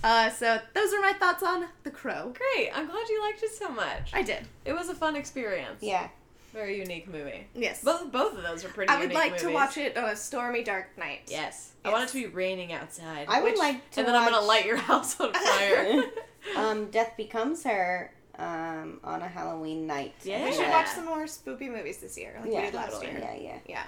Uh, 0.04 0.30
so 0.32 0.60
those 0.74 0.94
are 0.94 1.00
my 1.02 1.14
thoughts 1.14 1.44
on 1.44 1.66
The 1.84 1.92
Crow. 1.92 2.34
Great. 2.36 2.72
I'm 2.74 2.88
glad 2.88 3.08
you 3.08 3.22
liked 3.22 3.44
it 3.44 3.52
so 3.52 3.70
much. 3.70 4.12
I 4.14 4.24
did. 4.24 4.48
It 4.66 4.74
was 4.74 4.90
a 4.90 4.96
fun 4.96 5.16
experience. 5.16 5.82
Yeah. 5.82 6.08
Very 6.54 6.80
unique 6.80 7.08
movie. 7.08 7.48
Yes. 7.56 7.84
Both 7.84 8.12
both 8.12 8.36
of 8.36 8.44
those 8.44 8.66
are 8.66 8.70
pretty 8.70 8.92
I 8.92 8.96
would 8.96 9.04
unique 9.12 9.18
like 9.18 9.38
to 9.38 9.50
watch 9.54 9.78
it 9.78 9.96
on 9.98 10.10
a 10.10 10.16
stormy, 10.16 10.64
dark 10.64 10.98
night. 10.98 11.22
Yes. 11.28 11.72
I 11.86 11.92
want 11.92 12.04
it 12.04 12.08
to 12.10 12.16
be 12.16 12.26
raining 12.26 12.74
outside. 12.74 13.28
I 13.30 13.42
would 13.42 13.52
Which- 13.54 13.60
like 13.60 13.90
to 13.92 14.00
and 14.02 14.08
then 14.08 14.16
I'm 14.16 14.30
gonna 14.30 14.46
light 14.46 14.66
your 14.66 14.76
house 14.92 15.20
on 15.20 15.32
fire. 15.34 16.04
um, 16.58 16.90
Death 16.92 17.14
Becomes 17.16 17.64
Her 17.64 18.12
um, 18.40 19.00
on 19.04 19.22
a 19.22 19.28
Halloween 19.28 19.86
night. 19.88 20.16
Yeah. 20.24 20.44
We 20.44 20.52
should 20.52 20.62
Yeah. 20.62 20.72
watch 20.72 20.88
some 20.88 21.06
more 21.06 21.26
spooky 21.28 21.70
movies 21.70 22.00
this 22.00 22.18
year, 22.18 22.38
like 22.42 22.52
Yeah, 22.52 22.60
we 22.62 22.66
did 22.66 22.74
last 22.74 22.94
totally. 22.94 23.12
year. 23.12 23.20
Yeah, 23.22 23.36
yeah. 23.40 23.58
Yeah. 23.70 23.84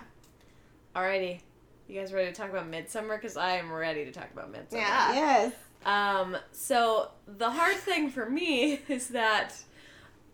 Alrighty. 0.96 1.40
You 1.88 2.00
guys 2.00 2.14
ready 2.14 2.28
to 2.32 2.34
talk 2.34 2.50
about 2.50 2.70
Midsommar? 2.72 3.18
Because 3.20 3.36
I 3.36 3.58
am 3.58 3.72
ready 3.72 4.06
to 4.06 4.12
talk 4.12 4.30
about 4.32 4.54
Midsommar. 4.54 4.74
Yeah. 4.78 5.14
Yes. 5.14 5.54
Um, 5.86 6.38
so 6.52 7.12
the 7.28 7.52
hard 7.52 7.76
thing 7.76 8.10
for 8.10 8.30
me 8.30 8.80
is 8.88 9.10
that 9.10 9.54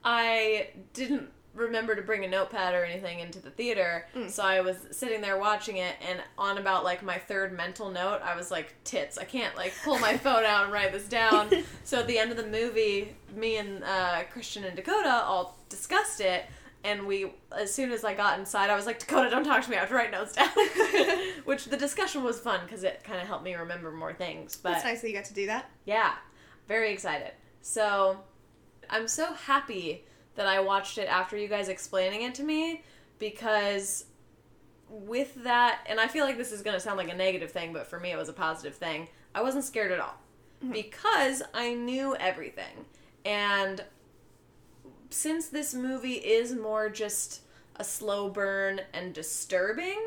I 0.03 0.69
didn't 0.93 1.29
remember 1.55 1.95
to 1.95 2.01
bring 2.01 2.23
a 2.23 2.27
notepad 2.27 2.73
or 2.73 2.85
anything 2.85 3.19
into 3.19 3.39
the 3.39 3.49
theater. 3.49 4.07
Mm. 4.15 4.29
So 4.29 4.43
I 4.43 4.61
was 4.61 4.77
sitting 4.91 5.21
there 5.21 5.37
watching 5.37 5.77
it 5.77 5.95
and 6.07 6.21
on 6.37 6.57
about 6.57 6.83
like 6.83 7.03
my 7.03 7.17
third 7.17 7.55
mental 7.55 7.89
note, 7.89 8.21
I 8.23 8.35
was 8.35 8.51
like, 8.51 8.75
tits, 8.83 9.17
I 9.17 9.25
can't 9.25 9.55
like 9.55 9.73
pull 9.83 9.99
my 9.99 10.17
phone 10.25 10.45
out 10.45 10.65
and 10.65 10.73
write 10.73 10.91
this 10.91 11.07
down. 11.07 11.49
so 11.83 11.99
at 11.99 12.07
the 12.07 12.17
end 12.17 12.31
of 12.31 12.37
the 12.37 12.47
movie, 12.47 13.15
me 13.35 13.57
and 13.57 13.83
uh, 13.83 14.23
Christian 14.31 14.63
and 14.63 14.75
Dakota 14.75 15.23
all 15.23 15.57
discussed 15.69 16.21
it. 16.21 16.45
And 16.83 17.05
we, 17.05 17.33
as 17.55 17.73
soon 17.73 17.91
as 17.91 18.05
I 18.05 18.13
got 18.13 18.39
inside, 18.39 18.69
I 18.69 18.75
was 18.75 18.85
like, 18.85 18.99
Dakota, 18.99 19.29
don't 19.29 19.43
talk 19.43 19.63
to 19.63 19.69
me. 19.69 19.75
I 19.75 19.81
have 19.81 19.89
to 19.89 19.95
write 19.95 20.11
notes 20.11 20.33
down. 20.33 20.47
Which 21.45 21.65
the 21.65 21.75
discussion 21.75 22.23
was 22.23 22.39
fun 22.39 22.61
because 22.63 22.83
it 22.83 23.03
kind 23.03 23.19
of 23.21 23.27
helped 23.27 23.43
me 23.43 23.53
remember 23.53 23.91
more 23.91 24.13
things. 24.13 24.55
But 24.55 24.77
It's 24.77 24.85
nice 24.85 25.01
that 25.01 25.09
you 25.09 25.13
got 25.13 25.25
to 25.25 25.33
do 25.33 25.45
that. 25.47 25.69
yeah, 25.85 26.13
very 26.67 26.93
excited. 26.93 27.31
So 27.61 28.19
I'm 28.89 29.07
so 29.07 29.33
happy 29.33 30.05
that 30.35 30.47
I 30.47 30.61
watched 30.61 30.97
it 30.97 31.09
after 31.09 31.35
you 31.37 31.49
guys 31.49 31.67
explaining 31.67 32.21
it 32.21 32.33
to 32.35 32.43
me 32.43 32.83
because 33.17 34.05
with 34.89 35.43
that, 35.43 35.81
and 35.85 35.99
I 35.99 36.07
feel 36.07 36.25
like 36.25 36.37
this 36.37 36.51
is 36.51 36.61
going 36.61 36.75
to 36.75 36.79
sound 36.79 36.97
like 36.97 37.11
a 37.11 37.15
negative 37.15 37.51
thing, 37.51 37.73
but 37.73 37.87
for 37.87 37.99
me 37.99 38.11
it 38.11 38.17
was 38.17 38.29
a 38.29 38.33
positive 38.33 38.75
thing. 38.75 39.09
I 39.35 39.41
wasn't 39.41 39.65
scared 39.65 39.91
at 39.91 39.99
all 39.99 40.15
mm-hmm. 40.63 40.71
because 40.71 41.43
I 41.53 41.73
knew 41.73 42.15
everything. 42.15 42.85
And 43.25 43.83
since 45.09 45.47
this 45.47 45.73
movie 45.73 46.13
is 46.13 46.53
more 46.53 46.89
just 46.89 47.41
a 47.75 47.83
slow 47.83 48.29
burn 48.29 48.81
and 48.93 49.13
disturbing, 49.13 49.99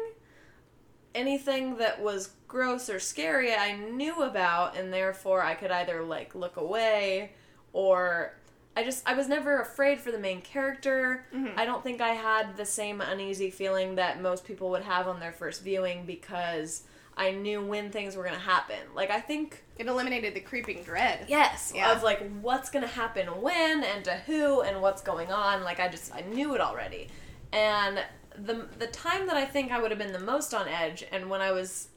anything 1.15 1.77
that 1.77 2.01
was 2.01 2.31
gross 2.49 2.89
or 2.89 2.99
scary 3.01 3.55
I 3.55 3.77
knew 3.77 4.23
about 4.23 4.77
and 4.77 4.93
therefore 4.93 5.43
I 5.43 5.55
could 5.55 5.71
either 5.71 6.03
like 6.03 6.35
look 6.35 6.57
away 6.57 7.33
or 7.73 8.35
I 8.77 8.85
just 8.85 9.07
I 9.07 9.15
was 9.15 9.29
never 9.29 9.61
afraid 9.61 10.01
for 10.01 10.11
the 10.11 10.19
main 10.19 10.41
character. 10.41 11.27
Mhm. 11.35 11.53
I 11.57 11.65
don't 11.67 11.83
think 11.83 12.01
I 12.01 12.11
had 12.15 12.57
the 12.57 12.65
same 12.65 13.01
uneasy 13.03 13.51
feeling 13.51 13.97
that 13.97 14.23
most 14.23 14.45
people 14.45 14.71
would 14.71 14.83
have 14.83 15.07
on 15.09 15.21
their 15.21 15.33
first 15.33 15.63
viewing 15.63 16.07
because 16.07 16.85
I 17.17 17.33
knew 17.33 17.65
when 17.65 17.91
things 17.91 18.17
were 18.17 18.23
going 18.23 18.35
to 18.35 18.41
happen. 18.41 18.79
Like 18.95 19.11
I 19.11 19.21
think 19.21 19.63
It 19.79 19.87
eliminated 19.87 20.35
the 20.35 20.41
creeping 20.41 20.83
dread. 20.83 21.27
yes 21.29 21.73
Yeah. 21.75 21.93
of 21.93 22.03
like 22.03 22.21
what's 22.41 22.71
going 22.71 22.85
to 22.85 22.91
happen 22.93 23.27
when 23.43 23.85
and 23.85 24.05
to 24.05 24.15
who 24.27 24.63
and 24.63 24.81
what's 24.81 25.03
going 25.03 25.31
on. 25.31 25.63
Like 25.63 25.79
I 25.81 25.89
just 25.89 26.15
I 26.15 26.23
knew 26.23 26.55
it 26.55 26.61
already. 26.61 27.09
And 27.53 28.03
the 28.37 28.67
the 28.79 28.87
time 28.87 29.27
that 29.27 29.37
I 29.37 29.45
think 29.45 29.73
I 29.73 29.81
would 29.81 29.91
have 29.91 29.99
been 29.99 30.13
the 30.13 30.19
most 30.19 30.55
on 30.55 30.67
edge 30.69 31.05
and 31.13 31.29
when 31.29 31.41
I 31.43 31.53
was 31.53 31.89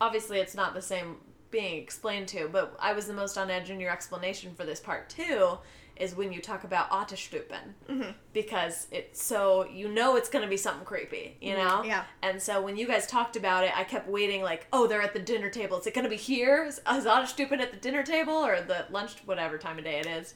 obviously 0.00 0.38
it's 0.40 0.54
not 0.54 0.72
the 0.74 0.82
same 0.82 1.16
being 1.50 1.80
explained 1.82 2.28
to, 2.28 2.48
but 2.48 2.76
I 2.80 2.92
was 2.92 3.06
the 3.06 3.14
most 3.14 3.38
on 3.38 3.50
edge 3.50 3.70
in 3.70 3.78
your 3.78 3.90
explanation 3.90 4.54
for 4.54 4.64
this 4.64 4.80
part 4.80 5.08
too, 5.08 5.58
is 5.96 6.14
when 6.14 6.32
you 6.32 6.40
talk 6.40 6.64
about 6.64 6.90
Otterstupen. 6.90 7.74
Mm-hmm. 7.88 8.10
Because 8.32 8.86
it's 8.90 9.22
so, 9.24 9.66
you 9.66 9.88
know 9.88 10.16
it's 10.16 10.28
going 10.28 10.44
to 10.44 10.48
be 10.48 10.56
something 10.56 10.84
creepy, 10.84 11.36
you 11.40 11.54
mm-hmm. 11.54 11.66
know? 11.66 11.84
Yeah. 11.84 12.04
And 12.22 12.40
so 12.40 12.60
when 12.60 12.76
you 12.76 12.86
guys 12.86 13.06
talked 13.06 13.36
about 13.36 13.64
it, 13.64 13.76
I 13.76 13.84
kept 13.84 14.08
waiting, 14.08 14.42
like, 14.42 14.66
oh, 14.72 14.86
they're 14.86 15.02
at 15.02 15.14
the 15.14 15.20
dinner 15.20 15.50
table. 15.50 15.78
Is 15.78 15.86
it 15.86 15.94
going 15.94 16.04
to 16.04 16.10
be 16.10 16.16
here? 16.16 16.64
Is, 16.64 16.78
is 16.78 17.04
Otterstupen 17.04 17.60
at 17.60 17.70
the 17.72 17.78
dinner 17.78 18.02
table 18.02 18.34
or 18.34 18.60
the 18.60 18.86
lunch, 18.90 19.16
whatever 19.24 19.58
time 19.58 19.78
of 19.78 19.84
day 19.84 19.98
it 19.98 20.06
is? 20.06 20.34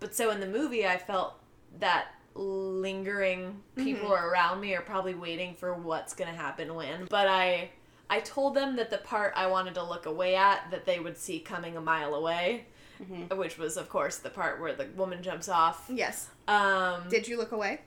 But 0.00 0.14
so 0.14 0.30
in 0.30 0.40
the 0.40 0.46
movie, 0.46 0.86
I 0.86 0.98
felt 0.98 1.34
that 1.78 2.08
lingering 2.34 3.62
people 3.76 4.10
mm-hmm. 4.10 4.24
around 4.24 4.60
me 4.60 4.74
are 4.74 4.80
probably 4.80 5.14
waiting 5.14 5.54
for 5.54 5.74
what's 5.74 6.14
going 6.14 6.30
to 6.30 6.36
happen 6.36 6.74
when. 6.74 7.06
But 7.06 7.28
I. 7.28 7.70
I 8.16 8.20
told 8.20 8.54
them 8.54 8.76
that 8.76 8.90
the 8.90 8.98
part 8.98 9.32
I 9.36 9.46
wanted 9.46 9.74
to 9.74 9.82
look 9.82 10.06
away 10.06 10.34
at 10.36 10.70
that 10.70 10.84
they 10.84 10.98
would 11.00 11.16
see 11.16 11.38
coming 11.40 11.76
a 11.76 11.80
mile 11.80 12.14
away, 12.14 12.66
which 13.30 13.56
was 13.58 13.76
of 13.76 13.88
course 13.88 14.16
the 14.18 14.30
part 14.30 14.60
where 14.60 14.74
the 14.74 14.86
woman 14.96 15.22
jumps 15.22 15.48
off. 15.48 15.86
Yes. 15.88 16.28
Um, 16.46 17.04
Did 17.08 17.26
you 17.28 17.36
look 17.38 17.52
away? 17.52 17.80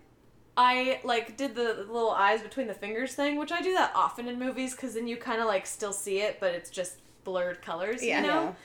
I 0.58 1.00
like 1.04 1.36
did 1.38 1.54
the 1.56 1.86
little 1.90 2.12
eyes 2.12 2.42
between 2.42 2.68
the 2.68 2.74
fingers 2.74 3.14
thing, 3.14 3.38
which 3.38 3.52
I 3.52 3.62
do 3.62 3.74
that 3.74 3.92
often 3.94 4.28
in 4.28 4.40
movies 4.40 4.72
because 4.74 4.94
then 4.96 5.06
you 5.08 5.18
kind 5.18 5.42
of 5.42 5.48
like 5.48 5.66
still 5.66 5.94
see 5.94 6.20
it, 6.22 6.38
but 6.40 6.54
it's 6.54 6.70
just 6.70 6.98
blurred 7.26 7.62
colors, 7.62 8.02
Yeah. 8.04 8.22
you 8.22 8.28
know. 8.28 8.56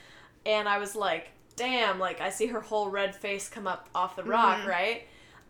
And 0.45 0.67
I 0.69 0.77
was 0.77 0.95
like, 0.95 1.29
damn, 1.57 1.99
like 1.99 2.21
I 2.21 2.29
see 2.29 2.47
her 2.47 2.61
whole 2.61 2.89
red 2.89 3.13
face 3.15 3.49
come 3.49 3.67
up 3.67 3.89
off 3.93 4.15
the 4.15 4.23
rock, 4.23 4.65
right? 4.67 5.03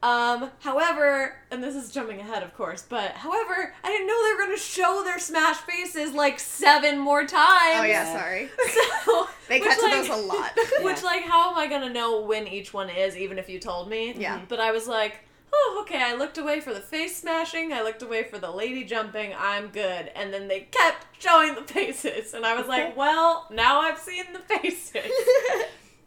Um, 0.04 0.49
however, 0.62 1.36
and 1.52 1.64
this 1.64 1.76
is 1.76 1.91
jumping 1.91 2.20
ahead, 2.20 2.41
of 2.41 2.56
course, 2.56 2.84
but 2.89 3.12
however, 3.12 3.72
I 3.84 3.88
didn't 3.91 4.08
know 4.08 4.26
they 4.26 4.34
were 4.34 4.39
gonna 4.47 4.58
show 4.58 5.04
their 5.04 5.20
smash 5.20 5.58
faces 5.58 6.14
like 6.14 6.39
seven 6.39 6.97
more 6.97 7.22
times. 7.22 7.80
Oh 7.80 7.84
yeah, 7.84 8.12
Yeah. 8.14 8.20
sorry. 8.20 8.49
So 9.06 9.28
They 9.47 9.60
cut 9.60 9.78
to 9.80 9.86
like- 9.86 9.93
those 9.93 10.10
a 10.10 10.16
lot. 10.22 10.52
Which, 10.82 11.04
like, 11.04 11.24
how 11.24 11.52
am 11.52 11.58
I 11.58 11.68
gonna 11.68 11.89
know 11.93 12.22
when 12.22 12.47
each 12.47 12.74
one 12.74 12.89
is, 12.89 13.16
even 13.16 13.38
if 13.38 13.47
you 13.47 13.60
told 13.60 13.89
me? 13.89 14.14
Yeah. 14.18 14.39
But 14.47 14.60
I 14.60 14.72
was 14.72 14.88
like, 14.88 15.20
oh, 15.54 15.80
okay, 15.84 16.02
I 16.02 16.16
looked 16.16 16.38
away 16.39 16.62
for 16.62 16.74
the 16.74 16.80
face 16.80 17.18
smashing, 17.18 17.72
I 17.74 17.84
looked 17.84 18.02
away 18.02 18.24
for 18.24 18.39
the 18.39 18.49
lady 18.49 18.84
jumping, 18.86 19.34
I'm 19.38 19.68
good. 19.68 20.10
And 20.16 20.34
then 20.34 20.47
they 20.47 20.62
kept 20.62 21.06
showing 21.20 21.54
the 21.56 21.62
faces, 21.64 22.34
and 22.34 22.43
I 22.45 22.58
was 22.58 22.68
like, 22.68 22.95
well, 22.97 23.47
now 23.52 23.82
I've 23.82 23.99
seen 23.99 24.24
the 24.34 24.39
faces. 24.39 25.12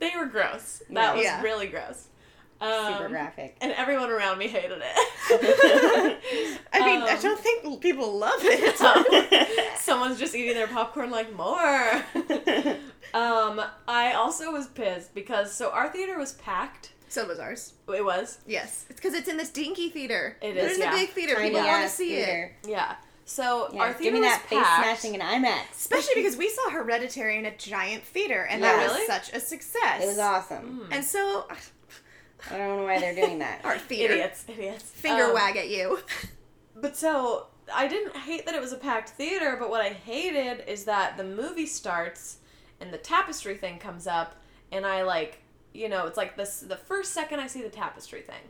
they 0.01 0.11
were 0.17 0.27
gross. 0.27 0.83
That 0.91 1.15
was 1.15 1.25
Yeah. 1.25 1.43
really 1.43 1.67
gross. 1.69 2.07
Um, 2.61 2.93
Super 2.95 3.09
graphic. 3.09 3.57
And 3.61 3.73
everyone 3.73 4.11
around 4.11 4.39
me 4.39 4.49
hated 4.49 4.81
it. 4.83 4.95
I 6.73 6.81
mean, 6.87 7.03
I 7.03 7.15
Um, 7.17 7.21
don't 7.23 7.39
think 7.41 7.81
people 7.83 8.17
love 8.19 8.39
it. 8.43 9.79
Someone's 9.79 10.19
just 10.19 10.35
eating 10.35 10.55
their 10.55 10.67
popcorn 10.69 11.11
like 11.11 11.35
more. 11.37 12.03
um, 13.13 13.61
I 13.87 14.13
also 14.15 14.51
was 14.53 14.69
pissed 14.69 15.15
because 15.15 15.53
so 15.53 15.71
our 15.71 15.89
theater 15.91 16.19
was 16.19 16.33
packed. 16.35 16.93
so 17.09 17.27
was 17.27 17.39
ours. 17.39 17.75
It 17.89 18.05
was. 18.05 18.39
Yes, 18.47 18.87
it's 18.89 18.99
because 19.01 19.15
it's 19.15 19.29
in 19.29 19.37
this 19.37 19.51
dinky 19.51 19.91
theater. 19.91 20.37
It 20.41 20.57
is. 20.57 20.63
Put 20.63 20.71
is, 20.73 20.77
in 20.79 20.83
yeah. 20.85 20.91
the 20.93 20.97
big 20.97 21.09
theater. 21.11 21.35
People 21.37 21.55
want 21.61 21.67
to 21.67 21.71
ass 21.73 21.95
see 21.95 22.17
it. 22.17 22.53
Yeah. 22.67 22.97
So 23.27 23.71
Yeah, 23.73 23.81
our 23.81 23.89
give 23.89 23.99
theater 23.99 24.15
me 24.17 24.21
was 24.21 24.29
that 24.31 24.43
face 24.43 24.59
packed. 24.63 24.83
smashing 25.01 25.15
in 25.15 25.21
IMAX. 25.27 25.71
Especially 25.73 26.15
because 26.17 26.37
we 26.37 26.49
saw 26.51 26.69
Hereditary 26.71 27.39
in 27.39 27.47
a 27.47 27.57
giant 27.57 28.05
theater, 28.05 28.43
and 28.51 28.61
Yeah. 28.63 28.77
that 28.77 28.83
was 28.85 28.93
Really? 28.95 29.07
such 29.07 29.33
a 29.33 29.41
success. 29.41 30.03
It 30.03 30.07
was 30.07 30.19
awesome. 30.19 30.89
And 30.91 31.03
so, 31.05 31.47
I 32.51 32.59
don't 32.59 32.79
know 32.79 32.85
why 32.85 32.99
they're 33.01 33.15
doing 33.15 33.39
that. 33.41 33.61
our 33.65 33.79
theater 33.79 34.15
Idiots, 34.15 34.45
idiots. 34.49 34.85
finger 34.85 35.25
Um, 35.25 35.35
wag 35.35 35.57
at 35.57 35.69
you. 35.69 35.99
But 36.77 36.97
so 36.97 37.47
I 37.73 37.87
didn't 37.89 38.17
hate 38.17 38.47
that 38.47 38.55
it 38.55 38.61
was 38.61 38.73
a 38.73 38.77
packed 38.77 39.11
theater, 39.11 39.57
but 39.59 39.71
what 39.71 39.81
I 39.81 39.91
hated 39.91 40.65
is 40.69 40.85
that 40.85 41.17
the 41.17 41.25
movie 41.25 41.67
starts 41.67 42.39
and 42.81 42.93
the 42.93 42.99
tapestry 42.99 43.57
thing 43.57 43.79
comes 43.79 44.07
up, 44.07 44.37
and 44.73 44.85
I 44.85 45.03
like, 45.03 45.41
you 45.73 45.89
know, 45.89 46.07
it's 46.07 46.17
like 46.17 46.37
this 46.37 46.61
the 46.61 46.77
first 46.77 47.13
second 47.13 47.41
I 47.41 47.47
see 47.47 47.63
the 47.63 47.69
tapestry 47.71 48.21
thing, 48.23 48.43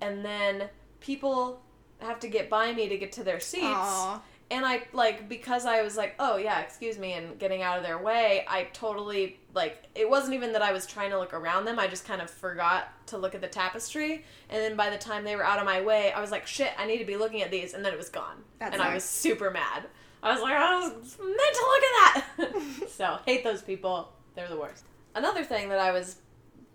and 0.00 0.24
then 0.24 0.68
people 1.00 1.60
have 2.00 2.20
to 2.20 2.28
get 2.28 2.48
by 2.48 2.72
me 2.72 2.88
to 2.88 2.96
get 2.96 3.12
to 3.12 3.24
their 3.24 3.40
seats. 3.40 3.64
Aw. 3.66 4.22
And 4.48 4.64
I 4.64 4.82
like 4.92 5.28
because 5.28 5.66
I 5.66 5.82
was 5.82 5.96
like, 5.96 6.14
oh 6.20 6.36
yeah, 6.36 6.60
excuse 6.60 6.98
me, 6.98 7.14
and 7.14 7.36
getting 7.38 7.62
out 7.62 7.78
of 7.78 7.84
their 7.84 7.98
way. 7.98 8.44
I 8.48 8.64
totally 8.72 9.40
like 9.54 9.84
it 9.94 10.08
wasn't 10.08 10.34
even 10.34 10.52
that 10.52 10.62
I 10.62 10.72
was 10.72 10.86
trying 10.86 11.10
to 11.10 11.18
look 11.18 11.34
around 11.34 11.64
them. 11.64 11.80
I 11.80 11.88
just 11.88 12.04
kind 12.04 12.22
of 12.22 12.30
forgot 12.30 12.88
to 13.08 13.18
look 13.18 13.34
at 13.34 13.40
the 13.40 13.48
tapestry, 13.48 14.24
and 14.48 14.62
then 14.62 14.76
by 14.76 14.90
the 14.90 14.98
time 14.98 15.24
they 15.24 15.34
were 15.34 15.44
out 15.44 15.58
of 15.58 15.64
my 15.64 15.80
way, 15.80 16.12
I 16.12 16.20
was 16.20 16.30
like, 16.30 16.46
shit, 16.46 16.72
I 16.78 16.86
need 16.86 16.98
to 16.98 17.04
be 17.04 17.16
looking 17.16 17.42
at 17.42 17.50
these, 17.50 17.74
and 17.74 17.84
then 17.84 17.92
it 17.92 17.98
was 17.98 18.08
gone, 18.08 18.44
That's 18.60 18.72
and 18.72 18.82
I 18.82 18.94
was 18.94 19.02
super 19.02 19.50
mad. 19.50 19.84
I 20.22 20.32
was 20.32 20.42
like, 20.42 20.54
I 20.54 20.76
was 20.80 21.18
meant 21.18 21.54
to 21.54 21.66
look 21.66 21.82
at 21.82 22.72
that. 22.78 22.88
so 22.90 23.18
hate 23.26 23.44
those 23.44 23.62
people. 23.62 24.12
They're 24.34 24.48
the 24.48 24.56
worst. 24.56 24.84
Another 25.14 25.44
thing 25.44 25.68
that 25.68 25.78
I 25.78 25.92
was 25.92 26.16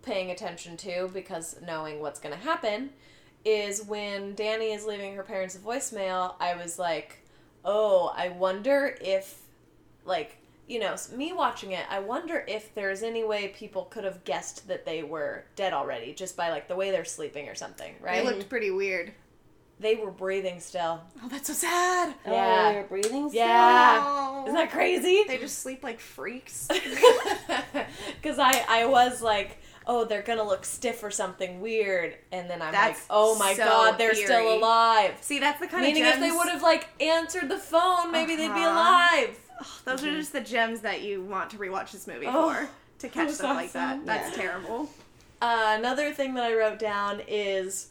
paying 0.02 0.30
attention 0.30 0.76
to 0.78 1.08
because 1.12 1.56
knowing 1.64 2.00
what's 2.00 2.18
going 2.18 2.34
to 2.34 2.40
happen 2.40 2.90
is 3.44 3.84
when 3.84 4.34
Dani 4.34 4.74
is 4.74 4.84
leaving 4.84 5.14
her 5.16 5.22
parents 5.22 5.54
a 5.54 5.58
voicemail, 5.58 6.34
I 6.40 6.54
was 6.54 6.78
like, 6.78 7.21
oh, 7.64 8.12
I 8.16 8.28
wonder 8.30 8.96
if, 9.00 9.40
like, 10.04 10.36
you 10.68 10.78
know, 10.78 10.94
me 11.14 11.32
watching 11.32 11.72
it, 11.72 11.84
I 11.90 11.98
wonder 11.98 12.44
if 12.48 12.74
there's 12.74 13.02
any 13.02 13.24
way 13.24 13.48
people 13.48 13.84
could 13.84 14.04
have 14.04 14.24
guessed 14.24 14.68
that 14.68 14.84
they 14.86 15.02
were 15.02 15.44
dead 15.56 15.72
already 15.72 16.12
just 16.14 16.36
by, 16.36 16.50
like, 16.50 16.68
the 16.68 16.76
way 16.76 16.90
they're 16.90 17.04
sleeping 17.04 17.48
or 17.48 17.54
something, 17.54 17.94
right? 18.00 18.24
They 18.24 18.30
looked 18.30 18.48
pretty 18.48 18.70
weird. 18.70 19.12
They 19.80 19.96
were 19.96 20.12
breathing 20.12 20.60
still. 20.60 21.00
Oh, 21.24 21.28
that's 21.28 21.48
so 21.48 21.54
sad. 21.54 22.14
Oh, 22.24 22.30
Yeah. 22.32 22.72
you're 22.72 22.82
breathing 22.84 23.28
still? 23.28 23.40
Yeah. 23.44 24.00
Oh. 24.04 24.42
Isn't 24.44 24.54
that 24.54 24.70
crazy? 24.70 25.24
They 25.26 25.38
just 25.38 25.58
sleep 25.58 25.82
like 25.82 25.98
freaks. 26.00 26.68
Because 28.22 28.38
I, 28.38 28.64
I 28.68 28.86
was 28.86 29.20
like, 29.22 29.58
oh, 29.86 30.04
they're 30.04 30.22
gonna 30.22 30.42
look 30.44 30.64
stiff 30.64 31.02
or 31.02 31.10
something 31.10 31.60
weird, 31.60 32.16
and 32.30 32.48
then 32.48 32.62
I'm 32.62 32.72
like, 32.72 32.96
oh 33.10 33.36
my 33.38 33.54
so 33.54 33.64
god, 33.64 33.98
they're 33.98 34.14
eerie. 34.14 34.24
still 34.24 34.56
alive. 34.58 35.14
See, 35.20 35.38
that's 35.38 35.60
the 35.60 35.66
kind 35.66 35.82
Meaning, 35.84 36.02
of 36.04 36.06
meaning 36.14 36.24
if 36.24 36.30
they 36.32 36.36
would 36.36 36.48
have 36.48 36.62
like 36.62 36.88
answered 37.00 37.48
the 37.48 37.58
phone, 37.58 38.12
maybe 38.12 38.36
they'd 38.36 38.48
be 38.48 38.60
Uh-huh. 38.64 38.70
alive. 38.70 39.38
Those 39.84 40.02
are 40.04 40.10
just 40.10 40.32
the 40.32 40.40
gems 40.40 40.80
that 40.80 41.02
you 41.02 41.22
want 41.22 41.50
to 41.50 41.56
rewatch 41.58 41.92
this 41.92 42.06
movie 42.06 42.26
Oh, 42.28 42.52
for 42.52 42.68
to 43.00 43.08
catch 43.12 43.30
stuff 43.30 43.56
like 43.56 43.72
that. 43.72 44.04
That's 44.06 44.36
Yeah. 44.36 44.42
terrible. 44.42 44.88
Uh, 45.40 45.74
another 45.78 46.12
thing 46.12 46.34
that 46.34 46.44
I 46.44 46.54
wrote 46.54 46.78
down 46.78 47.20
is 47.26 47.88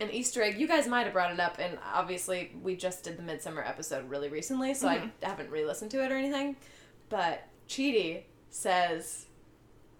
an 0.00 0.10
Easter 0.10 0.42
egg. 0.42 0.58
You 0.58 0.66
guys 0.66 0.86
might 0.86 1.04
have 1.04 1.12
brought 1.12 1.30
it 1.32 1.40
up, 1.40 1.56
and 1.58 1.78
obviously 1.94 2.52
we 2.62 2.74
just 2.76 3.04
did 3.04 3.18
the 3.18 3.22
Midsommar 3.22 3.66
episode 3.68 4.08
really 4.10 4.28
recently, 4.30 4.72
so 4.74 4.88
I 4.88 5.10
haven't 5.22 5.50
re-listened 5.50 5.90
to 5.92 6.02
it 6.04 6.10
or 6.12 6.16
anything. 6.16 6.56
But 7.10 7.44
Chidi 7.68 8.22
says 8.50 9.25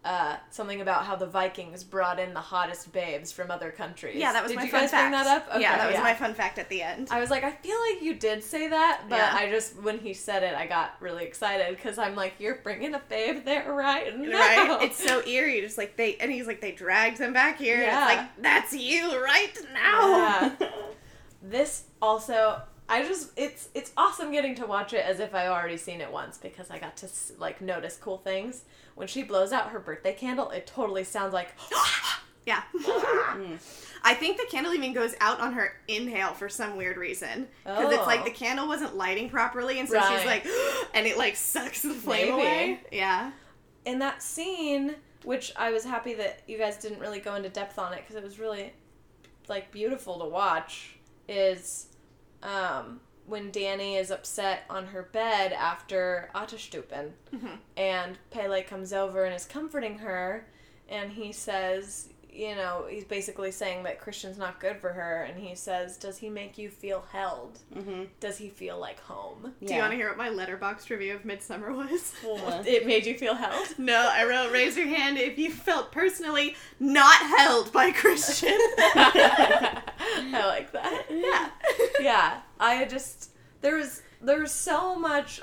uh, 0.07 0.37
something 0.51 0.81
about 0.81 1.05
how 1.05 1.17
the 1.17 1.27
Vikings 1.27 1.83
brought 1.83 2.19
in 2.21 2.33
the 2.33 2.41
hottest 2.41 2.93
babes 2.93 3.33
from 3.33 3.51
other 3.51 3.71
countries. 3.71 4.17
Yeah, 4.17 4.33
that 4.33 4.43
was 4.43 4.53
did 4.53 4.57
my 4.57 4.65
you 4.65 4.71
fun 4.71 4.81
guys 4.83 4.91
fact. 4.93 5.11
bring 5.11 5.25
that 5.25 5.27
up? 5.27 5.61
yeah, 5.61 5.77
that 5.77 5.91
was 5.91 6.01
my 6.01 6.15
fun 6.15 6.33
fact 6.35 6.59
at 6.59 6.69
the 6.69 6.81
end. 6.83 7.09
I 7.11 7.21
was 7.21 7.31
like, 7.31 7.43
I 7.45 7.51
feel 7.51 7.77
like 7.91 8.03
you 8.03 8.15
did 8.15 8.43
say 8.45 8.69
that, 8.69 9.03
but 9.09 9.17
Yeah. 9.17 9.33
I 9.35 9.51
just 9.51 9.83
when 9.83 9.99
he 9.99 10.15
said 10.15 10.43
it, 10.43 10.55
I 10.55 10.67
got 10.67 10.95
really 11.01 11.25
excited 11.25 11.77
because 11.77 11.99
I'm 11.99 12.15
like, 12.15 12.35
you're 12.39 12.57
bringing 12.63 12.95
a 12.95 13.03
babe 13.09 13.45
there 13.45 13.73
right 13.73 14.17
now. 14.19 14.39
Right? 14.39 14.83
It's 14.83 15.03
so 15.05 15.27
eerie. 15.27 15.61
Just 15.61 15.77
like 15.77 15.97
they, 15.97 16.17
and 16.17 16.31
he's 16.31 16.47
like, 16.47 16.61
they 16.61 16.73
dragged 16.73 17.19
them 17.19 17.33
back 17.33 17.59
here. 17.59 17.81
Yeah. 17.81 18.09
And 18.09 18.11
it's 18.11 18.17
like, 18.21 18.43
that's 18.43 18.73
you 18.75 19.23
right 19.23 19.59
now. 19.75 20.17
Yeah. 20.61 20.69
this 21.43 21.85
also 22.01 22.63
I 22.89 23.03
just 23.07 23.33
it's 23.37 23.69
it's 23.75 23.93
awesome 23.97 24.31
getting 24.31 24.55
to 24.57 24.67
watch 24.67 24.93
it 24.93 25.05
as 25.05 25.19
if 25.21 25.35
I 25.35 25.49
already 25.49 25.77
seen 25.77 26.01
it 26.01 26.11
once 26.13 26.39
because 26.39 26.71
I 26.71 26.79
got 26.79 26.97
to 26.99 27.09
like 27.39 27.61
notice 27.61 27.97
cool 28.01 28.19
things. 28.19 28.63
When 28.95 29.09
she 29.09 29.23
blows 29.23 29.53
out 29.53 29.71
her 29.71 29.81
birthday 29.81 30.13
candle, 30.15 30.51
it 30.51 30.67
totally 30.67 31.05
sounds 31.05 31.33
like 31.33 31.49
Yeah. 32.47 32.63
I 34.05 34.15
think 34.15 34.37
the 34.37 34.47
candle 34.49 34.73
even 34.73 34.93
goes 34.93 35.15
out 35.21 35.41
on 35.41 35.53
her 35.55 35.73
inhale 35.89 36.33
for 36.33 36.49
some 36.49 36.77
weird 36.77 36.97
reason. 36.97 37.49
Because 37.65 37.93
it's 37.93 38.07
like 38.07 38.21
Oh. 38.21 38.25
the 38.25 38.31
candle 38.31 38.69
wasn't 38.69 38.97
lighting 38.97 39.29
properly, 39.29 39.81
and 39.81 39.89
so 39.89 39.97
Right. 39.97 40.17
she's 40.17 40.27
like, 40.27 40.47
and 40.95 41.07
it 41.09 41.19
like 41.19 41.35
sucks 41.35 41.83
the 41.83 41.93
flame 41.95 42.29
Maybe. 42.37 42.43
away. 42.43 42.81
Yeah. 42.93 43.33
in 43.85 43.99
that 44.01 44.23
scene, 44.23 44.95
which 45.25 45.53
I 45.57 45.71
was 45.73 45.85
happy 45.85 46.15
that 46.15 46.41
you 46.47 46.57
guys 46.59 46.77
didn't 46.77 47.01
really 47.01 47.19
go 47.21 47.35
into 47.35 47.49
depth 47.49 47.79
on 47.81 47.93
it 47.93 48.01
because 48.03 48.15
it 48.17 48.23
was 48.23 48.39
really 48.39 48.73
like 49.49 49.71
beautiful 49.73 50.19
to 50.21 50.25
watch. 50.27 50.97
Is 51.29 51.87
um, 52.47 53.01
when 53.27 53.51
Dani 53.51 54.01
is 54.01 54.11
upset 54.11 54.63
on 54.71 54.87
her 54.87 55.03
bed 55.03 55.53
after 55.53 56.31
Otterstupen, 56.35 57.11
and 57.77 58.19
Pelle 58.31 58.63
comes 58.63 58.93
over 58.93 59.25
and 59.25 59.35
is 59.35 59.45
comforting 59.45 59.99
her, 59.99 60.47
and 60.89 61.13
he 61.13 61.33
says, 61.33 62.09
you 62.37 62.55
know, 62.55 62.87
he's 62.89 63.05
basically 63.05 63.51
saying 63.51 63.85
that 63.85 64.01
Christian's 64.01 64.39
not 64.39 64.61
good 64.61 64.77
for 64.79 64.91
her, 64.93 65.23
and 65.23 65.39
he 65.39 65.55
says, 65.55 65.97
"Does 65.97 66.19
he 66.19 66.29
make 66.29 66.59
you 66.59 66.69
feel 66.71 67.05
held? 67.13 67.59
hmm 67.73 68.05
Does 68.21 68.39
he 68.39 68.49
feel 68.49 68.79
like 68.79 69.01
home? 69.01 69.55
Do 69.65 69.75
you 69.75 69.81
want 69.81 69.93
to 69.93 69.97
hear 69.97 70.09
what 70.09 70.17
my 70.19 70.29
Letterboxd 70.29 70.89
review 70.91 71.15
of 71.15 71.23
Midsommar 71.23 71.75
was? 71.75 72.13
it 72.67 72.87
made 72.87 73.07
you 73.07 73.17
feel 73.17 73.35
held." 73.35 73.67
No, 73.79 74.09
I 74.13 74.25
wrote 74.25 74.53
raise 74.53 74.77
your 74.77 74.87
hand 74.87 75.19
if 75.19 75.39
you 75.39 75.51
felt 75.51 75.93
personally 75.93 76.57
not 76.81 77.17
held 77.39 77.73
by 77.73 77.91
Christian. 77.93 78.59
I 78.59 79.83
like 80.47 80.73
that. 80.73 81.07
yeah. 81.11 81.51
yeah, 82.01 82.41
I 82.59 82.85
just 82.87 83.31
there 83.61 83.77
was 83.77 84.03
there 84.21 84.41
was 84.41 84.53
so 84.53 84.97
much 84.97 85.41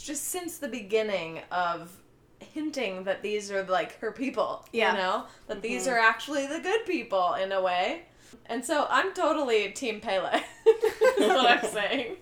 just 0.00 0.24
since 0.24 0.58
the 0.58 0.68
beginning 0.68 1.40
of 1.50 2.01
hinting 2.42 3.04
that 3.04 3.22
these 3.22 3.50
are 3.50 3.62
like 3.64 3.98
her 4.00 4.12
people. 4.12 4.66
Yeah. 4.72 4.92
You 4.92 4.98
know? 4.98 5.24
That 5.46 5.62
these 5.62 5.86
Mhm. 5.86 5.92
are 5.92 5.98
actually 5.98 6.46
the 6.46 6.60
good 6.60 6.84
people 6.86 7.34
in 7.34 7.52
a 7.52 7.60
way. 7.62 8.02
And 8.46 8.64
so 8.64 8.86
I'm 8.90 9.12
totally 9.14 9.70
Team 9.72 10.00
Pelle. 10.00 10.26
is 10.66 11.28
what 11.28 11.64
I'm 11.64 11.70
saying. 11.72 12.16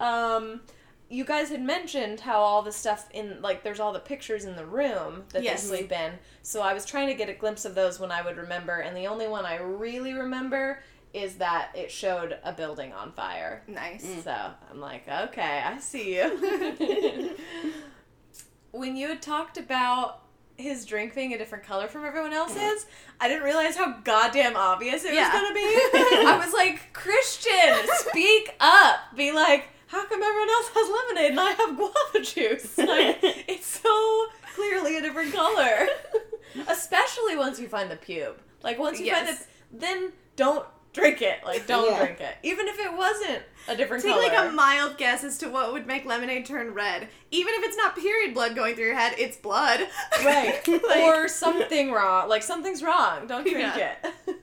Um 0.00 0.60
you 1.08 1.24
guys 1.24 1.50
had 1.50 1.62
mentioned 1.62 2.18
how 2.18 2.40
all 2.40 2.62
the 2.62 2.72
stuff 2.72 3.08
in 3.12 3.40
like 3.40 3.62
there's 3.62 3.78
all 3.78 3.92
the 3.92 4.00
pictures 4.00 4.44
in 4.44 4.56
the 4.56 4.66
room 4.66 5.24
that 5.32 5.42
Yes. 5.44 5.62
they 5.62 5.68
sleep 5.78 5.92
in. 5.92 6.12
So 6.42 6.62
I 6.62 6.74
was 6.74 6.84
trying 6.84 7.06
to 7.08 7.14
get 7.14 7.28
a 7.28 7.32
glimpse 7.34 7.64
of 7.64 7.74
those 7.76 8.00
when 8.00 8.10
I 8.10 8.22
would 8.22 8.36
remember, 8.36 8.78
and 8.80 8.96
the 8.96 9.06
only 9.06 9.28
one 9.28 9.46
I 9.46 9.56
really 9.56 10.14
remember 10.14 10.80
is 11.14 11.36
that 11.36 11.70
it 11.74 11.90
showed 11.92 12.36
a 12.42 12.52
building 12.52 12.92
on 12.92 13.12
fire. 13.12 13.62
Nice. 13.68 14.04
So 14.24 14.34
I'm 14.70 14.80
like, 14.80 15.08
okay, 15.08 15.62
I 15.64 15.78
see 15.78 16.16
you. 16.16 17.36
when 18.78 18.96
you 18.96 19.08
had 19.08 19.22
talked 19.22 19.58
about 19.58 20.22
his 20.56 20.86
drink 20.86 21.14
being 21.14 21.34
a 21.34 21.38
different 21.38 21.64
color 21.64 21.86
from 21.86 22.04
everyone 22.04 22.32
else's, 22.32 22.86
I 23.20 23.28
didn't 23.28 23.42
realize 23.44 23.76
how 23.76 23.98
goddamn 24.04 24.56
obvious 24.56 25.04
it 25.04 25.12
Yeah. 25.14 25.32
was 25.32 25.42
gonna 25.42 25.54
be. 25.54 25.60
I 26.26 26.40
was 26.42 26.52
like, 26.54 26.92
Christian, 26.92 27.74
speak 28.08 28.54
up. 28.60 29.00
Be 29.16 29.32
like, 29.32 29.68
how 29.88 30.04
come 30.06 30.22
everyone 30.22 30.48
else 30.48 30.68
has 30.74 30.88
lemonade 30.88 31.30
and 31.32 31.40
I 31.40 31.50
have 31.52 31.76
guava 31.76 32.20
juice? 32.24 32.78
Like, 32.78 33.18
it's 33.22 33.66
so 33.66 34.26
clearly 34.54 34.96
a 34.96 35.02
different 35.02 35.32
color. 35.34 35.86
Especially 36.68 37.36
once 37.36 37.60
you 37.60 37.68
find 37.68 37.90
the 37.90 37.96
pube. 37.96 38.34
Like 38.62 38.78
once 38.78 38.98
you 38.98 39.12
find 39.12 39.26
Yes. 39.26 39.42
it, 39.42 39.46
then 39.72 40.12
don't 40.36 40.64
drink 40.92 41.20
it. 41.20 41.40
Like 41.44 41.66
don't 41.66 41.90
Yeah. 41.90 41.98
drink 41.98 42.20
it, 42.20 42.34
even 42.42 42.66
if 42.66 42.78
it 42.78 42.92
wasn't 42.92 43.42
a 43.68 43.76
different 43.76 44.02
Take 44.02 44.12
color. 44.12 44.22
like 44.28 44.38
a 44.48 44.52
mild 44.52 44.96
guess 44.98 45.24
as 45.24 45.38
to 45.38 45.48
what 45.48 45.72
would 45.72 45.86
make 45.86 46.04
lemonade 46.04 46.46
turn 46.46 46.72
red. 46.74 47.08
Even 47.30 47.54
if 47.54 47.64
it's 47.64 47.76
not 47.76 47.96
period 47.96 48.34
blood 48.34 48.54
going 48.54 48.74
through 48.74 48.86
your 48.86 48.94
head, 48.94 49.14
it's 49.18 49.36
blood. 49.36 49.80
right, 50.24 50.60
Like- 50.68 51.02
or 51.04 51.28
something 51.28 51.92
wrong. 51.92 52.28
Like 52.28 52.42
something's 52.42 52.82
wrong. 52.82 53.26
Don't 53.26 53.42
drink 53.44 53.58
Yeah. 53.76 53.94
it. 54.26 54.36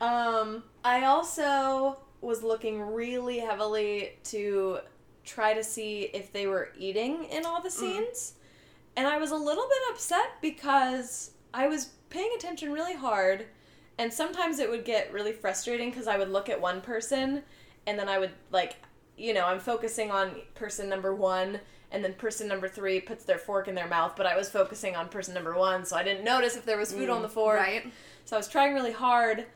um, 0.00 0.62
I 0.84 1.04
also 1.04 1.98
was 2.20 2.42
looking 2.42 2.80
really 2.80 3.38
heavily 3.38 4.12
to 4.24 4.78
try 5.24 5.54
to 5.54 5.64
see 5.64 6.02
if 6.14 6.32
they 6.32 6.46
were 6.46 6.70
eating 6.78 7.24
in 7.24 7.44
all 7.46 7.62
the 7.62 7.70
scenes. 7.70 8.34
And 8.96 9.06
I 9.06 9.18
was 9.18 9.30
a 9.30 9.36
little 9.36 9.64
bit 9.64 9.78
upset 9.92 10.32
because 10.40 11.32
I 11.52 11.66
was 11.66 11.86
paying 12.10 12.30
attention 12.36 12.72
really 12.72 12.94
hard, 12.94 13.46
and 13.98 14.12
sometimes 14.12 14.58
it 14.58 14.70
would 14.70 14.84
get 14.84 15.12
really 15.12 15.32
frustrating 15.32 15.90
because 15.90 16.06
I 16.06 16.16
would 16.16 16.28
look 16.30 16.48
at 16.48 16.60
one 16.60 16.80
person 16.80 17.42
and 17.86 17.98
then 17.98 18.08
I 18.08 18.18
would, 18.18 18.32
like, 18.50 18.76
you 19.16 19.34
know, 19.34 19.46
I'm 19.46 19.60
focusing 19.60 20.10
on 20.10 20.36
person 20.54 20.88
number 20.88 21.14
one, 21.14 21.60
and 21.90 22.02
then 22.02 22.14
person 22.14 22.48
number 22.48 22.68
three 22.68 23.00
puts 23.00 23.24
their 23.24 23.38
fork 23.38 23.68
in 23.68 23.74
their 23.74 23.86
mouth, 23.86 24.14
but 24.16 24.26
I 24.26 24.36
was 24.36 24.48
focusing 24.48 24.96
on 24.96 25.08
person 25.08 25.34
number 25.34 25.54
one, 25.54 25.84
so 25.84 25.96
I 25.96 26.02
didn't 26.02 26.24
notice 26.24 26.56
if 26.56 26.64
there 26.64 26.78
was 26.78 26.92
food 26.92 27.08
on 27.08 27.22
the 27.22 27.28
fork. 27.28 27.58
Right? 27.58 27.92
So 28.24 28.36
I 28.36 28.38
was 28.38 28.48
trying 28.48 28.74
really 28.74 28.92
hard, 28.92 29.46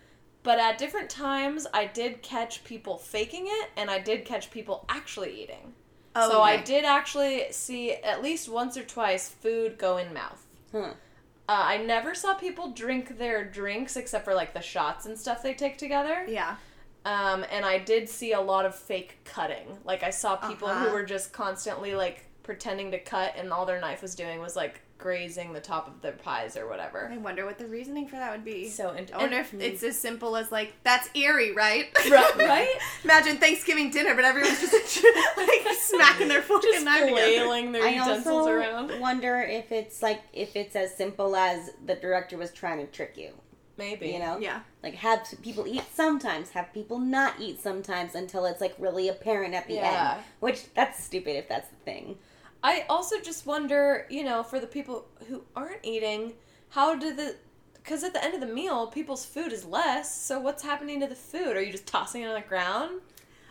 but 0.45 0.59
at 0.59 0.79
different 0.79 1.11
times 1.11 1.67
I 1.75 1.87
did 1.87 2.23
catch 2.23 2.63
people 2.63 2.97
faking 2.97 3.47
it, 3.47 3.71
and 3.77 3.91
I 3.91 3.99
did 3.99 4.25
catch 4.25 4.51
people 4.51 4.85
actually 4.89 5.43
eating. 5.43 5.75
Oh, 6.15 6.31
so 6.31 6.43
I 6.43 6.59
did 6.59 6.85
actually 6.85 7.47
see 7.51 7.93
at 7.93 8.23
least 8.23 8.49
once 8.49 8.77
or 8.77 8.85
twice 8.85 9.29
food 9.29 9.79
go 9.79 9.97
in 9.97 10.13
mouth. 10.13 10.47
Huh. 10.73 10.93
Uh, 11.49 11.63
I 11.65 11.79
never 11.79 12.15
saw 12.15 12.35
people 12.35 12.73
drink 12.73 13.19
their 13.19 13.45
drinks 13.45 13.97
except 13.97 14.25
for 14.25 14.35
like 14.35 14.53
the 14.53 14.61
shots 14.61 15.07
and 15.07 15.19
stuff 15.19 15.43
they 15.43 15.55
take 15.55 15.79
together. 15.79 16.25
Yeah. 16.29 16.57
Um, 17.05 17.45
and 17.51 17.65
I 17.65 17.79
did 17.79 18.09
see 18.09 18.33
a 18.33 18.41
lot 18.41 18.67
of 18.67 18.75
fake 18.75 19.19
cutting. 19.25 19.79
Like 19.85 20.03
I 20.03 20.11
saw 20.11 20.37
people 20.37 20.69
Uh-huh. 20.69 20.87
who 20.89 20.93
were 20.93 21.05
just 21.05 21.33
constantly 21.33 21.95
like 21.95 22.25
pretending 22.43 22.91
to 22.93 22.99
cut, 22.99 23.35
and 23.37 23.53
all 23.53 23.65
their 23.67 23.81
knife 23.81 24.03
was 24.03 24.15
doing 24.15 24.41
was 24.41 24.57
like 24.57 24.81
grazing 24.99 25.53
the 25.53 25.61
top 25.61 25.87
of 25.87 26.03
their 26.03 26.11
pies 26.13 26.57
or 26.57 26.67
whatever. 26.69 27.09
I 27.13 27.19
wonder 27.19 27.45
what 27.47 27.57
the 27.57 27.67
reasoning 27.67 28.09
for 28.09 28.17
that 28.17 28.33
would 28.33 28.45
be. 28.45 28.69
So 28.69 28.91
int- 28.91 29.15
I 29.15 29.19
wonder 29.19 29.37
if 29.39 29.55
it's 29.55 29.85
as 29.85 29.97
simple 29.97 30.37
as 30.37 30.51
like 30.51 30.73
that's 30.83 31.09
eerie, 31.15 31.53
right? 31.53 31.87
Right- 32.11 32.37
right? 32.37 32.69
Imagine 33.05 33.37
Thanksgiving 33.37 33.91
dinner, 33.91 34.15
but 34.17 34.25
everyone's 34.25 34.61
just 34.61 34.73
like 35.37 35.69
smacking 35.79 36.27
their 36.27 36.43
fork 36.43 36.63
just 36.63 36.77
and 36.77 36.85
knife 36.87 37.09
flailing 37.11 37.71
their 37.71 37.85
I 37.85 37.91
utensils 37.91 38.27
also 38.27 38.51
around. 38.51 38.99
wonder 39.01 39.41
if 39.41 39.71
it's 39.71 40.03
like 40.03 40.21
if 40.33 40.57
it's 40.57 40.75
as 40.75 40.95
simple 40.97 41.37
as 41.37 41.71
the 41.87 41.95
director 41.95 42.37
was 42.37 42.51
trying 42.51 42.79
to 42.85 42.87
trick 42.93 43.17
you. 43.17 43.31
Maybe 43.79 44.09
You 44.11 44.19
know, 44.19 44.39
Yeah. 44.39 44.61
like 44.83 44.95
have 44.97 45.27
people 45.43 45.67
eat 45.67 45.85
sometimes, 45.95 46.51
have 46.51 46.73
people 46.75 46.99
not 46.99 47.35
eat 47.41 47.61
sometimes 47.61 48.15
until 48.15 48.45
it's 48.45 48.61
like 48.61 48.75
really 48.79 49.09
apparent 49.09 49.55
at 49.55 49.67
the 49.67 49.75
Yeah. 49.75 50.15
end. 50.15 50.25
Which 50.41 50.73
that's 50.75 51.03
stupid 51.03 51.37
if 51.37 51.49
that's 51.49 51.69
the 51.69 51.77
thing. 51.77 52.19
I 52.63 52.85
also 52.91 53.21
just 53.21 53.47
wonder, 53.47 54.07
you 54.11 54.25
know, 54.25 54.43
for 54.43 54.59
the 54.59 54.67
people 54.67 55.07
who 55.29 55.45
aren't 55.55 55.85
eating, 55.85 56.35
how 56.71 56.95
do 56.97 57.15
the 57.15 57.37
because 57.75 58.05
at 58.05 58.13
the 58.13 58.23
end 58.23 58.35
of 58.35 58.41
the 58.41 58.47
meal, 58.47 58.89
people's 58.89 59.25
food 59.25 59.51
is 59.51 59.65
less. 59.65 60.15
So 60.23 60.39
what's 60.39 60.63
happening 60.63 61.01
to 61.01 61.07
the 61.07 61.15
food? 61.15 61.57
Are 61.57 61.63
you 61.63 61.73
just 61.73 61.87
tossing 61.87 62.21
it 62.23 62.27
on 62.27 62.35
the 62.35 62.47
ground? 62.47 63.01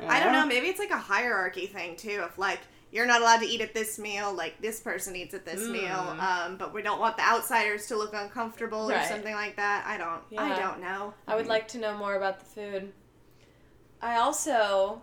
I 0.07 0.19
don't 0.19 0.31
know. 0.31 0.45
Maybe 0.45 0.67
it's 0.67 0.77
like 0.77 0.91
a 0.91 0.97
hierarchy 0.97 1.65
thing 1.65 1.95
too. 1.95 2.21
Of 2.23 2.37
like 2.37 2.59
you're 2.91 3.05
not 3.05 3.21
allowed 3.21 3.39
to 3.39 3.45
eat 3.45 3.61
at 3.61 3.73
this 3.73 3.99
meal, 3.99 4.33
like 4.33 4.61
this 4.61 4.79
person 4.79 5.15
eats 5.15 5.33
at 5.33 5.45
this 5.45 5.61
Mm. 5.63 5.71
meal, 5.71 6.15
um, 6.19 6.57
but 6.57 6.73
we 6.73 6.81
don't 6.81 6.99
want 6.99 7.17
the 7.17 7.23
outsiders 7.23 7.87
to 7.87 7.97
look 7.97 8.13
uncomfortable 8.13 8.89
or 8.91 9.03
something 9.03 9.33
like 9.35 9.55
that. 9.57 9.85
I 9.85 9.97
don't. 9.97 10.21
I 10.37 10.57
don't 10.59 10.79
know. 10.79 11.13
I 11.27 11.35
would 11.35 11.47
like 11.47 11.67
to 11.69 11.77
know 11.79 11.97
more 11.97 12.15
about 12.15 12.39
the 12.39 12.45
food. 12.45 12.93
I 14.01 14.17
also 14.17 15.01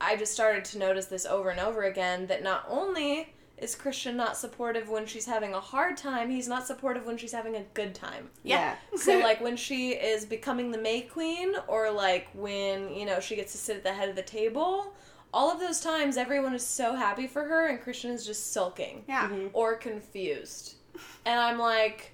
I 0.00 0.16
just 0.16 0.32
started 0.32 0.64
to 0.66 0.78
notice 0.78 1.06
this 1.06 1.26
over 1.26 1.50
and 1.50 1.60
over 1.60 1.82
again 1.84 2.26
that 2.28 2.42
not 2.42 2.64
only 2.68 3.34
is 3.58 3.74
Christian 3.74 4.16
not 4.16 4.34
supportive 4.38 4.88
when 4.88 5.04
she's 5.04 5.26
having 5.26 5.52
a 5.52 5.60
hard 5.60 5.98
time, 5.98 6.30
he's 6.30 6.48
not 6.48 6.66
supportive 6.66 7.04
when 7.04 7.18
she's 7.18 7.32
having 7.32 7.56
a 7.56 7.62
good 7.74 7.94
time. 7.94 8.30
Yeah. 8.42 8.76
So 8.96 9.18
like 9.18 9.40
when 9.42 9.56
she 9.56 9.90
is 9.90 10.24
becoming 10.24 10.70
the 10.70 10.78
May 10.78 11.02
Queen 11.02 11.54
or 11.68 11.90
like 11.90 12.28
when, 12.32 12.90
you 12.94 13.04
know, 13.04 13.20
she 13.20 13.36
gets 13.36 13.52
to 13.52 13.58
sit 13.58 13.76
at 13.76 13.82
the 13.82 13.92
head 13.92 14.08
of 14.08 14.16
the 14.16 14.22
table, 14.22 14.94
all 15.32 15.50
of 15.50 15.60
those 15.60 15.80
times 15.80 16.16
everyone 16.16 16.54
is 16.54 16.66
so 16.66 16.94
happy 16.96 17.26
for 17.26 17.44
her 17.44 17.66
and 17.68 17.80
Christian 17.80 18.10
is 18.10 18.26
just 18.26 18.52
sulking 18.52 19.04
Yeah. 19.06 19.28
Mhm. 19.28 19.50
or 19.52 19.76
confused. 19.76 20.74
And 21.24 21.38
I'm 21.38 21.58
like 21.58 22.12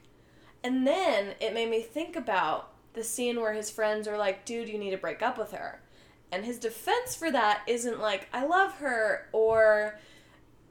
and 0.63 0.87
then 0.87 1.35
it 1.41 1.55
made 1.55 1.71
me 1.71 1.81
think 1.83 2.17
about 2.17 2.73
the 2.95 3.05
scene 3.05 3.41
where 3.41 3.53
his 3.53 3.71
friends 3.71 4.09
are 4.09 4.19
like, 4.19 4.45
"Dude, 4.45 4.69
you 4.69 4.79
need 4.79 4.91
to 4.91 4.97
break 4.97 5.23
up 5.23 5.39
with 5.39 5.53
her." 5.53 5.81
And 6.33 6.45
his 6.45 6.59
defense 6.59 7.15
for 7.15 7.31
that 7.31 7.63
isn't 7.69 8.01
like, 8.01 8.27
"I 8.33 8.45
love 8.45 8.73
her" 8.79 9.29
or 9.33 9.99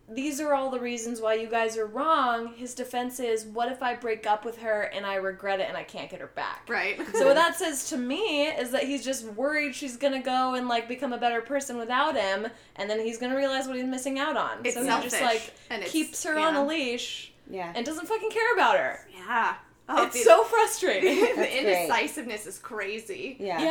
these 0.08 0.40
are 0.40 0.54
all 0.54 0.70
the 0.70 0.80
reasons 0.80 1.20
why 1.20 1.34
you 1.34 1.48
guys 1.48 1.78
are 1.78 1.88
wrong. 1.88 2.54
His 2.56 2.76
defense 2.76 3.20
is, 3.20 3.44
what 3.46 3.72
if 3.72 3.82
I 3.82 3.96
break 3.96 4.28
up 4.28 4.46
with 4.46 4.60
her 4.60 4.84
and 4.94 5.04
I 5.06 5.16
regret 5.16 5.60
it 5.60 5.68
and 5.68 5.76
I 5.76 5.84
can't 5.84 6.10
get 6.12 6.20
her 6.22 6.28
back? 6.36 6.68
Right. 6.70 7.00
So 7.14 7.26
what 7.26 7.36
that 7.36 7.56
says 7.58 7.90
to 7.90 7.98
me 7.98 8.44
is 8.48 8.70
that 8.72 8.84
he's 8.84 9.04
just 9.04 9.26
worried 9.26 9.74
she's 9.74 9.98
gonna 9.98 10.22
go 10.22 10.54
and 10.54 10.68
like 10.68 10.88
become 10.88 11.12
a 11.14 11.18
better 11.18 11.42
person 11.42 11.78
without 11.78 12.16
him, 12.16 12.48
and 12.76 12.90
then 12.90 13.00
he's 13.00 13.18
gonna 13.18 13.36
realize 13.36 13.66
what 13.68 13.76
he's 13.78 13.86
missing 13.86 14.20
out 14.20 14.38
on. 14.38 14.60
It's 14.64 14.76
so 14.76 14.82
he 14.82 14.88
selfish, 14.88 15.12
just 15.12 15.24
like 15.24 15.54
and 15.72 15.84
keeps 15.86 16.24
her 16.24 16.38
on 16.38 16.56
a 16.56 16.66
leash 16.66 17.32
Yeah. 17.50 17.72
and 17.76 17.84
doesn't 17.86 18.08
fucking 18.08 18.30
care 18.30 18.54
about 18.54 18.78
her. 18.78 19.00
yeah. 19.18 19.56
Oh, 19.88 20.06
it's 20.06 20.14
the- 20.16 20.22
so 20.24 20.44
frustrating. 20.44 21.16
the 21.22 21.22
That's 21.22 21.36
great. 21.36 21.66
indecisiveness 21.66 22.46
is 22.48 22.58
crazy. 22.58 23.38
yeah. 23.40 23.62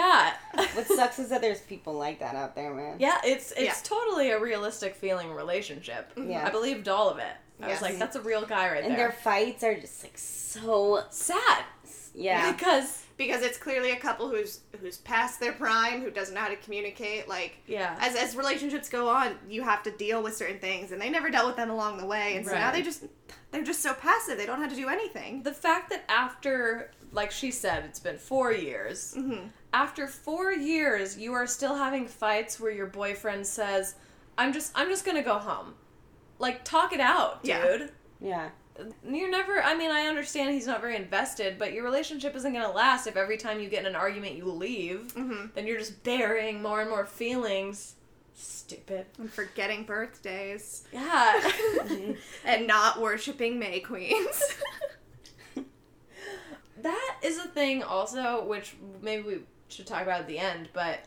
yeah. 0.54 0.66
What 0.74 0.86
sucks 0.86 1.18
is 1.18 1.28
that 1.30 1.40
there's 1.40 1.60
people 1.60 1.94
like 1.94 2.20
that 2.20 2.34
out 2.36 2.54
there, 2.54 2.72
man. 2.72 2.96
Yeah, 2.98 3.18
it's 3.24 3.50
it's 3.52 3.60
Yeah. 3.62 3.74
totally 3.82 4.30
a 4.30 4.38
realistic 4.40 4.94
feeling 4.94 5.32
relationship. 5.32 6.14
Mm-hmm. 6.14 6.30
Yeah. 6.30 6.46
I 6.46 6.50
believed 6.50 6.88
all 6.88 7.10
of 7.10 7.18
it. 7.18 7.32
I 7.60 7.68
Yes. 7.68 7.80
was 7.80 7.82
like, 7.90 7.98
that's 7.98 8.16
a 8.16 8.20
real 8.20 8.44
guy 8.44 8.68
right 8.68 8.82
And 8.84 8.84
there. 8.84 8.90
And 8.90 8.98
their 8.98 9.12
fights 9.12 9.62
are 9.64 9.74
just 9.78 10.02
like 10.02 10.18
so 10.18 11.02
sad. 11.10 11.64
yeah. 12.14 12.52
Because 12.52 13.03
Because 13.16 13.42
it's 13.42 13.58
clearly 13.58 13.92
a 13.92 13.96
couple 13.96 14.28
who's 14.28 14.60
who's 14.80 14.98
past 14.98 15.38
their 15.38 15.52
prime, 15.52 16.02
who 16.02 16.10
doesn't 16.10 16.34
know 16.34 16.40
how 16.40 16.48
to 16.48 16.56
communicate. 16.56 17.28
Like 17.28 17.58
yeah. 17.66 17.96
as 18.00 18.16
as 18.16 18.36
relationships 18.36 18.88
go 18.88 19.08
on, 19.08 19.36
you 19.48 19.62
have 19.62 19.82
to 19.84 19.90
deal 19.92 20.22
with 20.22 20.36
certain 20.36 20.58
things, 20.58 20.90
and 20.90 21.00
they 21.00 21.10
never 21.10 21.30
dealt 21.30 21.46
with 21.46 21.56
them 21.56 21.70
along 21.70 21.98
the 21.98 22.06
way, 22.06 22.36
and 22.36 22.44
so 22.44 22.54
now 22.54 22.72
they 22.72 22.82
just 22.82 23.04
they're 23.52 23.62
just 23.62 23.82
so 23.82 23.94
passive. 23.94 24.36
They 24.36 24.46
don't 24.46 24.60
have 24.60 24.70
to 24.70 24.76
do 24.76 24.88
anything. 24.88 25.42
the 25.42 25.52
fact 25.52 25.90
that 25.90 26.04
after 26.08 26.90
like 27.14 27.30
she 27.30 27.50
said, 27.50 27.84
it's 27.84 28.00
been 28.00 28.18
four 28.18 28.52
years. 28.52 29.14
Mm-hmm. 29.16 29.46
After 29.72 30.06
four 30.06 30.52
years, 30.52 31.16
you 31.16 31.32
are 31.32 31.46
still 31.46 31.74
having 31.74 32.06
fights 32.06 32.60
where 32.60 32.72
your 32.72 32.86
boyfriend 32.86 33.46
says, 33.46 33.94
"I'm 34.36 34.52
just, 34.52 34.72
I'm 34.74 34.88
just 34.88 35.04
gonna 35.04 35.22
go 35.22 35.38
home." 35.38 35.74
Like, 36.38 36.64
talk 36.64 36.92
it 36.92 37.00
out, 37.00 37.42
dude. 37.44 37.52
Yeah. 37.52 37.86
Yeah. 38.20 38.48
You're 39.08 39.30
never. 39.30 39.62
I 39.62 39.76
mean, 39.76 39.90
I 39.90 40.06
understand 40.06 40.52
he's 40.52 40.66
not 40.66 40.80
very 40.80 40.96
invested, 40.96 41.58
but 41.58 41.72
your 41.72 41.84
relationship 41.84 42.34
isn't 42.34 42.52
gonna 42.52 42.72
last 42.72 43.06
if 43.06 43.16
every 43.16 43.36
time 43.36 43.60
you 43.60 43.68
get 43.68 43.80
in 43.80 43.86
an 43.86 43.94
argument 43.94 44.36
you 44.36 44.50
leave. 44.50 45.14
Mm-hmm. 45.14 45.46
Then 45.54 45.66
you're 45.66 45.78
just 45.78 46.02
burying 46.02 46.60
more 46.60 46.80
and 46.80 46.90
more 46.90 47.06
feelings. 47.06 47.94
Stupid. 48.34 49.06
And 49.18 49.32
forgetting 49.32 49.84
birthdays 49.84 50.88
Yeah. 50.92 51.50
and 52.44 52.66
not 52.66 53.00
worshiping 53.00 53.58
May 53.60 53.80
Queens. 53.80 54.42
That 56.82 57.16
is 57.22 57.38
a 57.38 57.48
thing 57.48 57.82
also, 57.82 58.44
which 58.44 58.76
maybe 59.00 59.22
we 59.22 59.38
should 59.68 59.86
talk 59.86 60.02
about 60.02 60.20
at 60.20 60.26
the 60.26 60.38
end, 60.38 60.68
but 60.74 61.00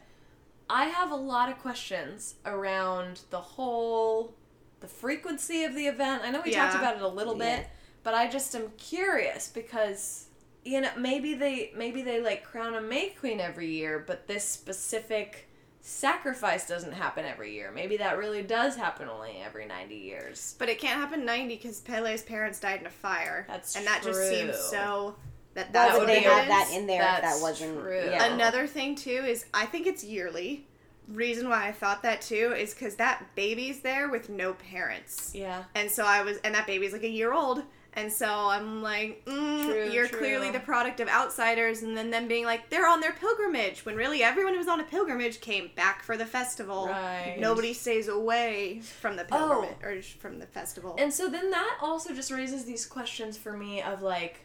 I 0.68 0.86
have 0.86 1.12
a 1.12 1.16
lot 1.16 1.52
of 1.52 1.60
questions 1.60 2.34
around 2.48 3.22
the 3.30 3.40
whole 3.40 4.34
the 4.80 4.88
frequency 4.88 5.64
of 5.64 5.74
the 5.76 5.88
event. 5.88 6.24
I 6.24 6.32
know 6.32 6.42
we 6.44 6.52
Yeah. 6.52 6.64
talked 6.66 6.76
about 6.76 6.96
it 6.98 7.02
a 7.02 7.08
little 7.08 7.38
Yeah. 7.38 7.58
bit, 7.58 7.68
but 8.04 8.14
I 8.14 8.28
just 8.28 8.56
am 8.56 8.72
curious 8.78 9.48
because 9.48 10.26
you 10.64 10.82
know 10.82 10.92
maybe 10.98 11.34
they 11.34 11.72
maybe 11.76 12.02
they 12.02 12.20
like 12.22 12.44
crown 12.44 12.76
a 12.76 12.82
May 12.82 13.10
Queen 13.10 13.40
every 13.40 13.68
year, 13.68 14.00
but 14.00 14.28
this 14.28 14.44
specific 14.44 15.48
sacrifice 15.82 16.68
doesn't 16.68 16.92
happen 16.92 17.24
every 17.26 17.54
year. 17.54 17.72
Maybe 17.72 17.96
that 17.98 18.18
really 18.18 18.42
does 18.44 18.76
happen 18.76 19.08
only 19.08 19.42
every 19.44 19.66
90 19.66 19.96
years. 19.96 20.56
But 20.60 20.68
it 20.68 20.80
can't 20.80 21.00
happen 21.00 21.24
90 21.26 21.56
because 21.56 21.80
Pelle's 21.80 22.22
parents 22.24 22.60
died 22.60 22.82
in 22.82 22.86
a 22.88 22.90
fire. 22.92 23.46
That's 23.48 23.76
And 23.76 23.88
that 23.88 24.04
just 24.04 24.28
seems 24.30 24.58
so. 24.60 25.16
That 25.54 25.68
Why 25.68 25.72
that's 25.72 25.94
would 25.94 26.00
what 26.02 26.08
they 26.08 26.18
it 26.18 26.24
have 26.26 26.48
that 26.50 26.70
in 26.74 26.88
there 26.88 27.02
if 27.02 27.22
that 27.22 27.42
wasn't 27.42 27.80
true. 27.80 28.04
Yeah. 28.12 28.26
Another 28.26 28.68
thing 28.68 28.96
too 28.96 29.24
is 29.26 29.46
I 29.54 29.66
think 29.66 29.88
it's 29.88 30.04
yearly. 30.04 30.68
Reason 31.08 31.48
why 31.50 31.68
I 31.68 31.72
thought 31.72 32.04
that 32.04 32.22
too 32.22 32.54
is 32.58 32.74
because 32.74 32.96
that 32.96 33.34
baby's 33.36 33.80
there 33.80 34.10
with 34.10 34.30
no 34.30 34.54
parents, 34.54 35.32
Yeah. 35.34 35.64
and 35.76 35.90
so 35.90 36.04
I 36.04 36.22
was, 36.22 36.38
and 36.44 36.54
that 36.56 36.68
baby's 36.68 36.92
like 36.92 37.04
a 37.04 37.10
year 37.10 37.32
old, 37.34 37.64
and 37.94 38.12
so 38.12 38.28
I'm 38.28 38.82
like, 38.84 39.24
mm, 39.26 39.64
True, 39.66 39.90
you're 39.90 40.08
true. 40.08 40.20
clearly 40.20 40.52
the 40.52 40.60
product 40.60 41.00
of 41.00 41.08
outsiders, 41.08 41.82
and 41.82 41.96
then 41.98 42.10
them 42.12 42.28
being 42.28 42.44
like 42.46 42.70
they're 42.70 42.88
on 42.88 43.00
their 43.00 43.14
pilgrimage 43.14 43.86
when 43.86 43.96
really 43.96 44.22
everyone 44.22 44.52
who 44.54 44.60
was 44.60 44.68
on 44.68 44.82
a 44.82 44.84
pilgrimage 44.84 45.40
came 45.40 45.72
back 45.76 46.04
for 46.04 46.18
the 46.18 46.26
festival. 46.26 46.88
Right. 46.88 47.38
Nobody 47.40 47.74
stays 47.74 48.08
away 48.10 48.82
from 48.82 49.16
the 49.16 49.26
Oh. 49.32 49.72
pilgrimage 49.78 49.84
or 49.84 50.02
from 50.20 50.40
the 50.40 50.46
festival. 50.46 50.96
And 51.00 51.14
so 51.14 51.30
then 51.30 51.52
that 51.52 51.78
also 51.82 52.14
just 52.14 52.32
raises 52.32 52.66
these 52.66 52.86
questions 52.86 53.38
for 53.38 53.54
me 53.58 53.82
of 53.82 54.02
like 54.02 54.42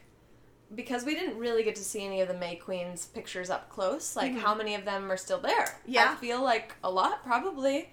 because 0.75 1.03
we 1.05 1.15
didn't 1.15 1.37
really 1.37 1.63
get 1.63 1.75
to 1.75 1.83
see 1.83 2.05
any 2.05 2.21
of 2.21 2.27
the 2.27 2.33
May 2.33 2.55
Queen's 2.55 3.05
pictures 3.05 3.49
up 3.49 3.69
close, 3.69 4.15
like 4.15 4.31
Mhm. 4.33 4.39
how 4.39 4.55
many 4.55 4.75
of 4.75 4.85
them 4.85 5.11
are 5.11 5.17
still 5.17 5.39
there? 5.39 5.79
Yeah. 5.85 6.11
I 6.13 6.15
feel 6.15 6.41
like 6.41 6.73
a 6.83 6.89
lot 6.91 7.23
probably. 7.23 7.91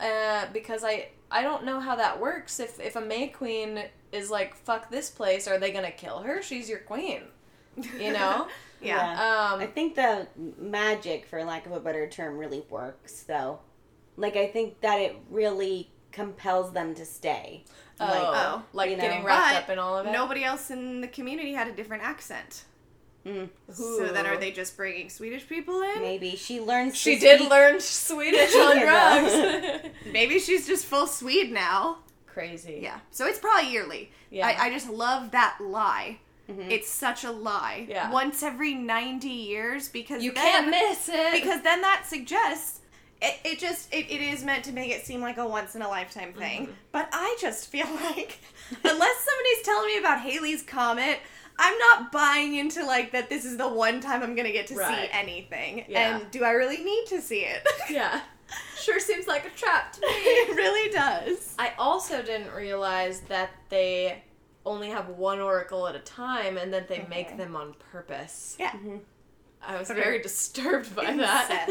Uh, 0.00 0.46
because 0.52 0.84
I 0.84 1.08
I 1.30 1.42
don't 1.42 1.64
know 1.64 1.80
how 1.80 1.96
that 1.96 2.20
works. 2.20 2.60
If 2.60 2.78
if 2.80 2.96
a 2.96 3.00
May 3.00 3.28
Queen 3.28 3.84
is 4.12 4.30
like 4.30 4.54
fuck 4.54 4.90
this 4.90 5.10
place, 5.10 5.46
are 5.48 5.58
they 5.58 5.72
gonna 5.72 5.90
kill 5.90 6.20
her? 6.20 6.40
She's 6.42 6.68
your 6.68 6.78
queen, 6.78 7.22
you 7.76 8.12
know. 8.12 8.46
yeah. 8.80 9.50
um, 9.52 9.60
I 9.60 9.66
think 9.66 9.94
the 9.96 10.26
magic, 10.56 11.26
for 11.26 11.42
lack 11.44 11.66
of 11.66 11.72
a 11.72 11.80
better 11.80 12.08
term, 12.08 12.38
really 12.38 12.64
works 12.70 13.22
though. 13.24 13.58
Like 14.16 14.36
I 14.36 14.46
think 14.46 14.80
that 14.82 15.00
it 15.00 15.16
really 15.30 15.90
compels 16.12 16.72
them 16.72 16.94
to 16.94 17.04
stay. 17.04 17.64
Oh, 18.00 18.04
Like, 18.06 18.22
oh, 18.22 18.62
like 18.72 18.90
you 18.90 18.96
know. 18.96 19.02
getting 19.02 19.24
wrapped 19.24 19.54
But 19.54 19.62
up 19.64 19.70
in 19.70 19.78
all 19.78 19.98
of 19.98 20.06
it. 20.06 20.12
Nobody 20.12 20.44
else 20.44 20.70
in 20.70 21.00
the 21.00 21.08
community 21.08 21.52
had 21.52 21.68
a 21.68 21.72
different 21.72 22.02
accent. 22.02 22.64
mm, 23.26 23.48
So 23.72 24.06
then 24.08 24.26
are 24.26 24.36
they 24.36 24.50
just 24.52 24.76
bringing 24.76 25.08
Swedish 25.10 25.48
people 25.48 25.82
in? 25.82 26.00
maybe 26.00 26.36
she 26.36 26.60
learns. 26.60 26.96
She 26.96 27.14
to 27.14 27.20
did 27.20 27.38
speak- 27.40 27.50
learn 27.50 27.80
Swedish 27.80 28.54
on 28.66 28.80
drugs. 28.80 29.82
Maybe 30.12 30.38
she's 30.38 30.66
just 30.66 30.86
full 30.86 31.06
Swede 31.06 31.52
now. 31.52 31.98
Crazy. 32.26 32.80
Yeah. 32.82 33.00
So 33.10 33.26
it's 33.26 33.38
probably 33.38 33.70
yearly. 33.72 34.10
Yeah. 34.30 34.46
I, 34.46 34.66
I 34.66 34.70
just 34.70 34.88
love 34.88 35.32
that 35.32 35.58
lie. 35.60 36.18
Mhm. 36.48 36.70
It's 36.70 36.88
such 36.88 37.24
a 37.24 37.30
lie. 37.30 37.86
Yeah. 37.88 38.10
Once 38.10 38.42
every 38.42 38.72
90 38.74 39.28
years 39.28 39.88
because 39.88 40.22
You 40.22 40.32
then, 40.32 40.44
can't 40.44 40.70
miss 40.70 41.08
it. 41.12 41.32
because 41.32 41.60
then 41.62 41.82
that 41.82 42.04
suggests 42.06 42.80
it, 43.20 43.34
it 43.44 43.58
just 43.58 43.92
it, 43.92 44.06
it 44.10 44.20
is 44.20 44.44
meant 44.44 44.64
to 44.64 44.72
make 44.72 44.90
it 44.90 45.04
seem 45.04 45.20
like 45.20 45.38
a 45.38 45.46
once 45.46 45.74
in 45.74 45.82
a 45.82 45.88
lifetime 45.88 46.32
thing. 46.32 46.66
Mhm. 46.68 46.72
But 46.92 47.08
I 47.12 47.36
just 47.40 47.68
feel 47.68 47.86
like 47.94 48.38
unless 48.84 49.16
somebody's 49.24 49.62
telling 49.64 49.86
me 49.88 49.98
about 49.98 50.20
Halley's 50.20 50.62
comet, 50.62 51.18
I'm 51.58 51.76
not 51.78 52.12
buying 52.12 52.54
into 52.54 52.84
like 52.84 53.12
that 53.12 53.28
this 53.28 53.44
is 53.44 53.56
the 53.56 53.68
one 53.68 54.00
time 54.00 54.22
I'm 54.22 54.34
gonna 54.36 54.52
get 54.52 54.66
to 54.68 54.74
Right. 54.76 55.06
see 55.06 55.08
anything. 55.12 55.84
Yeah. 55.88 56.18
And 56.18 56.30
do 56.30 56.44
I 56.44 56.50
really 56.50 56.82
need 56.84 57.06
to 57.08 57.20
see 57.20 57.40
it? 57.40 57.66
yeah. 57.90 58.20
Sure 58.80 58.98
seems 59.00 59.26
like 59.26 59.44
a 59.44 59.50
trap 59.50 59.92
to 59.94 60.00
me. 60.00 60.06
it 60.10 60.54
really 60.56 60.90
does. 60.92 61.54
I 61.58 61.72
also 61.78 62.22
didn't 62.22 62.52
realize 62.54 63.20
that 63.22 63.50
they 63.68 64.22
only 64.64 64.88
have 64.90 65.08
one 65.08 65.40
oracle 65.40 65.86
at 65.88 65.94
a 65.94 66.00
time 66.00 66.56
and 66.56 66.72
that 66.72 66.88
they 66.88 67.04
make 67.10 67.36
them 67.36 67.56
on 67.56 67.74
purpose. 67.92 68.56
Yeah. 68.58 68.70
Mhm. 68.70 69.00
I 69.60 69.76
was 69.78 69.88
very 69.88 70.22
disturbed 70.22 70.94
by 70.94 71.04
that. 71.16 71.68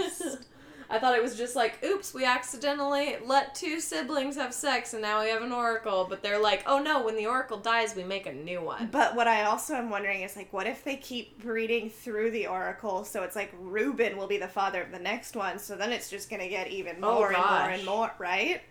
I 0.89 0.99
thought 0.99 1.15
it 1.15 1.21
was 1.21 1.35
just 1.35 1.55
like, 1.55 1.83
oops, 1.83 2.13
we 2.13 2.23
accidentally 2.23 3.17
let 3.25 3.53
two 3.55 3.79
siblings 3.81 4.37
have 4.37 4.53
sex 4.53 4.93
and 4.93 5.01
now 5.01 5.21
we 5.21 5.29
have 5.29 5.41
an 5.41 5.51
oracle. 5.51 6.05
But 6.09 6.23
they're 6.23 6.39
like, 6.39 6.63
oh 6.65 6.79
no, 6.81 7.03
when 7.03 7.17
the 7.17 7.25
oracle 7.27 7.57
dies, 7.57 7.93
we 7.95 8.03
make 8.05 8.25
a 8.25 8.31
new 8.31 8.61
one. 8.61 8.87
But 8.91 9.13
what 9.15 9.27
I 9.27 9.43
also 9.43 9.73
am 9.75 9.89
wondering 9.89 10.21
is 10.21 10.35
like, 10.37 10.53
what 10.53 10.65
if 10.65 10.83
they 10.85 10.95
keep 10.95 11.41
breeding 11.43 11.89
through 11.89 12.31
the 12.31 12.47
oracle? 12.47 13.03
So 13.03 13.23
it's 13.23 13.35
like 13.35 13.53
Ruben 13.59 14.15
will 14.15 14.27
be 14.27 14.37
the 14.37 14.47
father 14.47 14.81
of 14.81 14.91
the 14.91 14.99
next 14.99 15.35
one. 15.35 15.59
So 15.59 15.75
then 15.75 15.91
it's 15.91 16.09
just 16.09 16.29
gonna 16.29 16.47
get 16.47 16.69
even 16.69 16.95
Oh, 17.03 17.15
more 17.15 17.27
and 17.33 17.37
more 17.37 17.69
and 17.69 17.85
more, 17.85 18.11
right? 18.17 18.61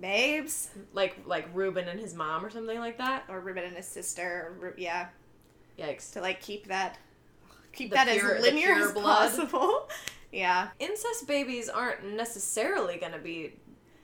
Babes 0.00 0.70
Like 0.92 1.16
like 1.26 1.48
Ruben 1.54 1.88
and 1.88 1.98
his 2.00 2.14
mom 2.14 2.44
or 2.44 2.50
something 2.50 2.78
like 2.78 2.98
that. 2.98 3.24
or 3.28 3.40
Ruben 3.40 3.64
and 3.64 3.76
his 3.76 3.86
sister, 3.86 4.56
or, 4.62 4.74
yeah, 4.78 5.08
Yikes. 5.78 6.12
to 6.14 6.20
like 6.20 6.40
keep 6.40 6.68
that, 6.68 6.98
keep 7.72 7.90
The 7.90 7.96
that 7.96 8.08
pure- 8.08 8.36
as 8.36 8.42
linear 8.42 8.72
as 8.74 8.92
blood. 8.92 9.04
possible. 9.30 9.88
yeah, 10.32 10.68
Incest 10.78 11.26
babies 11.26 11.68
aren't 11.68 12.04
necessarily 12.14 12.98
gonna 12.98 13.18
be. 13.18 13.54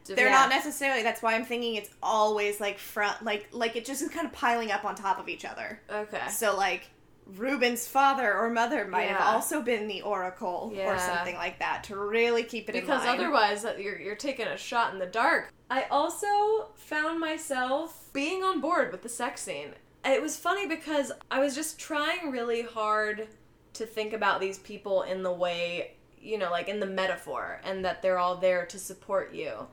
they're 0.04 0.26
yeah. 0.26 0.32
not 0.32 0.48
necessarily. 0.48 1.02
That's 1.02 1.22
why 1.22 1.34
I'm 1.34 1.44
thinking 1.44 1.74
it's 1.76 1.90
always 2.02 2.60
like 2.60 2.78
front, 2.78 3.22
like 3.24 3.48
like 3.52 3.76
it 3.76 3.84
just 3.84 4.02
is 4.02 4.08
kind 4.10 4.26
of 4.26 4.32
piling 4.32 4.70
up 4.72 4.84
on 4.84 4.94
top 4.94 5.18
of 5.18 5.28
each 5.28 5.44
other. 5.44 5.80
Okay. 5.90 6.28
So 6.28 6.56
like 6.56 6.88
Ruben's 7.36 7.86
father 7.86 8.34
or 8.36 8.50
mother 8.50 8.84
might 8.86 9.04
Yeah. 9.04 9.18
have 9.18 9.34
also 9.34 9.62
been 9.62 9.86
the 9.86 10.02
oracle 10.02 10.72
or 10.76 10.98
something 10.98 11.36
like 11.36 11.58
that 11.60 11.84
to 11.84 11.96
really 11.96 12.42
keep 12.42 12.68
it 12.68 12.72
because 12.72 13.02
in 13.02 13.08
mind. 13.08 13.20
otherwise 13.20 13.64
uh, 13.64 13.74
you're 13.78 13.98
you're 13.98 14.16
taking 14.16 14.46
a 14.48 14.56
shot 14.56 14.92
in 14.92 14.98
the 14.98 15.06
dark. 15.06 15.52
I 15.70 15.84
also 15.90 16.26
found 16.74 17.20
myself 17.20 18.10
being 18.12 18.42
on 18.42 18.60
board 18.60 18.92
with 18.92 19.02
the 19.02 19.08
sex 19.08 19.40
scene. 19.40 19.70
It 20.04 20.20
was 20.20 20.36
funny 20.36 20.66
because 20.66 21.12
I 21.30 21.38
was 21.38 21.54
just 21.54 21.78
trying 21.78 22.30
really 22.32 22.62
hard 22.62 23.28
to 23.74 23.86
think 23.86 24.12
about 24.12 24.40
these 24.40 24.58
people 24.58 25.02
in 25.02 25.22
the 25.22 25.32
way, 25.32 25.92
you 26.22 26.38
know, 26.38 26.50
like 26.50 26.68
in 26.68 26.80
the 26.80 26.86
metaphor 26.86 27.60
and 27.64 27.84
that 27.84 28.00
they're 28.00 28.18
all 28.18 28.36
there 28.36 28.64
to 28.66 28.78
support 28.78 29.34
you. 29.34 29.66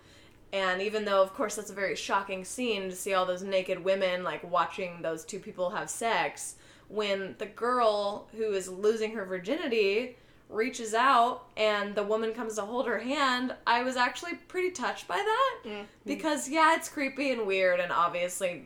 And 0.52 0.82
even 0.82 1.06
though 1.06 1.22
of 1.22 1.34
course 1.34 1.56
that's 1.56 1.70
a 1.70 1.76
very 1.76 1.96
shocking 1.96 2.44
scene 2.44 2.90
to 2.90 2.96
see 2.96 3.14
all 3.14 3.26
those 3.26 3.44
naked 3.44 3.84
women 3.84 4.24
like 4.24 4.50
watching 4.50 5.02
those 5.02 5.24
two 5.24 5.40
people 5.40 5.70
have 5.70 5.90
sex, 5.90 6.56
when 6.88 7.36
the 7.38 7.46
girl 7.46 8.28
who 8.36 8.52
is 8.54 8.68
losing 8.68 9.14
her 9.14 9.26
virginity 9.26 10.18
reaches 10.50 10.96
out 10.96 11.44
and 11.56 11.94
the 11.94 12.04
woman 12.04 12.34
comes 12.34 12.56
to 12.56 12.64
hold 12.64 12.88
her 12.88 13.00
hand, 13.00 13.54
I 13.68 13.84
was 13.84 13.96
actually 13.96 14.34
pretty 14.48 14.72
touched 14.72 15.08
by 15.08 15.18
that. 15.18 15.60
Mm. 15.64 15.86
Because, 16.06 16.50
yeah, 16.50 16.76
it's 16.76 16.90
creepy 16.90 17.32
and 17.32 17.46
weird, 17.46 17.80
and 17.80 17.92
obviously 17.92 18.64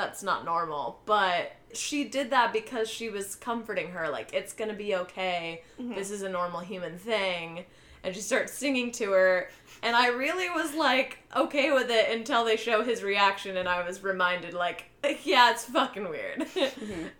that's 0.00 0.22
not 0.22 0.44
normal. 0.44 1.00
But 1.06 1.52
she 1.72 2.04
did 2.04 2.30
that 2.30 2.52
because 2.52 2.88
she 2.88 3.08
was 3.10 3.34
comforting 3.36 3.90
her, 3.92 4.08
like, 4.08 4.32
it's 4.32 4.52
gonna 4.52 4.74
be 4.74 4.94
okay. 4.96 5.62
Mhm. 5.80 5.94
This 5.94 6.10
is 6.10 6.22
a 6.22 6.28
normal 6.28 6.60
human 6.60 6.98
thing. 6.98 7.64
And 8.02 8.14
she 8.14 8.22
starts 8.22 8.54
singing 8.54 8.92
to 8.92 9.10
her, 9.12 9.50
and 9.82 9.94
I 9.94 10.06
really 10.08 10.48
was 10.48 10.72
like 10.74 11.18
okay 11.36 11.70
with 11.70 11.90
it 11.90 12.10
until 12.10 12.46
they 12.46 12.56
show 12.56 12.82
his 12.82 13.02
reaction, 13.02 13.58
and 13.58 13.68
I 13.68 13.86
was 13.86 14.02
reminded, 14.02 14.54
like, 14.54 14.86
yeah, 15.24 15.50
it's 15.50 15.66
fucking 15.66 16.08
weird. 16.08 16.46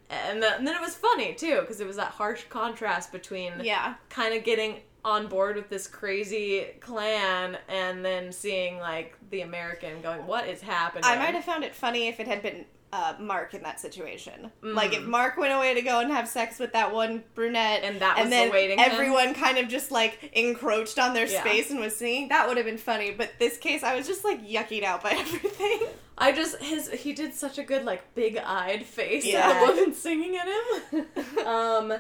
and, 0.09 0.43
then, 0.43 0.53
and 0.59 0.67
then 0.67 0.75
it 0.75 0.81
was 0.81 0.95
funny 0.95 1.35
too, 1.35 1.61
because 1.61 1.81
it 1.81 1.87
was 1.87 1.97
that 1.97 2.13
harsh 2.13 2.45
contrast 2.49 3.13
between 3.13 3.53
Yeah. 3.63 3.95
kind 4.09 4.33
of 4.35 4.43
getting 4.43 4.81
on 5.05 5.27
board 5.29 5.57
with 5.57 5.69
this 5.71 5.87
crazy 5.87 6.67
clan 6.81 7.57
and 7.69 8.05
then 8.05 8.33
seeing 8.33 8.79
like 8.79 9.17
the 9.31 9.41
American 9.43 10.01
going, 10.03 10.27
"What 10.27 10.49
is 10.49 10.61
happening?" 10.61 11.05
I 11.05 11.17
might 11.17 11.35
have 11.35 11.45
found 11.45 11.65
it 11.65 11.75
funny 11.75 12.09
if 12.09 12.21
it 12.21 12.27
had 12.27 12.43
been 12.43 12.65
uh, 12.93 13.15
Mark 13.21 13.55
in 13.55 13.63
that 13.63 13.79
situation. 13.79 14.51
Mm. 14.63 14.75
Like 14.75 14.93
if 14.93 15.05
Mark 15.05 15.37
went 15.37 15.53
away 15.53 15.75
to 15.75 15.83
go 15.83 16.01
and 16.01 16.11
have 16.11 16.27
sex 16.29 16.59
with 16.59 16.73
that 16.73 16.93
one 16.93 17.23
brunette, 17.35 17.83
And 17.85 18.01
that 18.01 18.17
was 18.17 18.25
and 18.25 18.33
then 18.33 18.51
him? 18.53 18.79
everyone 18.81 19.33
kind 19.35 19.59
of 19.59 19.69
just 19.69 19.91
like 19.93 20.31
encroached 20.33 20.99
on 20.99 21.15
their 21.15 21.27
Yeah. 21.27 21.41
space 21.41 21.71
and 21.71 21.79
was 21.79 21.95
singing. 21.97 22.29
That 22.31 22.49
would 22.49 22.57
have 22.57 22.67
been 22.67 22.79
funny. 22.79 23.13
But 23.13 23.31
this 23.39 23.59
case, 23.59 23.83
I 23.85 23.95
was 23.95 24.07
just 24.09 24.25
like 24.25 24.45
yuckied 24.47 24.83
out 24.83 25.03
by 25.05 25.11
everything. 25.19 25.83
I 26.19 26.33
just 26.33 26.57
his 26.61 26.91
he 26.91 27.13
did 27.13 27.33
such 27.33 27.59
a 27.59 27.63
good 27.63 27.85
like 27.85 28.15
big-eyed 28.15 28.85
face 28.85 29.33
at 29.35 29.61
the 29.61 29.67
woman 29.73 29.95
singing 29.95 30.37
at 30.37 30.49
him. 30.49 31.07
um, 31.47 31.95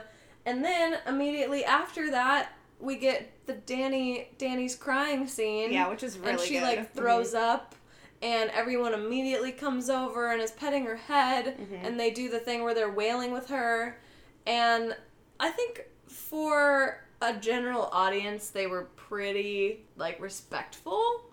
and 0.44 0.64
then 0.64 0.98
immediately 1.06 1.64
after 1.64 2.10
that, 2.10 2.50
we 2.80 2.96
get 2.96 3.46
the 3.46 3.54
Dani 3.54 4.26
Dani's 4.38 4.74
crying 4.76 5.26
scene. 5.28 5.72
yeah, 5.72 5.88
which 5.88 6.02
is 6.02 6.18
really 6.18 6.32
and 6.32 6.40
she 6.40 6.54
good. 6.54 6.62
like 6.62 6.94
throws 6.94 7.34
up 7.34 7.74
and 8.22 8.50
everyone 8.50 8.92
immediately 8.94 9.52
comes 9.52 9.88
over 9.88 10.30
and 10.32 10.42
is 10.42 10.50
petting 10.50 10.84
her 10.84 10.96
head 10.96 11.56
Mhm. 11.58 11.86
and 11.86 11.98
they 12.00 12.10
do 12.10 12.28
the 12.28 12.38
thing 12.38 12.62
where 12.62 12.74
they're 12.74 12.90
wailing 12.90 13.32
with 13.32 13.48
her 13.48 13.98
and 14.46 14.94
i 15.38 15.50
think 15.50 15.84
for 16.06 17.02
a 17.22 17.32
general 17.34 17.88
audience 17.92 18.50
they 18.50 18.66
were 18.66 18.84
pretty 18.96 19.86
like 19.96 20.20
respectful 20.20 21.24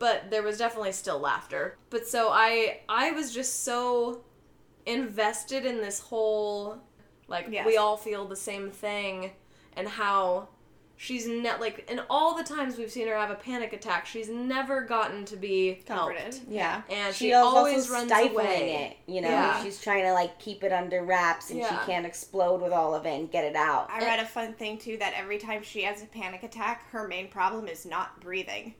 but 0.00 0.30
there 0.30 0.42
was 0.42 0.58
definitely 0.58 0.90
still 0.92 1.18
laughter 1.20 1.78
but 1.90 2.06
so 2.08 2.30
i 2.32 2.80
i 2.88 3.12
was 3.12 3.32
just 3.32 3.62
so 3.64 4.22
invested 4.86 5.64
in 5.64 5.80
this 5.80 6.00
whole 6.00 6.78
like 7.28 7.46
Yes. 7.50 7.66
we 7.66 7.76
all 7.76 7.96
feel 7.96 8.24
the 8.26 8.36
same 8.36 8.70
thing 8.70 9.30
and 9.76 9.86
how 9.88 10.48
she's 11.02 11.26
ne- 11.26 11.58
like 11.58 11.84
in 11.90 12.00
all 12.08 12.36
the 12.36 12.44
times 12.44 12.78
we've 12.78 12.90
seen 12.90 13.08
her 13.08 13.16
have 13.16 13.30
a 13.30 13.34
panic 13.34 13.72
attack, 13.72 14.06
she's 14.06 14.28
never 14.28 14.82
gotten 14.82 15.24
to 15.24 15.36
be 15.36 15.82
Comforted. 15.84 16.22
helped. 16.34 16.40
Yeah. 16.48 16.82
And 16.88 17.12
she 17.12 17.26
she 17.30 17.32
always 17.34 17.78
also 17.90 17.92
runs 17.94 18.06
stifling 18.08 18.46
away. 18.46 18.96
it. 19.06 19.12
You 19.12 19.20
know, 19.20 19.28
Yeah. 19.28 19.62
she's 19.64 19.80
trying 19.82 20.04
to 20.04 20.12
like 20.12 20.38
keep 20.38 20.62
it 20.62 20.72
under 20.72 21.02
wraps, 21.02 21.50
and 21.50 21.58
Yeah. 21.58 21.68
she 21.80 21.86
can't 21.90 22.06
explode 22.06 22.62
with 22.62 22.72
all 22.72 22.94
of 22.94 23.04
it 23.04 23.10
and 23.18 23.30
get 23.30 23.44
it 23.44 23.56
out. 23.56 23.90
I 23.90 23.98
read 23.98 24.20
a 24.20 24.24
fun 24.26 24.54
thing 24.54 24.78
too 24.78 24.96
that 24.98 25.12
every 25.16 25.38
time 25.38 25.62
she 25.64 25.82
has 25.82 26.02
a 26.02 26.06
panic 26.06 26.44
attack, 26.44 26.88
her 26.90 27.08
main 27.08 27.26
problem 27.28 27.66
is 27.66 27.84
not 27.84 28.20
breathing. 28.20 28.74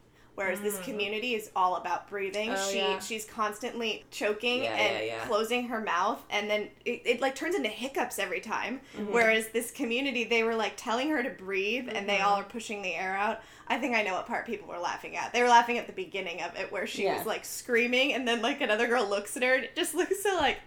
Whereas 0.45 0.61
this 0.61 0.78
community 0.80 1.34
is 1.34 1.51
all 1.57 1.76
about 1.76 2.09
breathing. 2.09 2.51
Mm. 2.51 2.57
Oh, 2.59 2.70
she 2.70 2.78
yeah. 2.78 2.99
she's 2.99 3.24
constantly 3.24 4.05
choking 4.11 4.64
Yeah, 4.64 4.74
and 4.76 5.07
yeah, 5.07 5.24
closing 5.26 5.68
her 5.68 5.80
mouth, 5.80 6.22
and 6.30 6.49
then 6.51 6.68
it, 6.84 7.03
it 7.05 7.20
like 7.20 7.34
turns 7.34 7.55
into 7.55 7.68
hiccups 7.68 8.18
every 8.18 8.40
time. 8.40 8.80
Mm-hmm. 8.97 9.12
Whereas 9.12 9.49
this 9.49 9.70
community, 9.70 10.24
they 10.24 10.43
were 10.43 10.55
like 10.57 10.74
telling 10.76 11.11
her 11.11 11.22
to 11.22 11.30
breathe, 11.30 11.88
and 11.93 12.09
they 12.09 12.16
Mm-hmm. 12.16 12.26
all 12.28 12.36
are 12.40 12.45
pushing 12.45 12.82
the 12.82 12.95
air 12.95 13.16
out. 13.16 13.40
I 13.68 13.78
think 13.78 13.95
I 13.97 14.03
know 14.03 14.12
what 14.14 14.26
part 14.26 14.45
people 14.45 14.68
were 14.68 14.78
laughing 14.78 15.16
at. 15.16 15.32
They 15.32 15.40
were 15.43 15.49
laughing 15.49 15.78
at 15.78 15.86
the 15.86 15.93
beginning 15.95 16.43
of 16.43 16.55
it, 16.57 16.70
where 16.70 16.86
she 16.86 17.07
was 17.07 17.24
like 17.26 17.45
screaming, 17.45 18.12
and 18.12 18.26
then 18.28 18.43
like 18.43 18.61
another 18.61 18.86
girl 18.86 19.09
looks 19.09 19.36
at 19.36 19.43
her, 19.43 19.55
and 19.55 19.64
it 19.64 19.74
just 19.76 19.95
looks 19.95 20.22
so 20.22 20.36
like 20.36 20.59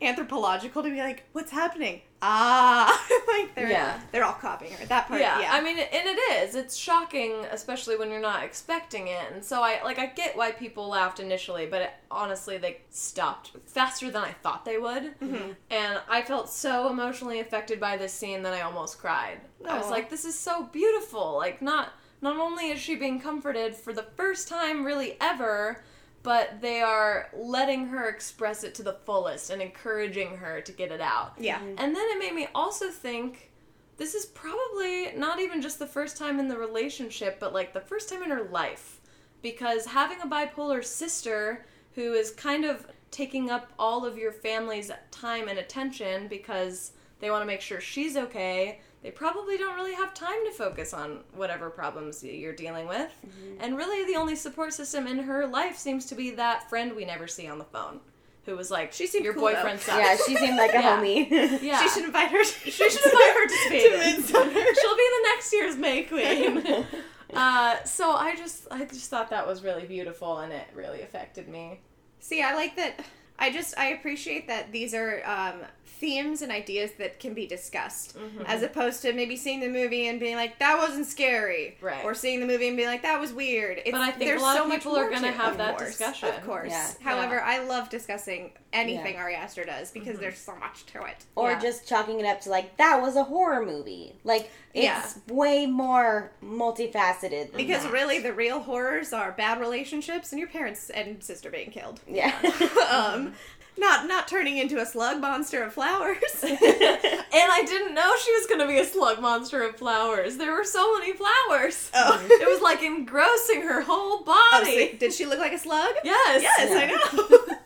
anthropological 0.00 0.82
to 0.82 0.90
be 0.90 0.98
like, 0.98 1.24
"What's 1.32 1.50
happening?" 1.50 2.02
Ah, 2.26 3.06
like 3.28 3.54
they're 3.54 3.70
Yeah. 3.70 4.00
they're 4.10 4.24
all 4.24 4.32
copying 4.32 4.72
her. 4.72 4.86
That 4.86 5.08
part, 5.08 5.20
yeah, 5.20 5.40
yeah. 5.40 5.52
I 5.52 5.60
mean, 5.60 5.78
and 5.78 6.06
it 6.08 6.18
is. 6.42 6.54
It's 6.54 6.74
shocking, 6.74 7.44
especially 7.50 7.96
when 7.96 8.10
you're 8.10 8.20
not 8.20 8.42
expecting 8.44 9.08
it. 9.08 9.30
And 9.32 9.44
so 9.44 9.62
I 9.62 9.82
like 9.84 9.98
I 9.98 10.06
get 10.06 10.34
why 10.34 10.52
people 10.52 10.88
laughed 10.88 11.20
initially, 11.20 11.66
but 11.66 11.82
it, 11.82 11.90
honestly, 12.10 12.56
they 12.56 12.78
stopped 12.88 13.50
faster 13.66 14.10
than 14.10 14.22
I 14.22 14.32
thought 14.32 14.64
they 14.64 14.78
would. 14.78 15.18
Mm-hmm. 15.20 15.50
And 15.70 16.00
I 16.08 16.22
felt 16.22 16.48
so 16.48 16.88
emotionally 16.88 17.40
affected 17.40 17.78
by 17.78 17.98
this 17.98 18.12
scene 18.14 18.42
that 18.44 18.54
I 18.54 18.62
almost 18.62 18.98
cried. 18.98 19.40
I 19.68 19.76
was 19.78 19.90
like, 19.90 20.08
this 20.08 20.24
is 20.24 20.38
so 20.38 20.64
beautiful. 20.72 21.36
Like 21.36 21.60
not 21.60 21.92
not 22.22 22.38
only 22.38 22.70
is 22.70 22.80
she 22.80 22.94
being 22.96 23.20
comforted 23.20 23.74
for 23.76 23.92
the 23.92 24.06
first 24.16 24.48
time 24.48 24.82
really 24.84 25.18
ever, 25.20 25.82
but 26.24 26.60
they 26.62 26.80
are 26.80 27.28
letting 27.36 27.86
her 27.86 28.08
express 28.08 28.64
it 28.64 28.74
to 28.74 28.82
the 28.82 28.94
fullest 29.04 29.50
and 29.50 29.62
encouraging 29.62 30.38
her 30.38 30.60
to 30.62 30.72
get 30.72 30.90
it 30.90 31.00
out. 31.00 31.34
yeah. 31.38 31.58
Mm-hmm. 31.58 31.74
And 31.78 31.94
then 31.94 32.04
it 32.08 32.18
made 32.18 32.34
me 32.34 32.48
also 32.54 32.88
think 32.90 33.52
this 33.98 34.14
is 34.14 34.26
probably 34.26 35.12
not 35.14 35.38
even 35.38 35.62
just 35.62 35.78
the 35.78 35.86
first 35.86 36.16
time 36.16 36.40
in 36.40 36.48
the 36.48 36.56
relationship, 36.56 37.38
but 37.38 37.52
like 37.52 37.72
the 37.72 37.80
first 37.80 38.08
time 38.08 38.22
in 38.22 38.30
her 38.30 38.42
life. 38.44 39.00
Because 39.42 39.84
having 39.84 40.20
a 40.22 40.26
bipolar 40.26 40.82
sister 40.82 41.66
who 41.94 42.14
is 42.14 42.30
kind 42.30 42.64
of 42.64 42.86
taking 43.10 43.50
up 43.50 43.70
all 43.78 44.06
of 44.06 44.16
your 44.16 44.32
family's 44.32 44.90
time 45.10 45.48
and 45.48 45.58
attention 45.58 46.26
because 46.26 46.92
they 47.20 47.30
want 47.30 47.42
to 47.42 47.46
make 47.46 47.60
sure 47.60 47.80
she's 47.80 48.16
okay, 48.16 48.80
they 49.04 49.10
probably 49.12 49.56
don't 49.58 49.76
really 49.76 49.92
have 49.94 50.14
time 50.14 50.44
to 50.46 50.50
focus 50.50 50.92
on 50.92 51.20
whatever 51.34 51.68
problems 51.70 52.24
you're 52.24 52.54
dealing 52.54 52.88
with. 52.88 53.12
And 53.60 53.76
really, 53.76 54.04
the 54.10 54.18
only 54.18 54.34
support 54.34 54.72
system 54.72 55.06
in 55.06 55.18
her 55.18 55.46
life 55.46 55.76
seems 55.76 56.06
to 56.06 56.14
be 56.16 56.30
that 56.32 56.68
friend 56.70 56.96
we 56.96 57.04
never 57.04 57.28
see 57.28 57.46
on 57.46 57.58
the 57.58 57.64
phone. 57.66 58.00
Who 58.46 58.56
was 58.56 58.70
like, 58.70 58.92
She 58.92 59.06
seemed 59.06 59.24
your 59.24 59.34
cool, 59.34 59.44
though. 59.48 59.54
boyfriend 59.54 59.80
sucks. 59.80 59.98
yeah, 60.02 60.16
she 60.26 60.36
seemed 60.36 60.56
like 60.56 60.72
a 60.74 60.78
Yeah. 60.80 61.00
homie. 61.00 61.30
Yeah. 61.62 61.82
She 61.82 61.88
should 61.90 62.04
invite 62.04 62.30
her. 62.30 62.42
To, 62.42 62.44
She 62.44 62.70
should 62.90 63.04
invite 63.06 63.34
her 63.34 63.46
to 63.46 63.54
Spain. 63.66 63.90
to 63.90 63.96
Midsommar. 64.22 64.64
She'll 64.80 64.96
be 64.96 65.08
the 65.16 65.28
next 65.28 65.52
year's 65.52 65.76
May 65.76 66.02
Queen. 66.02 66.86
uh, 67.34 67.82
so 67.84 68.10
I 68.12 68.34
just, 68.36 68.66
I 68.70 68.84
just 68.86 69.10
thought 69.10 69.30
that 69.30 69.46
was 69.46 69.62
really 69.62 69.86
beautiful, 69.86 70.38
and 70.38 70.52
it 70.52 70.66
really 70.74 71.02
affected 71.02 71.48
me. 71.48 71.80
See, 72.20 72.42
I 72.42 72.54
like 72.54 72.76
that. 72.76 73.00
I 73.38 73.50
just 73.50 73.76
I 73.78 73.88
appreciate 73.88 74.46
that 74.48 74.72
these 74.72 74.94
are 74.94 75.22
um, 75.26 75.60
themes 76.04 76.42
and 76.42 76.52
ideas 76.52 76.90
that 76.98 77.18
can 77.18 77.32
be 77.32 77.46
discussed, 77.46 78.16
Mm-hmm. 78.18 78.42
as 78.46 78.62
opposed 78.62 79.00
to 79.02 79.12
maybe 79.14 79.36
seeing 79.36 79.60
the 79.60 79.68
movie 79.68 80.06
and 80.08 80.20
being 80.20 80.36
like 80.36 80.58
that 80.58 80.76
wasn't 80.78 81.06
scary, 81.06 81.78
Right. 81.80 82.04
Or 82.04 82.14
seeing 82.14 82.40
the 82.40 82.46
movie 82.46 82.68
and 82.68 82.76
being 82.76 82.88
like 82.88 83.02
that 83.02 83.18
was 83.20 83.32
weird. 83.32 83.78
It's, 83.78 83.90
But 83.90 84.02
I 84.02 84.10
think 84.10 84.38
a 84.38 84.42
lot 84.42 84.56
of 84.56 84.62
so 84.64 84.68
much 84.68 84.78
people 84.80 84.96
are 84.96 85.08
gonna 85.10 85.30
to- 85.32 85.36
have 85.38 85.56
that 85.56 85.78
course, 85.78 85.90
discussion. 85.96 86.28
Of 86.28 86.44
course. 86.44 86.68
Yeah. 86.70 86.90
However, 87.02 87.36
Yeah. 87.36 87.44
I 87.46 87.64
love 87.64 87.88
discussing 87.88 88.52
anything 88.72 89.16
Ari 89.16 89.34
Aster 89.36 89.64
does 89.64 89.90
because 89.92 90.18
there's 90.18 90.36
so 90.38 90.54
much 90.56 90.84
to 90.86 91.02
it. 91.04 91.24
or 91.36 91.52
Yeah. 91.52 91.60
just 91.60 91.88
chalking 91.88 92.20
it 92.20 92.26
up 92.26 92.40
to 92.42 92.50
like 92.50 92.76
that 92.76 93.00
was 93.00 93.16
a 93.16 93.24
horror 93.24 93.64
movie. 93.64 94.14
Like 94.24 94.50
it's 94.74 94.84
Yeah. 94.84 95.06
way 95.34 95.64
more 95.66 96.32
multifaceted. 96.44 97.48
Than 97.52 97.56
Because 97.56 97.84
that. 97.84 97.92
really, 97.92 98.18
the 98.18 98.32
real 98.32 98.60
horrors 98.60 99.12
are 99.12 99.32
bad 99.32 99.60
relationships 99.60 100.32
and 100.32 100.38
your 100.38 100.48
parents 100.48 100.90
and 100.90 101.22
sister 101.22 101.50
being 101.50 101.70
killed. 101.70 102.00
yeah. 102.06 102.34
um, 102.90 103.34
not 103.76 104.06
not 104.06 104.28
turning 104.28 104.56
into 104.58 104.78
a 104.80 104.86
slug 104.86 105.20
monster 105.20 105.62
of 105.62 105.72
flowers. 105.72 106.18
and 106.42 106.58
I 106.58 107.64
didn't 107.66 107.94
know 107.94 108.14
she 108.24 108.32
was 108.32 108.46
gonna 108.46 108.66
be 108.68 108.78
a 108.78 108.84
slug 108.84 109.20
monster 109.20 109.62
of 109.62 109.76
flowers. 109.76 110.36
There 110.36 110.52
were 110.52 110.64
so 110.64 110.98
many 110.98 111.12
flowers. 111.12 111.90
Oh. 111.94 112.24
It 112.28 112.48
was 112.48 112.60
like 112.62 112.82
engrossing 112.82 113.62
her 113.62 113.80
whole 113.82 114.22
Oh, 114.26 114.50
body. 114.60 114.92
so 114.92 114.98
did 114.98 115.12
she 115.12 115.26
look 115.26 115.38
like 115.38 115.52
a 115.52 115.58
slug? 115.58 115.94
yes. 116.04 116.42
Yes, 116.42 116.70
Yeah. 116.70 116.78
I 116.78 116.86
know. 117.16 117.38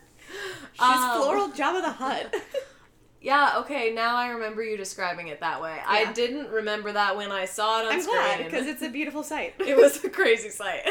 She's 0.73 0.81
Um, 0.81 1.21
floral 1.21 1.49
Jabba 1.49 1.81
the 1.81 1.91
Hutt. 1.91 2.35
Yeah, 3.21 3.55
okay, 3.57 3.91
now 3.93 4.15
I 4.15 4.29
remember 4.29 4.63
you 4.63 4.77
describing 4.77 5.27
it 5.27 5.41
that 5.41 5.61
way. 5.61 5.77
I 5.85 6.13
didn't 6.13 6.49
remember 6.51 6.93
that 6.93 7.17
when 7.17 7.33
I 7.33 7.43
saw 7.45 7.81
it 7.81 7.85
on 7.87 7.91
I'm 7.91 8.01
screen. 8.01 8.15
glad 8.17 8.45
because 8.45 8.65
it's 8.65 8.81
a 8.81 8.87
beautiful 8.87 9.23
sight. 9.23 9.55
it 9.59 9.75
was 9.75 10.01
a 10.05 10.09
crazy 10.09 10.49
sight. 10.49 10.87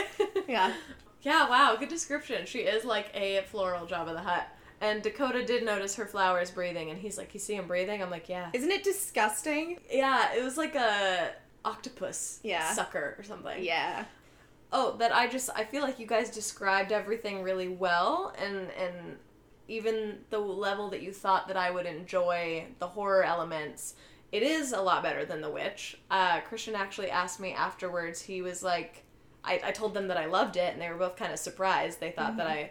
yeah. 0.47 0.75
Yeah, 1.23 1.49
wow, 1.49 1.75
good 1.81 1.89
description. 1.89 2.45
She 2.45 2.61
is 2.61 2.85
like 2.85 3.11
a 3.15 3.41
floral 3.51 3.87
Jabba 3.87 4.13
the 4.13 4.21
Hutt. 4.21 4.47
And 4.81 5.03
Dakota 5.03 5.45
did 5.45 5.65
notice 5.65 5.97
her 5.97 6.07
flowers 6.07 6.51
breathing, 6.51 6.91
and 6.91 6.99
he's 7.01 7.19
like, 7.19 7.35
"You 7.35 7.41
see 7.41 7.55
him 7.55 7.67
breathing?" 7.67 8.01
I'm 8.03 8.11
like, 8.11 8.29
"Yeah." 8.29 8.51
Isn't 8.53 8.71
it 8.71 8.85
disgusting? 8.85 9.79
Yeah, 9.91 10.33
it 10.35 10.45
was 10.45 10.57
like 10.57 10.75
a 10.77 11.33
octopus 11.65 12.41
Yeah. 12.43 12.73
sucker 12.73 13.17
or 13.19 13.23
something. 13.25 13.63
Yeah. 13.63 14.05
Oh, 14.73 14.97
that 14.99 15.13
I 15.15 15.27
just 15.27 15.51
I 15.55 15.65
feel 15.65 15.83
like 15.83 15.99
you 15.99 16.07
guys 16.07 16.31
described 16.31 16.93
everything 16.93 17.43
really 17.43 17.69
well, 17.69 18.35
and 18.39 18.71
and 18.73 19.19
even 19.67 20.21
the 20.31 20.39
level 20.39 20.89
that 20.91 21.03
you 21.03 21.13
thought 21.13 21.49
that 21.49 21.57
I 21.57 21.71
would 21.71 21.87
enjoy 21.87 22.67
the 22.79 22.87
horror 22.89 23.23
elements, 23.25 23.95
it 24.33 24.43
is 24.43 24.73
a 24.73 24.81
lot 24.81 25.03
better 25.03 25.25
than 25.27 25.41
The 25.43 25.51
Witch. 25.51 25.99
Uh, 26.11 26.41
Christian 26.41 26.75
actually 26.75 27.11
asked 27.11 27.39
me 27.41 27.53
afterwards. 27.53 28.23
He 28.23 28.41
was 28.41 28.63
like, 28.63 29.05
I, 29.45 29.61
I 29.65 29.73
told 29.73 29.93
them 29.93 30.09
that 30.09 30.17
I 30.17 30.25
loved 30.27 30.57
it, 30.57 30.73
and 30.73 30.81
they 30.81 30.89
were 30.89 30.97
both 30.97 31.17
kind 31.17 31.33
of 31.33 31.39
surprised. 31.39 32.01
They 32.01 32.13
thought 32.13 32.37
that 32.39 32.47
I 32.47 32.71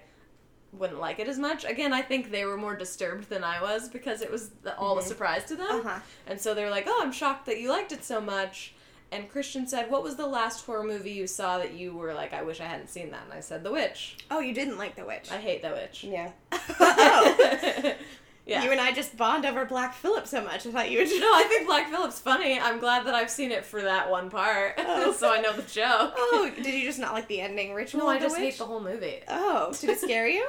wouldn't 0.73 0.99
like 0.99 1.19
it 1.19 1.27
as 1.27 1.39
much. 1.39 1.65
Again, 1.65 1.93
I 1.93 2.01
think 2.01 2.31
they 2.31 2.45
were 2.45 2.57
more 2.57 2.75
disturbed 2.75 3.29
than 3.29 3.43
I 3.43 3.61
was 3.61 3.89
because 3.89 4.21
it 4.21 4.31
was 4.31 4.49
the, 4.63 4.77
all 4.77 4.97
a 4.97 5.01
surprise 5.01 5.45
to 5.45 5.55
them. 5.55 5.67
Uh-huh. 5.69 5.99
And 6.27 6.39
so 6.39 6.53
they 6.53 6.63
were 6.63 6.69
like, 6.69 6.85
"Oh, 6.87 6.99
I'm 7.03 7.11
shocked 7.11 7.45
that 7.45 7.59
you 7.59 7.69
liked 7.69 7.91
it 7.91 8.03
so 8.03 8.19
much." 8.21 8.73
And 9.11 9.29
Christian 9.29 9.67
said, 9.67 9.89
"What 9.89 10.03
was 10.03 10.15
the 10.17 10.27
last 10.27 10.65
horror 10.65 10.83
movie 10.83 11.11
you 11.11 11.27
saw 11.27 11.57
that 11.59 11.73
you 11.73 11.95
were 11.95 12.13
like, 12.13 12.33
I 12.33 12.43
wish 12.43 12.59
I 12.59 12.65
hadn't 12.65 12.89
seen 12.89 13.11
that?" 13.11 13.23
And 13.23 13.33
I 13.33 13.39
said, 13.39 13.63
"The 13.63 13.71
Witch." 13.71 14.17
Oh, 14.29 14.39
you 14.39 14.53
didn't 14.53 14.77
like 14.77 14.95
The 14.95 15.05
Witch. 15.05 15.31
I 15.31 15.37
hate 15.37 15.61
The 15.61 15.71
Witch. 15.71 16.03
yeah. 16.03 16.31
oh. 16.51 17.93
yeah. 18.47 18.63
You 18.63 18.71
and 18.71 18.79
I 18.81 18.91
just 18.93 19.15
bond 19.17 19.45
over 19.45 19.65
Black 19.65 19.93
Phillip 19.93 20.25
so 20.25 20.41
much. 20.43 20.65
I 20.65 20.71
thought 20.71 20.89
you 20.89 20.99
would. 20.99 21.07
no, 21.19 21.33
I 21.33 21.43
think 21.47 21.67
Black 21.67 21.89
Phillip's 21.89 22.19
funny. 22.19 22.59
I'm 22.59 22.79
glad 22.79 23.05
that 23.05 23.13
I've 23.13 23.29
seen 23.29 23.51
it 23.51 23.65
for 23.65 23.81
that 23.83 24.09
one 24.09 24.29
part, 24.29 24.75
Oh. 24.79 25.11
so 25.13 25.31
I 25.31 25.41
know 25.41 25.53
the 25.53 25.61
joke. 25.63 26.13
Oh, 26.17 26.49
did 26.55 26.73
you 26.73 26.83
just 26.85 26.99
not 26.99 27.13
like 27.13 27.27
the 27.27 27.41
ending 27.41 27.73
ritual? 27.73 28.01
no, 28.01 28.07
I 28.09 28.19
just 28.19 28.35
witch? 28.37 28.51
hate 28.53 28.57
the 28.57 28.65
whole 28.65 28.81
movie. 28.81 29.19
Oh, 29.27 29.73
did 29.79 29.89
it 29.91 29.99
scare 29.99 30.27
you? 30.27 30.47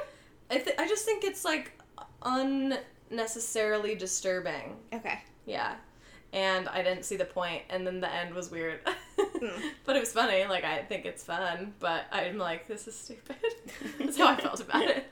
I 0.49 0.57
th- 0.57 0.75
I 0.79 0.87
just 0.87 1.05
think 1.05 1.23
it's 1.23 1.45
like 1.45 1.71
unnecessarily 2.23 3.95
disturbing. 3.95 4.75
Okay. 4.93 5.19
Yeah. 5.45 5.75
And 6.31 6.67
I 6.69 6.83
didn't 6.83 7.03
see 7.05 7.15
the 7.15 7.25
point, 7.25 7.63
and 7.71 7.85
then 7.87 7.99
the 8.01 8.13
end 8.13 8.35
was 8.35 8.51
weird. 8.51 8.81
Hmm. 9.17 9.47
But 9.85 9.95
it 9.95 9.99
was 9.99 10.11
funny. 10.13 10.45
Like, 10.45 10.63
I 10.63 10.83
think 10.83 11.05
it's 11.05 11.23
fun, 11.23 11.73
but 11.79 12.05
I'm 12.11 12.37
like, 12.37 12.67
this 12.67 12.87
is 12.87 12.95
stupid. 12.95 13.35
That's 13.97 14.15
how 14.17 14.27
I 14.27 14.35
felt 14.35 14.59
about 14.59 14.83
it. 14.83 15.07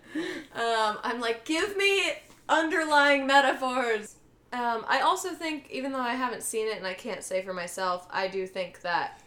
Um, 0.55 0.97
I'm 1.03 1.19
like, 1.19 1.43
give 1.43 1.75
me 1.75 2.13
underlying 2.49 3.27
metaphors. 3.27 4.15
Um, 4.53 4.85
I 4.87 5.01
also 5.01 5.29
think, 5.29 5.69
even 5.71 5.91
though 5.91 5.99
I 5.99 6.13
haven't 6.15 6.43
seen 6.43 6.67
it 6.67 6.77
and 6.77 6.87
I 6.87 6.93
can't 6.93 7.23
say 7.23 7.41
for 7.43 7.53
myself, 7.53 8.07
I 8.09 8.27
do 8.27 8.47
think 8.47 8.81
that 8.81 9.21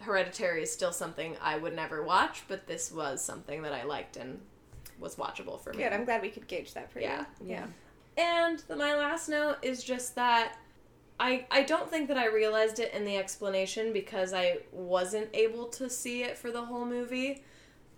Hereditary 0.00 0.62
is 0.62 0.72
still 0.72 0.92
something 0.92 1.36
I 1.42 1.56
would 1.56 1.74
never 1.74 2.02
watch, 2.02 2.42
but 2.48 2.66
this 2.66 2.92
was 2.92 3.24
something 3.24 3.62
that 3.62 3.72
I 3.72 3.84
liked 3.84 4.16
and 4.16 4.38
was 5.00 5.16
watchable 5.16 5.60
for 5.60 5.72
me. 5.72 5.82
Good. 5.82 5.92
I'm 5.92 6.04
glad 6.04 6.22
we 6.22 6.28
could 6.30 6.46
gauge 6.46 6.74
that 6.74 6.90
for 6.92 7.00
Yeah. 7.00 7.24
you. 7.40 7.48
Yeah. 7.50 7.66
Yeah. 8.16 8.46
And 8.48 8.58
the, 8.68 8.76
my 8.76 8.94
last 8.96 9.28
note 9.28 9.56
is 9.62 9.82
just 9.84 10.14
that 10.16 10.58
I 11.20 11.46
I 11.50 11.62
don't 11.62 11.88
think 11.90 12.08
that 12.08 12.16
I 12.18 12.26
realized 12.26 12.78
it 12.80 12.92
in 12.92 13.04
the 13.04 13.16
explanation 13.16 13.92
because 13.92 14.32
I 14.32 14.58
wasn't 14.72 15.28
able 15.34 15.66
to 15.68 15.88
see 15.88 16.22
it 16.24 16.36
for 16.36 16.50
the 16.50 16.62
whole 16.64 16.84
movie, 16.84 17.42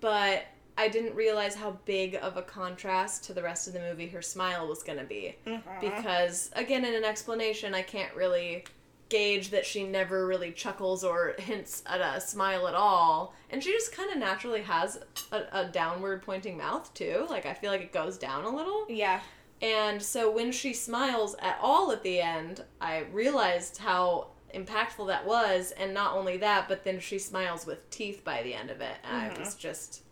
but 0.01 0.45
I 0.77 0.89
didn't 0.89 1.15
realize 1.15 1.55
how 1.55 1.79
big 1.85 2.19
of 2.23 2.37
a 2.37 2.43
contrast 2.43 3.25
to 3.25 3.35
the 3.35 3.43
rest 3.43 3.67
of 3.67 3.75
the 3.75 3.81
movie 3.81 4.09
her 4.09 4.23
smile 4.23 4.67
was 4.67 4.83
going 4.83 4.99
to 4.99 5.05
be. 5.05 5.37
Mm-hmm. 5.47 5.81
Because 5.81 6.51
again 6.55 6.85
in 6.85 6.95
an 6.95 7.05
explanation 7.05 7.75
I 7.75 7.83
can't 7.83 8.15
really 8.15 8.65
gauge 9.09 9.51
that 9.51 9.67
she 9.67 9.85
never 9.85 10.27
really 10.27 10.53
chuckles 10.53 11.05
or 11.05 11.35
hints 11.39 11.83
at 11.87 12.01
a 12.01 12.21
smile 12.21 12.67
at 12.67 12.75
all. 12.75 13.35
And 13.51 13.63
she 13.63 13.73
just 13.73 13.95
kind 13.95 14.11
of 14.11 14.19
naturally 14.19 14.63
has 14.63 15.01
a, 15.33 15.43
a 15.53 15.65
downward 15.67 16.23
pointing 16.23 16.57
mouth 16.57 16.93
too. 16.95 17.27
Like 17.29 17.47
I 17.47 17.55
feel 17.55 17.71
like 17.71 17.83
it 17.83 17.93
goes 17.93 18.17
down 18.17 18.45
a 18.45 18.51
little. 18.51 18.87
Yeah. 18.89 19.21
And 19.63 20.03
so 20.03 20.31
when 20.31 20.53
she 20.53 20.73
smiles 20.73 21.37
at 21.41 21.59
all 21.61 21.93
at 21.93 22.03
the 22.03 22.21
end, 22.21 22.63
I 22.81 23.01
realized 23.13 23.77
how 23.77 24.29
impactful 24.55 25.07
that 25.07 25.27
was 25.27 25.73
and 25.73 25.95
not 25.95 26.15
only 26.15 26.37
that 26.37 26.69
but 26.69 26.85
then 26.85 26.99
she 26.99 27.19
smiles 27.19 27.67
with 27.67 27.89
teeth 27.91 28.25
by 28.25 28.43
the 28.43 28.55
end 28.55 28.71
of 28.71 28.81
it 28.81 28.97
and 29.05 29.17
i 29.17 29.29
mm-hmm. 29.29 29.41
was 29.41 29.55
just 29.55 30.03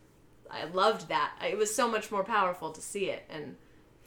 i 0.51 0.64
loved 0.66 1.09
that 1.09 1.32
it 1.46 1.57
was 1.57 1.74
so 1.74 1.88
much 1.88 2.11
more 2.11 2.24
powerful 2.24 2.70
to 2.72 2.80
see 2.80 3.11
it 3.11 3.22
and 3.30 3.57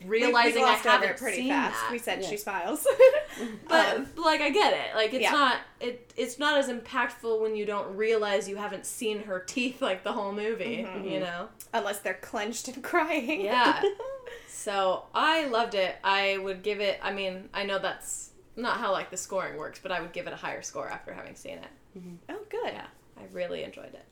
realizing 0.05 0.63
we 0.63 0.67
i 0.67 0.73
haven't 0.73 1.17
pretty 1.17 1.37
seen 1.37 1.49
fast. 1.49 1.79
that 1.79 1.91
We 1.91 1.99
said 1.99 2.21
Yeah. 2.23 2.29
she 2.29 2.37
smiles. 2.37 2.87
but 3.69 3.97
Um, 3.97 4.07
like 4.17 4.41
i 4.41 4.49
get 4.49 4.73
it 4.73 4.95
like 4.95 5.13
it's 5.13 5.21
yeah. 5.21 5.31
not 5.31 5.57
it 5.79 6.11
it's 6.17 6.39
not 6.39 6.57
as 6.57 6.69
impactful 6.69 7.39
when 7.39 7.55
you 7.55 7.65
don't 7.67 7.95
realize 7.95 8.49
you 8.49 8.55
haven't 8.55 8.85
seen 8.87 9.23
her 9.23 9.39
teeth 9.39 9.79
like 9.81 10.03
the 10.03 10.11
whole 10.11 10.31
movie 10.33 10.77
Mm-hmm. 10.87 11.07
you 11.07 11.19
know 11.19 11.49
unless 11.73 11.99
they're 11.99 12.15
clenched 12.15 12.67
and 12.67 12.83
crying. 12.91 13.41
yeah 13.41 13.81
so 14.47 15.03
i 15.13 15.45
loved 15.47 15.75
it 15.75 15.95
i 16.03 16.37
would 16.39 16.63
give 16.63 16.79
it 16.79 16.99
i 17.03 17.11
mean 17.13 17.47
i 17.53 17.63
know 17.63 17.77
that's 17.79 18.31
not 18.55 18.77
how 18.77 18.91
like 18.91 19.11
the 19.11 19.17
scoring 19.17 19.55
works 19.57 19.79
but 19.81 19.91
i 19.91 20.01
would 20.01 20.13
give 20.13 20.25
it 20.27 20.33
a 20.33 20.35
higher 20.35 20.61
score 20.63 20.87
after 20.87 21.13
having 21.13 21.35
seen 21.35 21.57
it 21.59 22.01
oh, 22.29 22.37
good. 22.49 22.73
yeah 22.73 22.87
i 23.19 23.23
really 23.33 23.63
enjoyed 23.63 23.93
it 23.93 24.05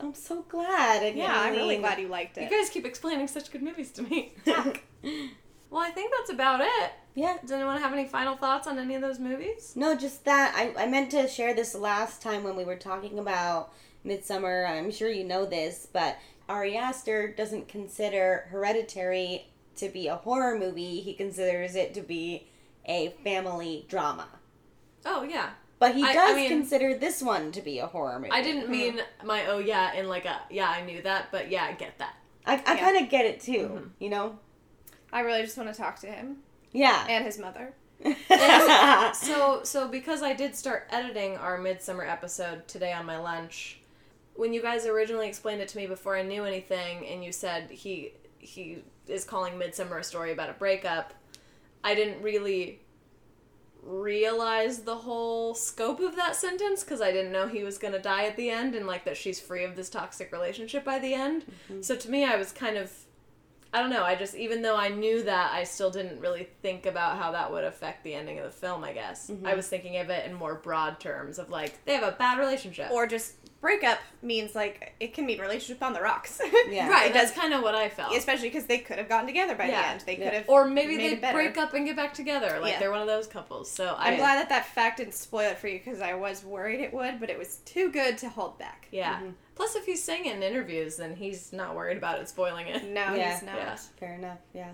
I'm 0.00 0.14
so 0.14 0.42
glad. 0.48 1.14
Yeah, 1.16 1.32
I'm 1.34 1.54
really 1.54 1.76
glad 1.78 2.00
you 2.00 2.08
liked 2.08 2.38
it. 2.38 2.50
you 2.50 2.58
guys 2.58 2.70
keep 2.70 2.84
explaining 2.86 3.28
such 3.28 3.50
good 3.50 3.62
movies 3.62 3.90
to 3.92 4.02
me 4.02 4.32
well 5.70 5.82
i 5.82 5.90
think 5.90 6.12
that's 6.16 6.30
about 6.30 6.60
it 6.60 6.92
Yeah. 7.14 7.36
does 7.42 7.52
anyone 7.52 7.80
have 7.80 7.92
any 7.92 8.06
final 8.06 8.36
thoughts 8.36 8.66
on 8.66 8.78
any 8.78 8.94
of 8.94 9.02
those 9.02 9.18
movies 9.18 9.72
No, 9.76 9.94
just 9.96 10.24
that. 10.24 10.54
I, 10.56 10.82
I 10.84 10.86
meant 10.86 11.10
to 11.12 11.28
share 11.28 11.54
this 11.54 11.74
last 11.74 12.22
time 12.22 12.42
when 12.44 12.56
we 12.56 12.64
were 12.64 12.76
talking 12.76 13.18
about 13.18 13.72
Midsommar. 14.04 14.68
I'm 14.68 14.90
sure 14.90 15.10
you 15.10 15.24
know 15.24 15.44
this, 15.44 15.86
but 15.92 16.16
Ari 16.48 16.76
Aster 16.76 17.28
doesn't 17.28 17.68
consider 17.68 18.46
Hereditary 18.50 19.46
to 19.76 19.88
be 19.88 20.08
a 20.08 20.16
horror 20.16 20.58
movie. 20.58 21.00
He 21.00 21.12
considers 21.14 21.74
it 21.76 21.92
to 21.94 22.00
be 22.00 22.48
a 22.86 23.10
family 23.22 23.84
drama. 23.88 24.26
oh 25.04 25.22
yeah 25.22 25.50
But 25.80 25.96
he 25.96 26.04
I- 26.04 26.10
I 26.10 26.12
does 26.12 26.36
mean- 26.36 26.48
consider 26.48 26.94
this 26.94 27.20
one 27.22 27.50
to 27.52 27.60
be 27.62 27.80
a 27.80 27.86
horror 27.88 28.18
movie. 28.20 28.30
I 28.30 28.42
didn't 28.42 28.68
mean 28.70 29.00
my 29.24 29.46
oh 29.46 29.58
yeah 29.58 29.94
in 29.94 30.08
like 30.08 30.26
a 30.26 30.40
yeah 30.50 30.68
I 30.70 30.82
knew 30.84 31.02
that, 31.02 31.32
but 31.32 31.50
yeah 31.50 31.64
I 31.64 31.72
get 31.72 31.98
that. 31.98 32.14
I, 32.46 32.54
I 32.54 32.74
Yeah. 32.74 32.76
kind 32.76 32.96
of 33.04 33.10
get 33.10 33.24
it 33.26 33.40
too, 33.40 33.68
Mhm. 33.72 33.90
you 33.98 34.10
know? 34.10 34.38
I 35.12 35.20
really 35.20 35.42
just 35.42 35.56
want 35.56 35.68
to 35.74 35.74
talk 35.74 35.98
to 36.00 36.06
him 36.06 36.38
Yeah. 36.72 37.04
and 37.08 37.24
his 37.24 37.38
mother. 37.38 37.74
So 39.14 39.60
so 39.64 39.88
because 39.88 40.22
I 40.22 40.32
did 40.34 40.54
start 40.54 40.86
editing 40.90 41.36
our 41.36 41.58
Midsommar 41.58 42.08
episode 42.08 42.66
today 42.68 42.92
on 42.92 43.04
my 43.06 43.18
lunch, 43.18 43.80
when 44.34 44.52
you 44.52 44.62
guys 44.62 44.86
originally 44.86 45.28
explained 45.28 45.60
it 45.60 45.68
to 45.68 45.76
me 45.76 45.86
before 45.86 46.16
I 46.16 46.22
knew 46.22 46.44
anything, 46.44 47.06
and 47.06 47.24
you 47.24 47.32
said 47.32 47.70
he 47.70 48.12
he 48.38 48.82
is 49.06 49.24
calling 49.24 49.54
Midsommar 49.54 49.98
a 50.00 50.04
story 50.04 50.32
about 50.32 50.48
a 50.50 50.54
breakup, 50.54 51.12
I 51.84 51.94
didn't 51.94 52.22
really 52.22 52.80
realize 53.82 54.80
the 54.80 54.96
whole 54.96 55.54
scope 55.54 56.00
of 56.00 56.16
that 56.16 56.36
sentence 56.36 56.84
because 56.84 57.00
I 57.00 57.12
didn't 57.12 57.32
know 57.32 57.48
he 57.48 57.62
was 57.62 57.78
going 57.78 57.94
to 57.94 58.00
die 58.00 58.24
at 58.24 58.36
the 58.36 58.50
end 58.50 58.74
and 58.74 58.86
like 58.86 59.04
that 59.04 59.16
she's 59.16 59.40
free 59.40 59.64
of 59.64 59.76
this 59.76 59.88
toxic 59.88 60.32
relationship 60.32 60.84
by 60.84 60.98
the 60.98 61.14
end. 61.14 61.44
Mm-hmm. 61.70 61.82
So 61.82 61.96
to 61.96 62.10
me 62.10 62.24
I 62.24 62.36
was 62.36 62.52
kind 62.52 62.76
of 62.76 62.92
I 63.72 63.80
don't 63.80 63.90
know, 63.90 64.02
I 64.02 64.16
just 64.16 64.34
even 64.34 64.62
though 64.62 64.76
I 64.76 64.88
knew 64.88 65.22
that 65.22 65.52
I 65.52 65.62
still 65.62 65.90
didn't 65.90 66.20
really 66.20 66.48
think 66.60 66.86
about 66.86 67.18
how 67.18 67.30
that 67.32 67.52
would 67.52 67.62
affect 67.62 68.02
the 68.02 68.14
ending 68.14 68.38
of 68.38 68.44
the 68.44 68.50
film, 68.50 68.82
I 68.82 68.92
guess. 68.92 69.30
Mm-hmm. 69.30 69.46
I 69.46 69.54
was 69.54 69.68
thinking 69.68 69.96
of 69.98 70.10
it 70.10 70.26
in 70.28 70.34
more 70.34 70.56
broad 70.56 70.98
terms 70.98 71.38
of 71.38 71.50
like 71.50 71.84
they 71.84 71.94
have 71.94 72.02
a 72.02 72.16
bad 72.16 72.38
relationship. 72.38 72.90
Or 72.90 73.06
just 73.06 73.34
breakup 73.60 73.98
means 74.22 74.54
like 74.54 74.94
it 75.00 75.12
can 75.12 75.26
mean 75.26 75.38
relationship 75.40 75.82
on 75.82 75.92
the 75.92 76.00
rocks. 76.00 76.40
Yeah. 76.70 76.88
right, 76.88 77.10
it 77.10 77.12
that's 77.14 77.32
kind 77.32 77.52
of 77.52 77.62
what 77.62 77.74
I 77.74 77.88
felt. 77.88 78.14
Especially 78.16 78.48
because 78.48 78.66
they 78.66 78.78
could 78.78 78.98
have 78.98 79.08
gotten 79.08 79.26
together 79.26 79.54
by 79.54 79.66
the 79.66 79.72
Yeah. 79.72 79.90
end. 79.92 80.00
They 80.06 80.16
Yeah. 80.16 80.24
could 80.24 80.34
have. 80.34 80.48
or 80.48 80.64
maybe 80.66 80.96
they 80.96 81.14
break 81.32 81.58
up 81.58 81.74
and 81.74 81.84
get 81.86 81.96
back 81.96 82.14
together. 82.14 82.58
Like 82.60 82.72
Yeah. 82.74 82.78
they're 82.78 82.90
one 82.90 83.00
of 83.00 83.06
those 83.06 83.26
couples. 83.26 83.70
So 83.70 83.94
I'm 83.98 84.14
I 84.14 84.16
glad 84.16 84.36
that 84.36 84.48
that 84.50 84.66
fact 84.66 84.98
didn't 84.98 85.14
spoil 85.14 85.50
it 85.50 85.58
for 85.58 85.68
you 85.68 85.78
because 85.78 86.00
I 86.00 86.14
was 86.14 86.44
worried 86.44 86.80
it 86.80 86.92
would, 86.94 87.18
but 87.20 87.28
it 87.28 87.38
was 87.38 87.56
too 87.64 87.90
good 87.90 88.16
to 88.18 88.28
hold 88.28 88.58
back. 88.58 88.88
Yeah. 88.90 89.20
Mhm. 89.20 89.34
Plus 89.56 89.74
if 89.76 89.84
he's 89.84 90.02
saying 90.02 90.26
it 90.26 90.36
in 90.36 90.42
interviews 90.42 90.96
then 90.96 91.16
he's 91.16 91.52
not 91.52 91.74
worried 91.74 91.96
about 91.98 92.18
it 92.20 92.28
spoiling 92.28 92.66
it. 92.68 92.84
No, 92.84 93.14
Yeah. 93.14 93.32
he's 93.34 93.42
not. 93.42 93.56
Yeah. 93.56 93.76
Fair 93.98 94.14
enough, 94.14 94.38
yeah. 94.54 94.70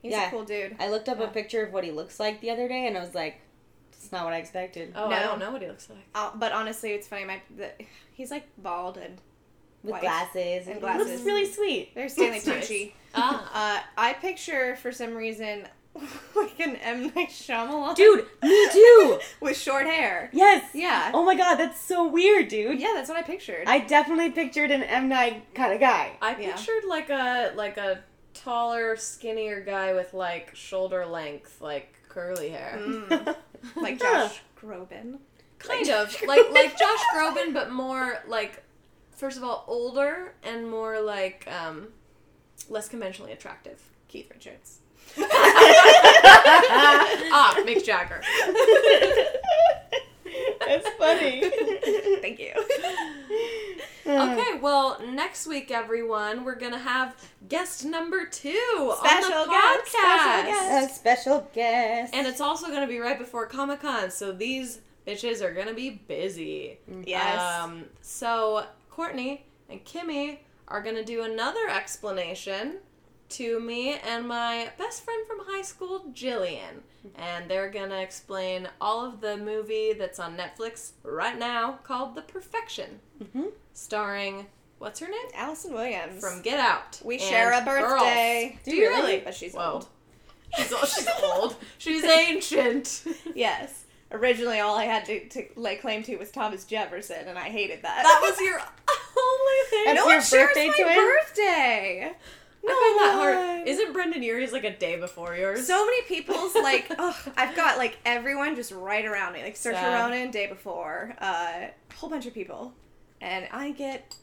He's 0.00 0.12
Yeah. 0.12 0.28
a 0.28 0.30
cool 0.30 0.44
dude. 0.44 0.76
I 0.78 0.88
looked 0.88 1.08
up 1.08 1.18
Yeah. 1.18 1.24
a 1.26 1.28
picture 1.28 1.62
of 1.64 1.72
what 1.72 1.84
he 1.84 1.90
looks 1.90 2.18
like 2.20 2.40
the 2.40 2.50
other 2.50 2.68
day 2.68 2.86
and 2.86 2.96
I 2.96 3.00
was 3.00 3.14
like, 3.14 3.40
it's 3.98 4.12
not 4.12 4.24
what 4.24 4.32
I 4.32 4.38
expected. 4.38 4.92
Oh, 4.96 5.08
I 5.10 5.20
don't 5.22 5.38
know 5.38 5.50
what 5.50 5.60
he 5.62 5.68
looks 5.68 5.88
like. 5.90 5.98
Uh, 6.14 6.30
but 6.34 6.52
honestly, 6.52 6.90
it's 6.92 7.06
funny. 7.08 7.24
My 7.24 7.40
the, 7.56 7.70
he's 8.14 8.30
like 8.30 8.46
bald 8.58 8.96
and 8.96 9.18
With 9.82 9.92
white 9.92 10.00
glasses. 10.02 10.66
and 10.68 10.80
glasses. 10.80 10.80
He 10.80 10.80
glasses. 10.80 11.06
looks 11.12 11.22
really 11.26 11.46
sweet. 11.52 11.94
there's 11.94 12.12
Stanley 12.12 12.38
That's 12.40 12.46
nice. 12.46 12.68
Tucci. 12.70 12.92
Ah. 13.14 13.78
Uh, 13.78 13.82
I 13.96 14.12
picture 14.14 14.76
for 14.76 14.92
some 14.92 15.14
reason 15.14 15.66
like 16.36 16.60
an 16.60 16.76
M 16.76 17.04
Night 17.16 17.30
Shyamalan, 17.30 17.96
Dude, 17.96 18.24
me 18.42 18.68
too! 18.70 19.18
with 19.40 19.56
short 19.56 19.84
hair. 19.86 20.30
Yes! 20.32 20.70
Yeah, 20.74 21.10
Oh 21.12 21.24
my 21.24 21.34
god, 21.34 21.56
that's 21.56 21.80
so 21.80 22.06
weird, 22.06 22.48
dude. 22.48 22.78
yeah, 22.78 22.92
that's 22.94 23.08
what 23.08 23.18
I 23.18 23.22
pictured. 23.22 23.64
I 23.66 23.80
definitely 23.80 24.30
pictured 24.30 24.70
an 24.70 24.82
M. 24.84 25.08
Night 25.08 25.42
kind 25.54 25.72
of 25.72 25.80
guy. 25.80 26.12
I 26.22 26.36
Yeah. 26.38 26.54
pictured 26.54 26.84
like 26.88 27.10
a 27.10 27.52
like 27.56 27.78
a 27.78 28.00
taller, 28.48 28.96
skinnier 28.96 29.60
guy 29.60 29.92
with 29.92 30.14
like 30.14 30.54
shoulder 30.54 31.04
length, 31.04 31.60
like 31.60 31.94
curly 32.08 32.48
hair. 32.48 32.78
Mm, 32.80 33.36
like 33.76 34.00
Josh 34.00 34.40
Groban. 34.58 35.18
Kind 35.58 35.90
of 35.90 36.16
like 36.26 36.50
like 36.50 36.78
Josh 36.78 37.00
Groban, 37.14 37.52
but 37.52 37.70
more 37.70 38.22
like 38.26 38.62
first 39.10 39.36
of 39.36 39.44
all 39.44 39.64
older 39.66 40.32
and 40.42 40.70
more 40.70 40.98
like 41.00 41.46
um 41.48 41.88
less 42.70 42.88
conventionally 42.88 43.32
attractive. 43.32 43.82
Keith 44.08 44.30
Richards. 44.30 44.78
ah, 45.18 45.22
Mick 47.66 47.84
Jagger. 47.84 48.22
That's 50.66 50.88
funny. 50.98 51.42
Thank 52.22 52.38
you. 52.38 52.54
Okay, 54.08 54.58
well, 54.60 55.00
next 55.06 55.46
week, 55.46 55.70
everyone, 55.70 56.44
we're 56.44 56.54
gonna 56.54 56.78
have 56.78 57.14
guest 57.48 57.84
number 57.84 58.24
two 58.26 58.94
Special 58.98 59.34
on 59.34 59.46
the 59.46 59.52
guest, 59.52 59.94
podcast. 59.94 60.42
special 60.42 60.52
guest. 60.52 60.90
A 60.90 60.94
special 60.94 61.48
guest. 61.52 62.14
And 62.14 62.26
it's 62.26 62.40
also 62.40 62.68
gonna 62.68 62.86
be 62.86 62.98
right 62.98 63.18
before 63.18 63.46
Comic 63.46 63.80
Con, 63.80 64.10
so 64.10 64.32
these 64.32 64.80
bitches 65.06 65.42
are 65.42 65.52
gonna 65.52 65.74
be 65.74 65.90
busy. 66.08 66.78
Yes. 67.04 67.40
Um, 67.62 67.84
so 68.00 68.64
Courtney 68.90 69.44
and 69.68 69.84
Kimmy 69.84 70.38
are 70.68 70.82
gonna 70.82 71.04
do 71.04 71.22
another 71.22 71.68
explanation 71.68 72.78
to 73.30 73.60
me 73.60 73.94
and 73.94 74.26
my 74.26 74.70
best 74.78 75.04
friend 75.04 75.26
from 75.26 75.40
high 75.46 75.62
school, 75.62 76.06
Jillian. 76.12 76.80
And 77.16 77.48
they're 77.50 77.70
gonna 77.70 77.98
explain 78.00 78.68
all 78.80 79.04
of 79.04 79.20
the 79.20 79.36
movie 79.36 79.92
that's 79.92 80.18
on 80.18 80.36
Netflix 80.36 80.90
right 81.02 81.38
now 81.38 81.78
called 81.82 82.14
The 82.14 82.22
Perfection, 82.22 83.00
Mhm. 83.22 83.52
starring 83.72 84.46
what's 84.78 85.00
her 85.00 85.08
name? 85.08 85.28
Allison 85.34 85.72
Williams. 85.72 86.20
From 86.20 86.42
Get 86.42 86.60
Out. 86.60 87.00
We 87.04 87.18
share 87.18 87.52
a 87.52 87.64
Girls. 87.64 88.00
birthday. 88.00 88.58
Do 88.64 88.74
you 88.76 88.88
really? 88.88 89.20
But 89.20 89.34
she's 89.34 89.54
Whoa. 89.54 89.72
old. 89.72 89.88
She's 90.56 90.72
old. 90.72 90.88
She's 90.88 91.08
old. 91.22 91.56
She's 91.78 92.04
ancient. 92.04 93.04
Yes. 93.34 93.84
Originally, 94.10 94.58
all 94.60 94.74
I 94.78 94.84
had 94.84 95.04
to, 95.06 95.28
to 95.28 95.46
lay 95.56 95.76
claim 95.76 96.02
to 96.04 96.16
was 96.16 96.30
Thomas 96.30 96.64
Jefferson, 96.64 97.28
and 97.28 97.38
I 97.38 97.50
hated 97.50 97.82
that. 97.82 98.02
That 98.04 98.20
was 98.22 98.40
your 98.40 98.58
only 98.58 99.68
thing. 99.68 99.84
That's 99.84 100.30
no 100.30 100.38
your 100.38 100.46
birthday 100.46 100.68
my 100.68 100.74
to 100.74 100.84
birthday. 100.84 102.12
No 102.64 102.72
I 102.72 102.96
find 102.98 103.08
that 103.08 103.14
hard. 103.56 103.68
Isn't 103.68 103.92
Brendon 103.92 104.22
Urie's 104.22 104.52
like 104.52 104.64
a 104.64 104.76
day 104.76 104.98
before 104.98 105.36
yours? 105.36 105.66
So 105.66 105.84
many 105.84 106.02
people's 106.02 106.54
like, 106.54 106.90
ugh, 106.98 107.14
I've 107.36 107.54
got 107.56 107.78
like 107.78 107.98
everyone 108.04 108.56
just 108.56 108.72
right 108.72 109.04
around 109.04 109.32
me, 109.32 109.42
like 109.42 109.54
Saoirse 109.54 109.74
Sad. 109.74 110.00
Ronan 110.10 110.30
day 110.30 110.46
before, 110.46 111.14
uh, 111.20 111.66
a 111.68 111.94
whole 111.96 112.10
bunch 112.10 112.26
of 112.26 112.34
people, 112.34 112.72
and 113.20 113.46
I 113.52 113.70
get 113.72 114.16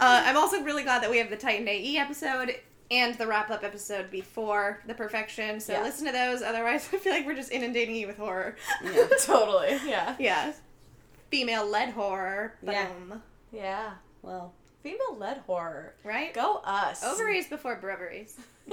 I'm 0.00 0.36
also 0.36 0.62
really 0.62 0.82
glad 0.82 1.02
that 1.02 1.10
we 1.10 1.18
have 1.18 1.30
the 1.30 1.36
Titan 1.36 1.66
AE 1.68 1.96
episode 1.98 2.54
and 2.90 3.14
the 3.16 3.26
wrap 3.26 3.50
up 3.50 3.64
episode 3.64 4.10
before 4.10 4.80
the 4.86 4.94
Perfection. 4.94 5.58
So 5.60 5.72
Yeah. 5.72 5.82
listen 5.82 6.06
to 6.06 6.12
those. 6.12 6.42
Otherwise, 6.42 6.88
I 6.92 6.98
feel 6.98 7.12
like 7.12 7.26
we're 7.26 7.34
just 7.34 7.50
inundating 7.50 7.94
you 7.96 8.06
with 8.06 8.18
horror. 8.18 8.56
Yeah. 8.84 9.06
totally. 9.22 9.78
Yeah. 9.86 10.14
yeah, 10.18 10.52
female 11.30 11.66
led 11.66 11.90
horror. 11.90 12.54
Boom. 12.62 12.72
Yeah. 12.72 12.88
Well. 14.22 14.54
Female 14.82 15.16
led 15.16 15.38
horror. 15.38 15.94
Right. 16.04 16.34
Go 16.34 16.60
us. 16.64 17.02
Ovaries 17.02 17.48
before 17.48 17.76
breweries. 17.76 18.36